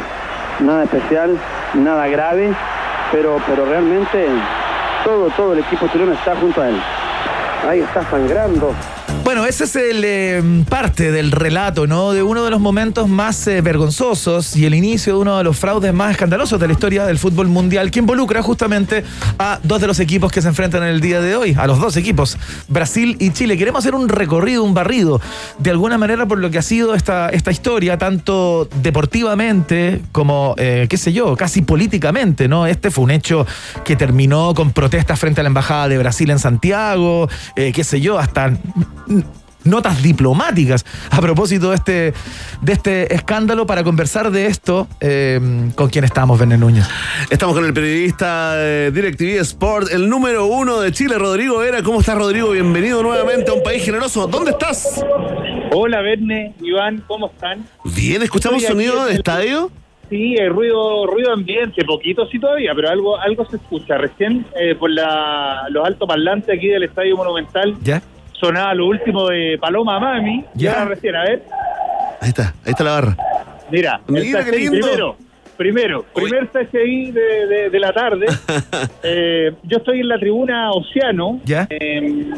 [0.58, 1.38] nada especial,
[1.74, 2.52] nada grave.
[3.12, 4.26] Pero, pero realmente
[5.04, 6.76] todo, todo el equipo chileno está junto a él.
[7.68, 8.74] Ahí está sangrando.
[9.28, 12.12] Bueno, ese es el eh, parte del relato, ¿no?
[12.12, 15.54] De uno de los momentos más eh, vergonzosos y el inicio de uno de los
[15.54, 19.04] fraudes más escandalosos de la historia del fútbol mundial, que involucra justamente
[19.38, 21.78] a dos de los equipos que se enfrentan en el día de hoy, a los
[21.78, 23.58] dos equipos, Brasil y Chile.
[23.58, 25.20] Queremos hacer un recorrido, un barrido,
[25.58, 30.86] de alguna manera por lo que ha sido esta, esta historia, tanto deportivamente como, eh,
[30.88, 32.66] qué sé yo, casi políticamente, ¿no?
[32.66, 33.46] Este fue un hecho
[33.84, 38.00] que terminó con protestas frente a la Embajada de Brasil en Santiago, eh, qué sé
[38.00, 38.52] yo, hasta
[39.64, 42.14] notas diplomáticas a propósito de este,
[42.62, 45.40] de este escándalo para conversar de esto eh,
[45.74, 46.88] con quien estamos, Verne Núñez.
[47.28, 51.82] Estamos con el periodista de DirecTV Sport, el número uno de Chile, Rodrigo Vera.
[51.82, 52.50] ¿Cómo estás, Rodrigo?
[52.52, 54.26] Bienvenido nuevamente a un país generoso.
[54.26, 55.04] ¿Dónde estás?
[55.72, 57.66] Hola, Verne, Iván, ¿cómo están?
[57.84, 59.70] Bien, ¿escuchamos sonido de el- estadio?
[60.08, 63.98] Sí, hay ruido, ruido ambiente, poquito sí todavía, pero algo, algo se escucha.
[63.98, 68.00] Recién eh, por la, los altoparlantes aquí del Estadio Monumental ¿Ya?
[68.40, 70.44] Sonaba lo último de Paloma Mami.
[70.56, 70.72] Y Ya.
[70.74, 71.42] ahora recién, a ver,
[72.20, 73.16] Ahí está, ahí está la barra.
[73.70, 75.16] mira, Mira, primero.
[75.56, 78.26] Primero, primer CSI de, de- de la tarde.
[79.02, 81.40] Eh, yo estoy en la tribuna Océano.
[81.44, 81.66] ¿Ya?
[81.70, 82.30] eh,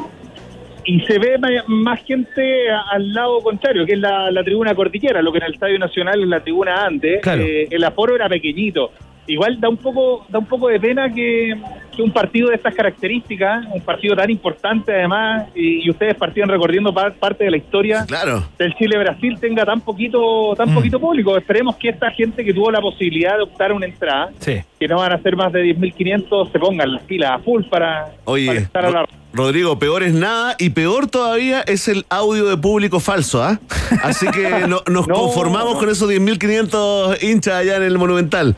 [0.85, 1.37] y se ve
[1.67, 5.53] más gente al lado contrario, que es la, la tribuna cordillera, lo que en el
[5.55, 7.21] Estadio Nacional es la tribuna antes.
[7.21, 7.43] Claro.
[7.43, 8.91] Eh, el aforo era pequeñito.
[9.27, 11.55] Igual da un poco da un poco de pena que,
[11.95, 16.49] que un partido de estas características, un partido tan importante además, y, y ustedes partían
[16.49, 18.45] recorriendo pa- parte de la historia Claro.
[18.59, 20.75] del Chile-Brasil tenga tan poquito tan Mm.
[20.75, 21.37] poquito público.
[21.37, 24.57] Esperemos que esta gente que tuvo la posibilidad de optar a una entrada, Sí.
[24.79, 28.07] que no van a ser más de 10.500, se pongan las pilas a full para,
[28.37, 29.05] estar a la...
[29.33, 33.61] Rodrigo, peor es nada y peor todavía es el audio de público falso, ¿ah?
[34.03, 35.79] Así que no- nos No, conformamos no.
[35.81, 38.57] con esos 10.500 hinchas allá en el Monumental.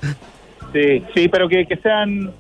[0.73, 2.31] Sí, sí, pero que, que sean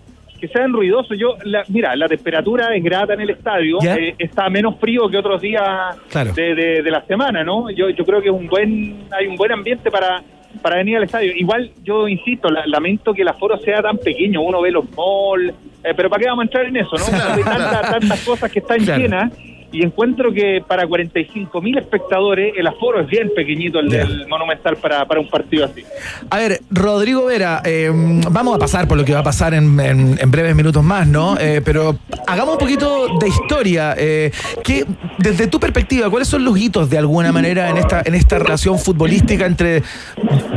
[0.42, 1.16] que sean ruidosos.
[1.16, 5.16] Yo, la- mira, la temperatura es grata en el estadio, eh, está menos frío que
[5.16, 5.62] otros días
[6.10, 6.32] Claro.
[6.32, 7.70] de, de- de la semana, ¿no?
[7.70, 10.20] Yo, yo creo que es un buen, hay un buen ambiente para
[10.60, 11.32] para venir al estadio.
[11.34, 14.42] Igual, yo insisto, la- lamento que el aforo sea tan pequeño.
[14.42, 15.54] Uno ve los malls,
[15.84, 17.04] Eh, pero ¿para qué vamos a entrar en eso, no?
[17.34, 19.00] Hay tanta- tantas cosas que están Claro.
[19.02, 19.32] llenas
[19.72, 24.76] y encuentro que para 45 mil espectadores el aforo es bien pequeñito el del Monumental
[24.76, 25.82] para, para un partido así.
[26.30, 27.90] A ver, Rodrigo Vera, eh,
[28.30, 31.06] vamos a pasar por lo que va a pasar en, en- en breves minutos más,
[31.06, 31.36] ¿no?
[31.40, 31.96] Eh, pero
[32.26, 33.94] hagamos un poquito de historia.
[33.96, 34.30] Eh,
[34.62, 34.84] ¿qué-
[35.18, 38.78] desde tu perspectiva, ¿cuáles son los hitos de alguna manera en esta, en esta relación
[38.78, 39.82] futbolística entre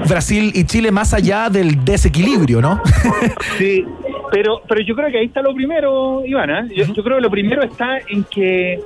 [0.07, 2.81] Brasil y Chile, más allá del desequilibrio, ¿no?
[3.57, 3.85] Sí,
[4.31, 6.67] pero, pero yo creo que ahí está lo primero, Ivana.
[6.75, 8.79] Yo, yo creo que lo primero está en que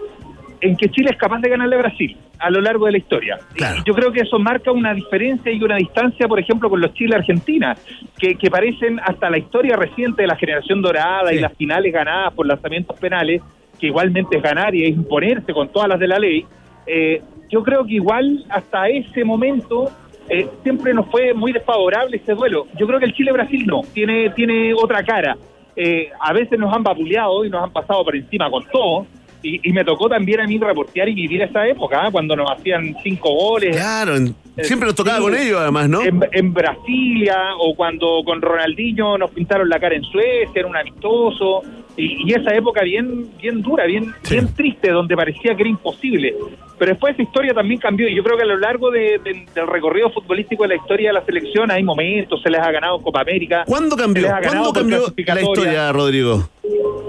[0.62, 3.38] en que Chile es capaz de ganarle a Brasil a lo largo de la historia.
[3.86, 7.76] Yo creo que eso marca una diferencia y una distancia, por ejemplo, con los Chile-Argentina,
[8.18, 12.34] que, que parecen hasta la historia reciente de la generación dorada y las finales ganadas
[12.34, 13.42] por lanzamientos penales,
[13.78, 16.46] que igualmente es ganar y es imponerse con todas las de la ley.
[16.88, 19.90] Eh, yo creo que igual hasta ese momento
[20.30, 22.68] eh, siempre nos fue muy desfavorable ese duelo.
[22.78, 25.36] Yo creo que el Chile-Brasil no, tiene, tiene otra cara.
[25.76, 29.08] Eh, a veces nos han vapuleado y nos han pasado por encima con todo.
[29.42, 32.10] Y, y me tocó también a mí reportear y vivir esa época, ¿ah?
[32.12, 33.76] cuando nos hacían cinco goles.
[33.76, 36.02] Claro, en- siempre nos tocaba con ellos, además, ¿no?
[36.04, 40.76] En, en Brasilia, o cuando con Ronaldinho nos pintaron la cara en Suecia, era un
[40.76, 41.62] amistoso.
[41.96, 46.34] Y, y esa época bien bien dura, bien, bien triste, donde parecía que era imposible.
[46.78, 48.08] Pero después esa historia también cambió.
[48.08, 51.10] Y yo creo que a lo largo de- de- del recorrido futbolístico de la historia
[51.10, 53.64] de la selección hay momentos, se les ha ganado Copa América.
[53.66, 54.28] ¿Cuándo cambió?
[54.44, 56.50] ¿Cuándo cambió la historia, Rodrigo?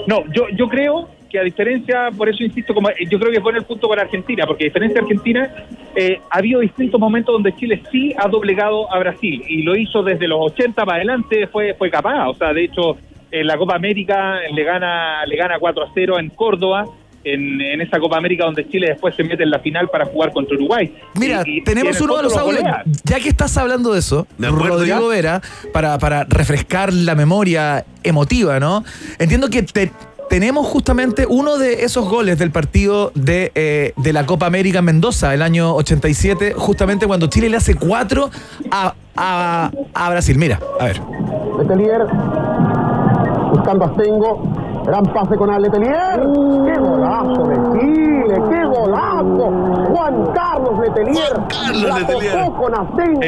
[0.06, 3.52] No, yo, yo creo que a diferencia, por eso insisto, como yo creo que fue
[3.52, 5.54] en el punto con Argentina, porque a diferencia de Argentina,
[5.94, 10.02] eh, ha habido distintos momentos donde Chile sí ha doblegado a Brasil y lo hizo
[10.02, 12.28] desde los 80 para adelante, fue, fue capaz.
[12.28, 12.96] O sea, de hecho,
[13.30, 16.84] en la Copa América le gana, le gana 4 a 0 en Córdoba.
[17.22, 20.32] En, en esa Copa América donde Chile después se mete en la final para jugar
[20.32, 20.90] contra Uruguay.
[21.16, 22.62] Mira, Y- y- y tenemos uno de los audios.
[23.04, 28.84] Ya que estás hablando de eso, Rodrigo Vera, para, para refrescar la memoria emotiva, ¿no?
[29.18, 29.90] Entiendo que te-
[30.30, 34.84] tenemos justamente uno de esos goles del partido de, eh, de la Copa América en
[34.84, 38.30] Mendoza, el año 87, justamente cuando Chile le hace cuatro
[38.70, 39.70] a, a-
[40.10, 40.38] Brasil.
[40.38, 41.00] Mira, a ver.
[41.58, 42.06] Letelier
[43.52, 44.38] buscando a.
[44.86, 46.20] Gran pase con Letelier.
[46.20, 48.34] ¡Qué golazo de Chile!
[48.50, 49.50] ¡Qué golazo!
[49.90, 51.32] Juan Carlos Letelier.
[51.48, 52.32] Carlos la Letelier.
[52.44, 53.20] tocó con Astengo.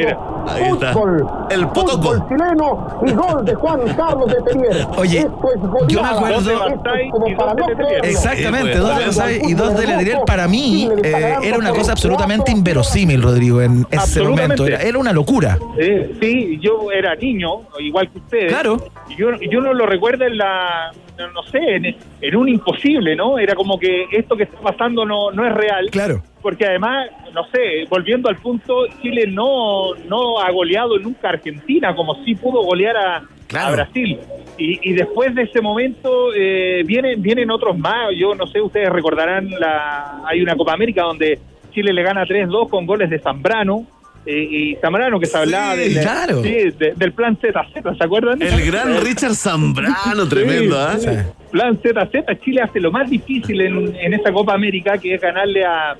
[0.47, 0.93] ahí está.
[0.93, 1.27] Fútbol.
[1.49, 2.01] El potoco.
[2.13, 4.87] Fútbol chileno y gol de Juan Carlos Letelier.
[4.97, 5.87] Oye, Esto es goleada.
[5.87, 8.03] yo me acuerdo- Esto es como para no creerlo.
[8.03, 11.91] Exactamente, dos de y dos de Ledriel hermoso, para mí está eh, era una cosa
[11.93, 14.65] absolutamente inverosímil, Rodrigo, en ese momento.
[14.65, 15.57] Era, era una locura.
[15.77, 17.49] Eh, sí, yo era niño,
[17.79, 18.51] igual que ustedes.
[18.51, 18.77] Claro.
[19.09, 23.37] Y yo, no lo recuerdo en la, no, no sé, en, en un imposible, ¿no?
[23.37, 25.89] Era como que esto que está pasando no, no es real.
[25.91, 26.23] Claro.
[26.41, 31.95] Porque además, no sé, volviendo al punto, Chile no, no ha goleado nunca a Argentina,
[31.95, 33.23] como sí pudo golear a,
[33.59, 34.19] a Brasil.
[34.57, 38.09] Y, y después de ese momento eh, vienen, vienen otros más.
[38.17, 41.39] Yo no sé, ustedes recordarán, la hay una Copa América donde
[41.71, 43.87] Chile le gana 3-2 con goles de Zambrano.
[44.25, 46.41] Eh, y Zambrano que se hablaba del, claro.
[46.43, 48.41] sí, de- del plan ZZ, ¿se acuerdan?
[48.41, 50.95] El gran Richard Zambrano, tremendo, ¿ah?
[50.97, 51.15] Sí, sí.
[51.51, 55.65] Plan ZZ, Chile hace lo más difícil en, en esa Copa América, que es ganarle
[55.65, 55.95] a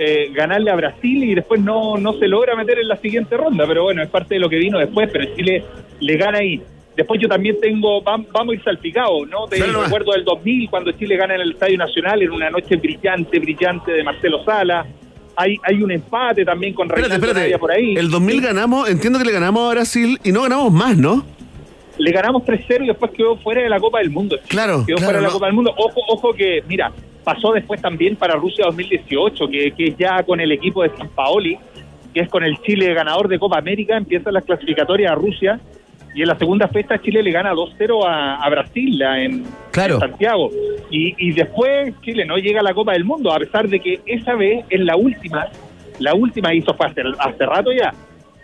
[0.00, 3.66] eh, ganarle a Brasil y después no, no se logra meter en la siguiente ronda,
[3.66, 5.64] pero bueno, es parte de lo que vino después, pero Chile
[6.00, 6.62] le gana ahí.
[6.96, 9.46] Después yo también tengo, vam- vamos a ir salpicados, ¿no?
[9.46, 9.84] Te nomás.
[9.84, 13.92] recuerdo del 2000, cuando Chile gana en el Estadio Nacional, en una noche brillante, brillante
[13.92, 14.84] de Marcelo Sala.
[15.40, 17.58] Hay, hay un empate también con Espérate, espérate.
[17.58, 17.94] Por ahí.
[17.94, 21.24] El 2000 ganamos, entiendo que le ganamos a Brasil y no ganamos más, ¿no?
[21.98, 24.38] le ganamos 3-0 y después quedó fuera de la Copa del Mundo.
[24.48, 25.34] Claro, Quedó claro, fuera de la no.
[25.34, 25.74] Copa del Mundo.
[25.76, 26.92] Ojo, ojo que, mira,
[27.24, 31.58] pasó después también para Rusia 2018, que, que ya con el equipo de San Paoli,
[32.14, 35.60] que es con el Chile ganador de Copa América, empiezan las clasificatorias a Rusia.
[36.14, 39.94] Y en la segunda fecha Chile le gana 2-0 a, a Brasil en, Claro.
[39.94, 40.50] en Santiago.
[40.90, 44.00] Y, y después Chile no llega a la Copa del Mundo, a pesar de que
[44.06, 45.46] esa vez es la última,
[45.98, 47.92] la última hizo fue hace, hace rato ya,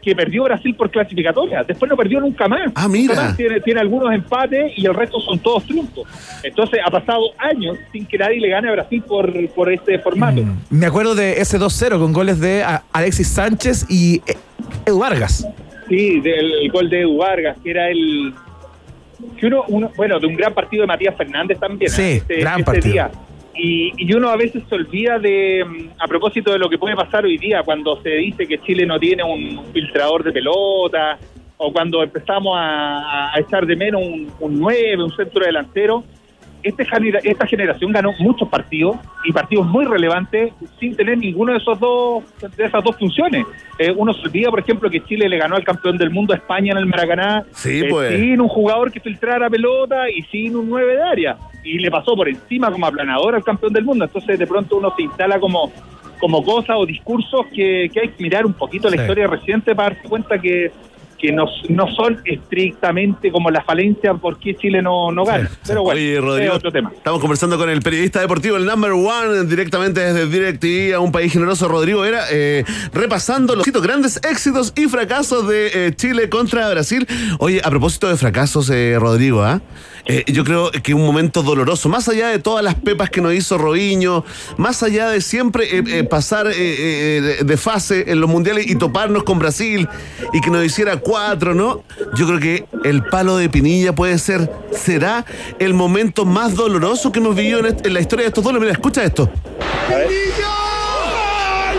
[0.03, 1.65] que perdió Brasil por clasificatoria.
[1.65, 2.71] Después no perdió nunca más.
[2.75, 3.15] Ah, mira.
[3.15, 3.37] Nunca más.
[3.39, 6.07] Tiene, tiene algunos empates y el resto son todos triunfos.
[6.43, 10.43] Entonces ha pasado años sin que nadie le gane a Brasil por, por este formato.
[10.69, 12.63] Me acuerdo de ese 2-0 con goles de
[12.93, 14.37] Alexis Sánchez y eh,
[14.85, 15.49] Edu Vargas.
[15.89, 18.33] Sí, del el gol de Edu Vargas, que era el.
[19.39, 21.91] Que uno, uno- bueno, de un gran partido de Matías Fernández también.
[21.91, 22.23] Sí, ¿eh?
[22.29, 22.93] Ese- gran partido.
[22.93, 23.11] día.
[23.57, 26.97] Y, y uno a veces se olvida de, mm, a propósito de lo que puede
[26.97, 31.19] pasar hoy día, cuando se dice que Chile no tiene un filtrador de pelota,
[31.57, 36.03] o cuando empezamos a, a echar de menos un, un 9, un centro delantero,
[36.65, 41.59] este genera- esta generación ganó muchos partidos y partidos muy relevantes sin tener ninguno de
[41.59, 42.25] esos dos
[42.57, 43.45] de esas dos funciones.
[43.79, 46.37] Eh, uno se olvida, por ejemplo, que Chile le ganó al campeón del mundo a
[46.37, 48.19] España en el Maracaná Sí, eh, pues.
[48.19, 51.37] sin un jugador que filtrara pelota y sin un 9 de área.
[51.63, 54.05] Y le pasó por encima como aplanador al campeón del mundo.
[54.05, 55.73] Entonces, de pronto uno se instala como
[56.21, 59.91] como cosas o discursos que, que hay que mirar un poquito la historia reciente para
[59.91, 60.71] darse cuenta que,
[61.25, 65.51] que no, no son estrictamente como la falencia por qué Chile no, no gana.
[65.67, 66.93] Pero bueno, Oye, es otro tema.
[66.95, 71.33] estamos conversando con el periodista deportivo, el number one, directamente desde DirecTV a un país
[71.33, 77.07] generoso, Rodrigo Era, eh, repasando los grandes éxitos y fracasos de eh, Chile contra Brasil.
[77.39, 79.63] Oye, a propósito de fracasos, eh, Rodrigo, ¿ah?
[80.07, 83.33] Eh, yo creo que un momento doloroso, más allá de todas las pepas que nos
[83.33, 84.25] hizo Robinho,
[84.59, 89.39] más allá de siempre eh, eh, pasar de fase en los mundiales y toparnos con
[89.39, 89.89] Brasil
[90.33, 91.83] y que nos hiciera cuatro, ¿no?
[92.15, 95.25] Yo creo que el palo de Pinilla puede ser, será
[95.59, 98.53] el momento más doloroso que hemos vivido en, la historia de estos dos.
[98.53, 99.31] Mira, escucha esto.
[99.89, 100.07] ¡Ay,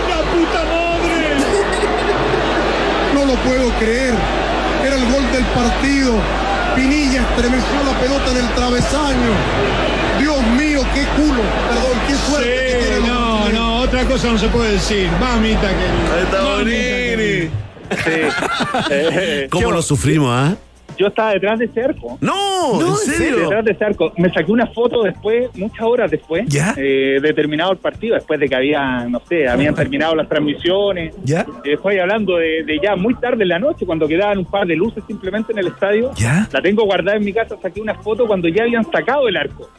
[0.09, 1.35] la puta madre!
[3.13, 4.15] No lo puedo creer.
[4.83, 6.44] Era el gol del partido.
[7.35, 9.31] Estremeció la pelota en el travesaño.
[10.19, 11.41] Dios mío, qué culo.
[11.69, 12.49] Perdón, qué suerte.
[12.49, 15.09] que tienen los no, no, otra cosa no se puede decir.
[15.19, 15.67] Mamita.
[15.67, 16.41] Ahí está
[18.89, 20.55] Eh, ¿Cómo yo- lo sufrimos, ah?
[20.97, 22.17] Yo estaba detrás de ese arco.
[22.21, 23.39] No, ¿en serio?
[23.41, 24.13] Detrás de ese arco.
[24.17, 26.73] Me saqué una foto después, muchas horas después, ¿Ya?
[26.77, 31.13] eh, de terminado el partido, después de que había, no sé, habían terminado las transmisiones.
[31.23, 31.41] ¿Ya?
[31.63, 34.65] Eh, Estoy hablando de, de ya muy tarde en la noche, cuando quedaban un par
[34.65, 36.11] de luces simplemente en el estadio.
[36.15, 36.47] ¿Ya?
[36.51, 39.69] La tengo guardada en mi casa, saqué una foto cuando ya habían sacado el arco.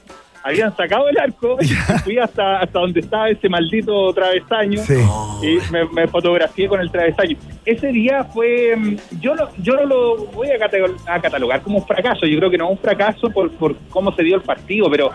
[0.42, 1.66] Habían sacado el arco y
[2.04, 4.94] fui hasta, hasta donde estaba ese maldito travesaño Sí.
[5.42, 7.36] y me, me fotografié con el travesaño.
[7.64, 10.76] Ese día fue, mm, yo no, yo no lo voy a, cata-
[11.06, 14.22] a catalogar como un fracaso, yo creo que no un fracaso por, por cómo se
[14.22, 15.10] dio el partido, pero,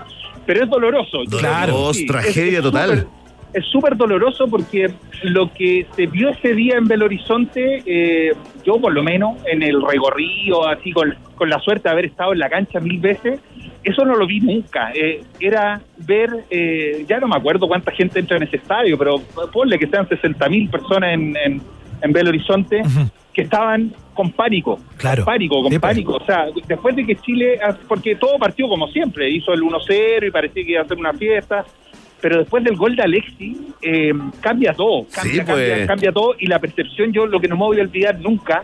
[0.45, 1.19] pero es doloroso.
[1.29, 1.91] Claro.
[2.07, 3.07] tragedia es total.
[3.53, 8.33] Es súper doloroso porque lo que se vio ese día en Belo Horizonte, eh,
[8.65, 12.33] yo por lo menos en el recorrido, así con, con la suerte de haber estado
[12.33, 13.39] en la cancha mil veces,
[13.83, 14.91] eso no lo vi nunca.
[14.93, 19.19] Eh, era ver, eh, ya no me acuerdo cuánta gente entra en ese estadio, pero
[19.51, 21.61] ponle que sean 60 mil personas en, en,
[22.01, 22.83] en Belo Horizonte
[23.33, 24.79] que estaban con pánico.
[24.97, 25.23] Claro.
[25.23, 25.91] Con pánico, con Sí, pues.
[25.93, 26.15] pánico.
[26.15, 30.31] O sea, después de que Chile, porque todo partió como siempre, hizo el 1-0 y
[30.31, 31.65] parecía que iba a hacer una fiesta.
[32.21, 35.69] Pero después del gol de Alexi, eh, cambia todo, cambia, Sí, pues.
[35.69, 38.63] cambia, cambia todo y la percepción, yo lo que no me voy a olvidar nunca,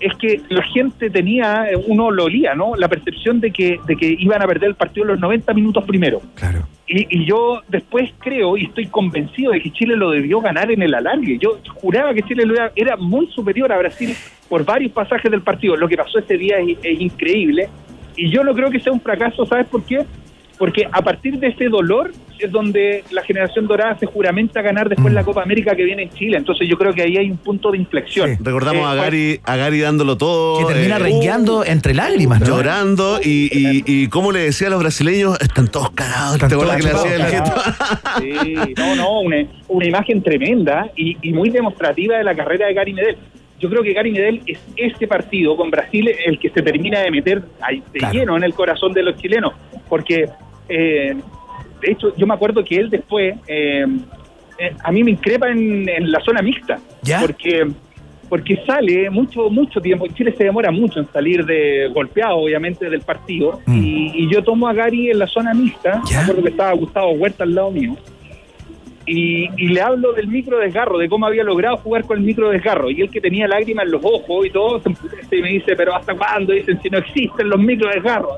[0.00, 2.74] es que la gente tenía, eh, uno lo olía, ¿no?
[2.74, 6.22] La percepción de que, de que iban a perder el partido los 90 minutos primero.
[6.34, 6.66] Claro.
[6.86, 10.82] Y, y yo después creo y estoy convencido de que Chile lo debió ganar en
[10.82, 11.38] el alargue.
[11.38, 12.44] Yo juraba que Chile
[12.74, 14.14] era muy superior a Brasil
[14.48, 15.76] por varios pasajes del partido.
[15.76, 17.68] Lo que pasó ese día es, es increíble.
[18.16, 20.04] Y yo no creo que sea un fracaso, ¿sabes por qué?
[20.60, 25.12] Porque a partir de ese dolor es donde la generación dorada se juramenta ganar después
[25.14, 26.36] la Copa América que viene en Chile.
[26.36, 28.36] Entonces yo creo que ahí hay un punto de inflexión.
[28.38, 30.58] Recordamos Eh, a Gary, a Gary dándolo todo.
[30.58, 32.46] Que termina eh, rengueando entre lágrimas, ¿no?
[32.46, 36.38] Llorando y, y, y como le decía a los brasileños, están todos cagados.
[36.38, 37.52] ¿Te acuerdas que le hacía el gesto?
[38.18, 39.36] Sí, no, no, una,
[39.68, 43.16] una imagen tremenda y, y muy demostrativa de la carrera de Gary Medel.
[43.58, 47.10] Yo creo que Gary Medel es este partido con Brasil el que se termina de
[47.10, 49.52] meter ahí de lleno en el corazón de los chilenos,
[49.88, 50.28] porque
[50.70, 51.16] eh,
[51.82, 53.84] de hecho yo me acuerdo que él después eh,
[54.58, 56.78] eh, a mí me increpa en, en la zona mixta,
[57.20, 57.66] porque
[58.28, 60.06] porque sale mucho mucho tiempo.
[60.06, 63.58] Chile se demora mucho en salir de golpeado, obviamente, del partido.
[63.66, 66.00] Y, y yo tomo a Gary en la zona mixta.
[66.08, 67.96] Me acuerdo que estaba Gustavo Huerta al lado mío.
[69.04, 72.50] Y, y le hablo del micro desgarro, de cómo había logrado jugar con el micro
[72.50, 72.88] desgarro.
[72.90, 76.14] Y él que tenía lágrimas en los ojos y todo, se me dice, pero ¿hasta
[76.14, 76.52] cuándo?
[76.52, 78.34] Dicen, si no existen los micro desgarros.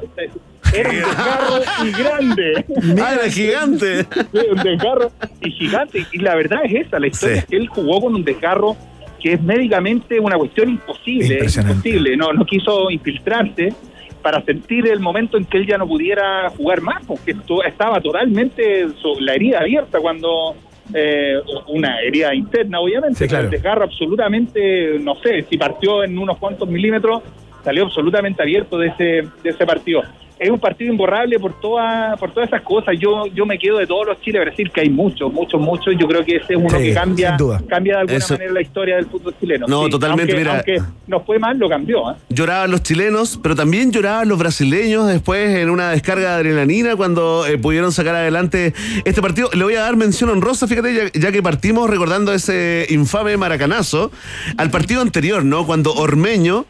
[0.75, 2.65] Era un desgarro y grande.
[3.03, 4.07] Ah, era gigante.
[4.33, 6.07] Un desgarro y gigante.
[6.13, 8.77] Y la verdad es esa, la historia es que él jugó con un desgarro
[9.21, 12.17] que es médicamente una cuestión imposible, imposible.
[12.17, 13.73] No, no quiso infiltrarse
[14.21, 18.01] para sentir el momento en que él ya no pudiera jugar más, porque esto- estaba
[18.01, 18.87] totalmente
[19.21, 20.55] la herida abierta cuando
[20.95, 21.35] eh,
[21.69, 23.45] una herida interna, obviamente, Sí, claro.
[23.45, 27.23] pero el desgarro absolutamente, no sé, si partió en unos cuantos milímetros,
[27.65, 29.05] salió absolutamente abierto de ese,
[29.43, 30.03] de ese partido.
[30.39, 32.97] Es un partido imborrable por toda, por todas esas cosas.
[32.99, 35.95] Yo, yo me quedo de todos los Chile Brasil, que hay muchos, muchos, muchos.
[35.97, 37.37] Yo creo que ese es uno Sí, que cambia,
[37.69, 39.67] cambia de alguna Eso- manera la historia del fútbol chileno.
[39.69, 40.55] No, totalmente, Aunque, mira.
[40.57, 42.11] aunque nos fue mal, lo cambió.
[42.11, 42.15] ¿eh?
[42.29, 47.47] Lloraban los chilenos, pero también lloraban los brasileños después en una descarga de adrenalina cuando
[47.47, 48.75] eh, pudieron sacar adelante
[49.05, 49.49] este partido.
[49.53, 54.11] Le voy a dar mención honrosa, fíjate, ya, ya que partimos recordando ese infame maracanazo
[54.57, 55.65] al partido anterior, ¿no?
[55.67, 56.65] Cuando Ormeño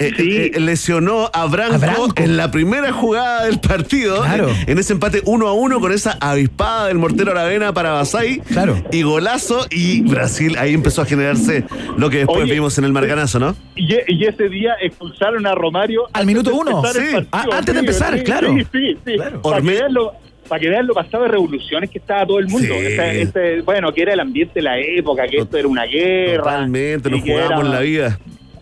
[0.00, 4.22] eh, eh, lesionó a Branco, en la primera jugada del partido.
[4.22, 4.48] Claro.
[4.66, 8.38] En, ese empate uno a uno con esa avispada del mortero Aravena para Basay.
[8.40, 8.82] Claro.
[8.90, 9.66] Y golazo.
[9.70, 11.64] Y Brasil ahí empezó a generarse
[11.96, 13.54] lo que después Oye, vimos en el Marcanazo, ¿no?
[13.76, 16.06] Y, y ese día expulsaron a Romario.
[16.12, 16.78] Al minuto uno.
[16.78, 17.14] empezar el Sí.
[17.14, 17.52] partido.
[17.52, 18.54] Ah, antes de empezar, sí, claro.
[18.54, 19.16] Sí, sí, sí.
[19.18, 20.12] Para, Orme- que vean lo,
[20.48, 22.74] para que vean lo pasado de revoluciones que estaba todo el mundo.
[22.74, 22.86] Sí.
[22.86, 26.42] Este- este- bueno, que era el ambiente de la época, que esto era una guerra.
[26.42, 28.18] Totalmente, nos era la vida.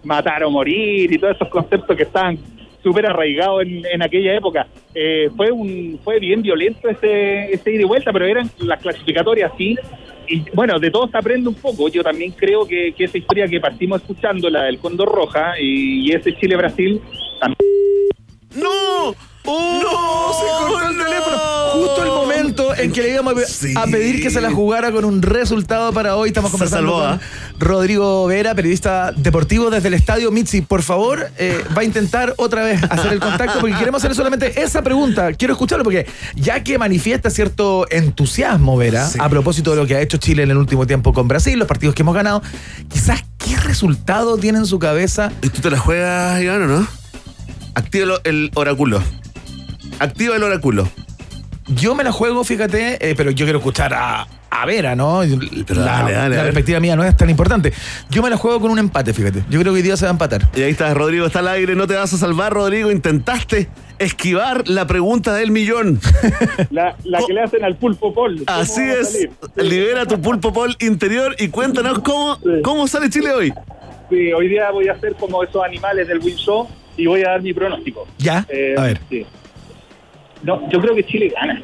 [0.09, 2.39] Matar o morir y todos esos conceptos que estaban
[2.83, 4.67] súper arraigados en, en aquella época.
[4.95, 9.53] Eh, fue un fue bien violento ese, ese ida y vuelta, pero eran las clasificatorias
[9.59, 9.77] sí.
[10.27, 11.89] Y bueno, de todo se aprende un poco.
[11.89, 16.09] Yo también creo que, que esa historia que partimos escuchando, la del Condor Roja y,
[16.09, 17.01] y ese Chile-Brasil,
[17.41, 17.59] también
[18.57, 19.28] ¡No!
[19.49, 20.33] ¡No!
[20.35, 21.39] Se cortó el teléfono.
[21.73, 23.35] Justo el momento en que le íbamos
[23.77, 26.29] a- a pedir que se la jugara con un resultado para hoy.
[26.29, 27.21] Estamos conversando salvó, con ¿ah?
[27.59, 30.61] Rodrigo Vera, periodista deportivo desde el estadio Mitzi.
[30.63, 34.61] Por favor, eh, va a intentar otra vez hacer el contacto porque queremos hacer solamente
[34.63, 35.33] esa pregunta.
[35.35, 36.07] Quiero escucharlo porque
[36.37, 39.19] ya que manifiesta cierto entusiasmo, Vera, Sí.
[39.21, 41.69] a propósito de lo que ha hecho Chile en el último tiempo con Brasil, los
[41.69, 42.43] partidos que hemos ganado,
[42.89, 46.87] quizás qué resultado tiene en su cabeza ¿Y tú te la juegas, Iván, o no?
[47.75, 49.01] Activa el oráculo.
[49.99, 50.89] Activa el oráculo.
[51.69, 55.21] Yo me la juego, fíjate, eh, pero yo quiero escuchar a, a Vera, ¿no?
[55.67, 57.73] Pero la, dale, dale, la perspectiva mía no es tan importante.
[58.09, 59.41] Yo me la juego con un empate, fíjate.
[59.51, 60.49] Yo creo que hoy día se va a empatar.
[60.55, 61.75] Y ahí está, Rodrigo está al aire.
[61.75, 62.91] No te vas a salvar, Rodrigo.
[62.91, 63.69] Intentaste
[63.99, 66.01] esquivar la pregunta del millón.
[66.71, 68.43] la, la que le hacen al pulpo pol.
[68.47, 69.29] ¿Cómo Así es.
[69.57, 73.53] Libera tu pulpo pol interior y cuéntanos cómo, cómo sale Chile hoy.
[74.09, 76.67] Sí, hoy día voy a hacer como esos animales del Win Show
[76.97, 78.09] y voy a dar mi pronóstico.
[78.17, 78.47] ¿Ya?
[78.49, 79.01] Eh, a ver.
[79.11, 79.27] sí.
[80.43, 81.61] No, yo creo que Chile gana.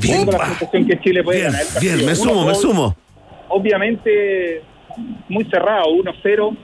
[0.00, 1.66] Tengo la sensación que Chile puede Bien, ganar.
[1.74, 2.96] el bien, me Uno sumo, me sumo.
[3.48, 4.62] Obviamente,
[5.28, 6.56] muy cerrado, 1-0.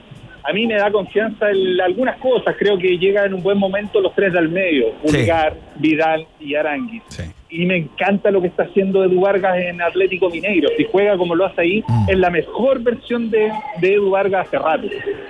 [0.45, 2.55] A mí me da confianza en algunas cosas.
[2.59, 5.17] Creo que llegan en un buen momento los tres del medio: Sí.
[5.17, 7.01] Ulgar, Vidal y Aranguis.
[7.07, 7.23] Sí.
[7.49, 10.69] Y me encanta lo que está haciendo Edu Vargas en Atlético Mineiro.
[10.75, 12.09] Si juega como lo hace ahí, Mm.
[12.09, 14.87] es la mejor versión de, de Edu Vargas hace rato.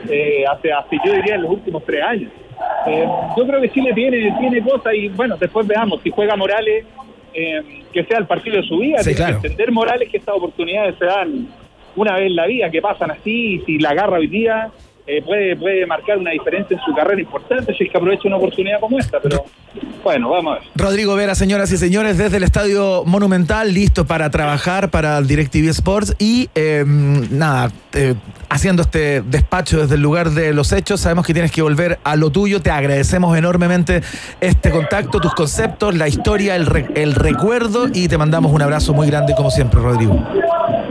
[0.09, 2.31] Eh, hace, hace, yo diría, en los últimos tres años.
[2.87, 3.07] Eh,
[3.37, 6.01] yo creo que Chile tiene, tiene cosas y bueno, después veamos.
[6.01, 6.85] Si juega Morales,
[7.33, 8.99] eh, que sea el partido de su vida.
[8.99, 9.41] Sí, Tiene claro.
[9.41, 11.47] que entender Morales que estas oportunidades se dan
[11.95, 14.69] una vez en la vida, que pasan así, y si la agarra hoy día,
[15.05, 18.37] eh, puede, puede marcar una diferencia en su carrera importante si es que aprovecha una
[18.37, 19.19] oportunidad como esta.
[19.19, 19.45] Pero
[20.03, 20.69] bueno, vamos a ver.
[20.75, 26.15] Rodrigo Vera, señoras y señores, desde el Estadio Monumental, listo para trabajar para DirecTV Sports
[26.19, 28.15] y eh, nada, eh,
[28.49, 31.01] haciendo este despacho desde el lugar de los hechos.
[31.01, 32.61] Sabemos que tienes que volver a lo tuyo.
[32.61, 34.01] Te agradecemos enormemente
[34.41, 38.93] este contacto, tus conceptos, la historia, el, re- el recuerdo y te mandamos un abrazo
[38.93, 40.23] muy grande como siempre, Rodrigo.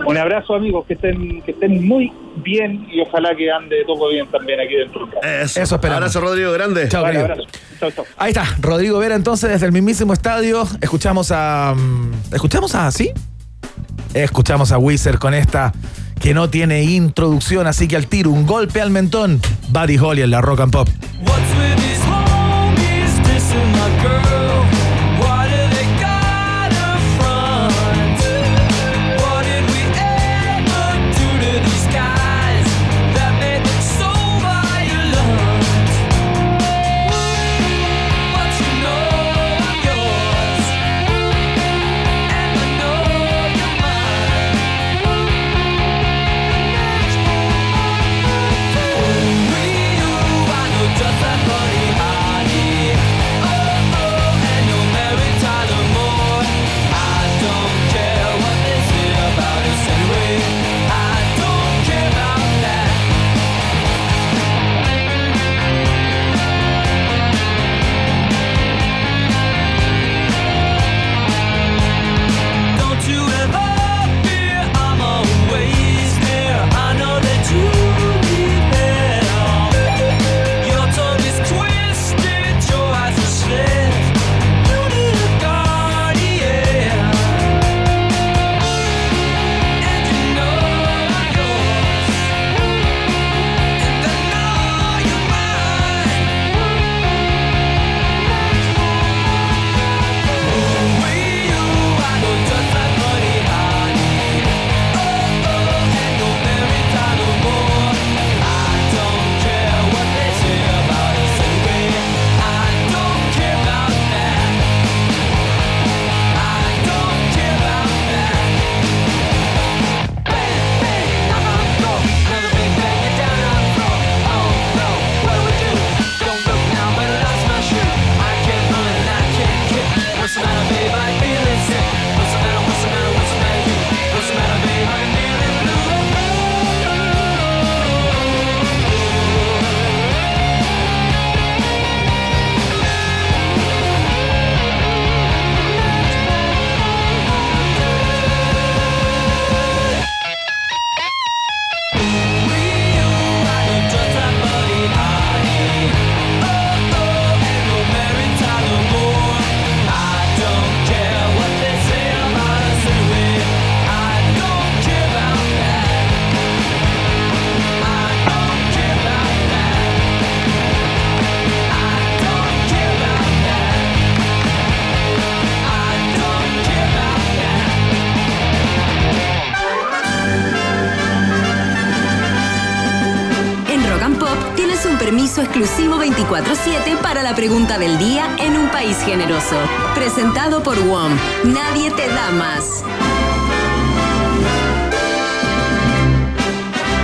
[0.07, 4.27] Un abrazo, amigos, que estén, que estén muy bien y ojalá que ande todo bien
[4.29, 5.09] también aquí dentro.
[5.23, 6.03] Eso, Eso esperamos.
[6.03, 6.89] Abrazo, Rodrigo, grande.
[6.89, 7.33] Chao, Vale, querido.
[7.35, 7.51] abrazo.
[7.81, 8.05] Chao, chao.
[8.17, 10.67] Ahí está, Rodrigo Vera entonces desde el mismísimo estadio.
[10.81, 11.75] Escuchamos a...
[11.77, 12.91] mm, ¿Escuchamos a...
[12.91, 13.11] sí?
[14.15, 15.73] Escuchamos a Wizard con esta
[16.21, 19.41] que no tiene introducción, así que al tiro, un golpe al mentón.
[19.71, 20.89] Buddy Holly en la Rock and Pop.
[21.21, 23.73] What's with these homies dissing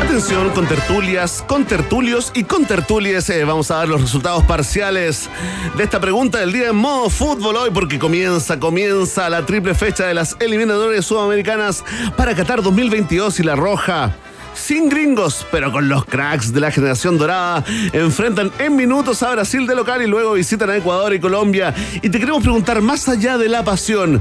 [0.03, 3.31] Atención con tertulias, con tertulios y con tertulias.
[3.31, 5.31] eh, vamos a dar los resultados parciales
[5.77, 10.07] de esta pregunta del día en modo fútbol hoy porque comienza, comienza la triple fecha
[10.07, 11.85] de las eliminatorias sudamericanas
[12.17, 14.17] para Qatar 2022 y la Roja.
[14.59, 19.67] Sin gringos, pero con los cracks de la generación dorada, enfrentan en minutos a Brasil
[19.67, 21.75] de local y luego visitan a Ecuador y Colombia.
[22.03, 24.21] Y te queremos preguntar, más allá de la pasión,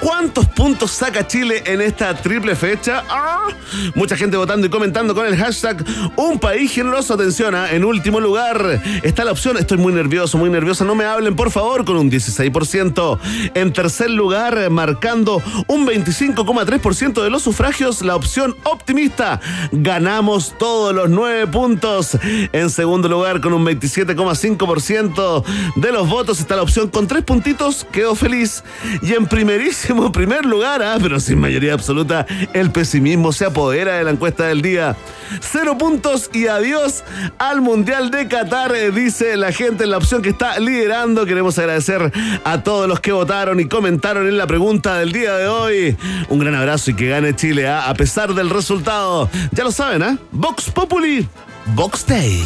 [0.00, 3.02] ¿cuántos puntos saca Chile en esta triple fecha?
[3.08, 3.48] Ah,
[3.94, 5.84] mucha gente votando y comentando con el hashtag
[6.16, 7.14] Un país generoso.
[7.14, 11.04] Atención, ah, en último lugar está la opción, estoy muy nervioso, muy nerviosa, no me
[11.04, 13.18] hablen por favor, con un 16%.
[13.54, 19.40] En tercer lugar, eh, marcando un 25,3% de los sufragios, la opción optimista.
[19.80, 22.18] Ganamos todos los nueve puntos.
[22.52, 25.44] En segundo lugar, con un 27,5%
[25.76, 27.86] de los votos, está la opción con tres puntitos.
[27.92, 28.64] Quedo feliz.
[29.02, 34.04] Y en primerísimo primer lugar, ah, pero sin mayoría absoluta, el pesimismo se apodera de
[34.04, 34.96] la encuesta del día.
[35.40, 37.04] Cero puntos y adiós
[37.38, 41.24] al Mundial de Qatar, eh, dice la gente en la opción que está liderando.
[41.24, 42.10] Queremos agradecer
[42.42, 45.96] a todos los que votaron y comentaron en la pregunta del día de hoy.
[46.28, 49.30] Un gran abrazo y que gane Chile, ah, a pesar del resultado.
[49.52, 50.16] Ya lo saben, ¿ah?
[50.32, 51.28] Vox Populi,
[51.74, 52.42] Vox Day.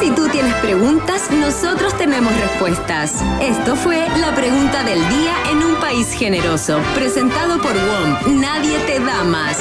[0.00, 3.16] Si tú tienes preguntas, nosotros tenemos respuestas.
[3.42, 6.80] Esto fue la pregunta del día en un país generoso.
[6.94, 8.40] Presentado por WOM.
[8.40, 9.58] Nadie te da más.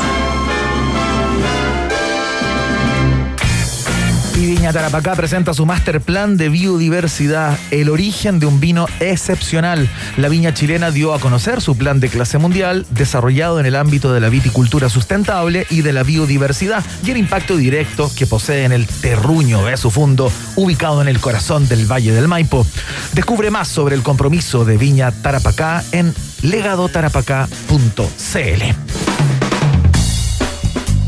[4.50, 9.88] Viña Tarapacá presenta su master plan de biodiversidad, el origen de un vino excepcional.
[10.18, 14.12] La viña chilena dio a conocer su plan de clase mundial, desarrollado en el ámbito
[14.12, 18.72] de la viticultura sustentable y de la biodiversidad, y el impacto directo que posee en
[18.72, 22.66] el terruño de su fondo, ubicado en el corazón del Valle del Maipo.
[23.14, 26.12] Descubre más sobre el compromiso de Viña Tarapacá en
[26.42, 29.39] legadotarapacá.cl.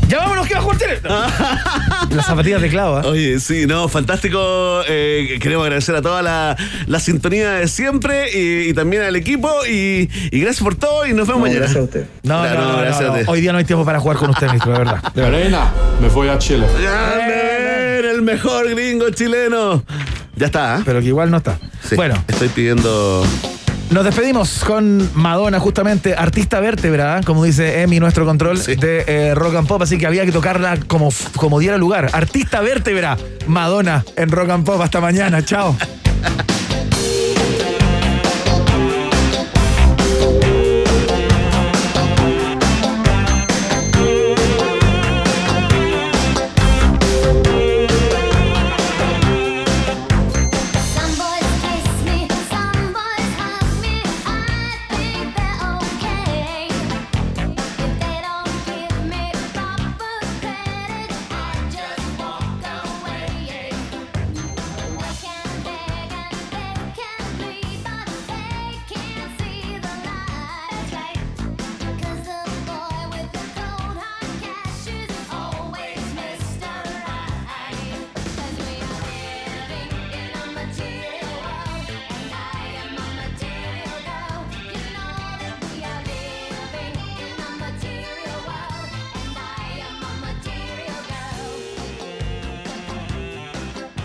[0.08, 1.00] Ya vámonos, que va a jugar Chile.
[2.10, 2.98] Las zapatillas de clavo.
[3.00, 3.02] ¿eh?
[3.06, 4.82] Oye, sí, no, fantástico.
[4.86, 6.56] Eh, queremos agradecer a toda la,
[6.86, 9.50] la sintonía de siempre y, y también al equipo.
[9.66, 11.60] Y, y gracias por todo y nos vemos mañana.
[11.60, 12.06] Gracias a usted.
[12.22, 13.24] No, Claro, no, no, gracias no, a ti.
[13.26, 15.02] Hoy día no hay tiempo para jugar con usted, ministro, de verdad.
[15.14, 15.24] De.
[15.24, 16.66] Arena, me voy a Chile.
[18.10, 19.82] El mejor gringo chileno.
[20.36, 20.82] Ya está, ¿eh?
[20.84, 21.58] Pero que igual no está.
[21.88, 22.22] Sí, Bueno.
[22.28, 23.24] Estoy pidiendo.
[23.92, 27.24] Nos despedimos con Madonna, justamente, artista vértebra, ¿eh?
[27.26, 30.78] como dice Emi, nuestro control de eh, Rock and Pop, así que había que tocarla
[30.86, 32.08] como, como diera lugar.
[32.14, 34.80] Artista vértebra, Madonna en Rock and Pop.
[34.80, 35.76] Hasta mañana, chao.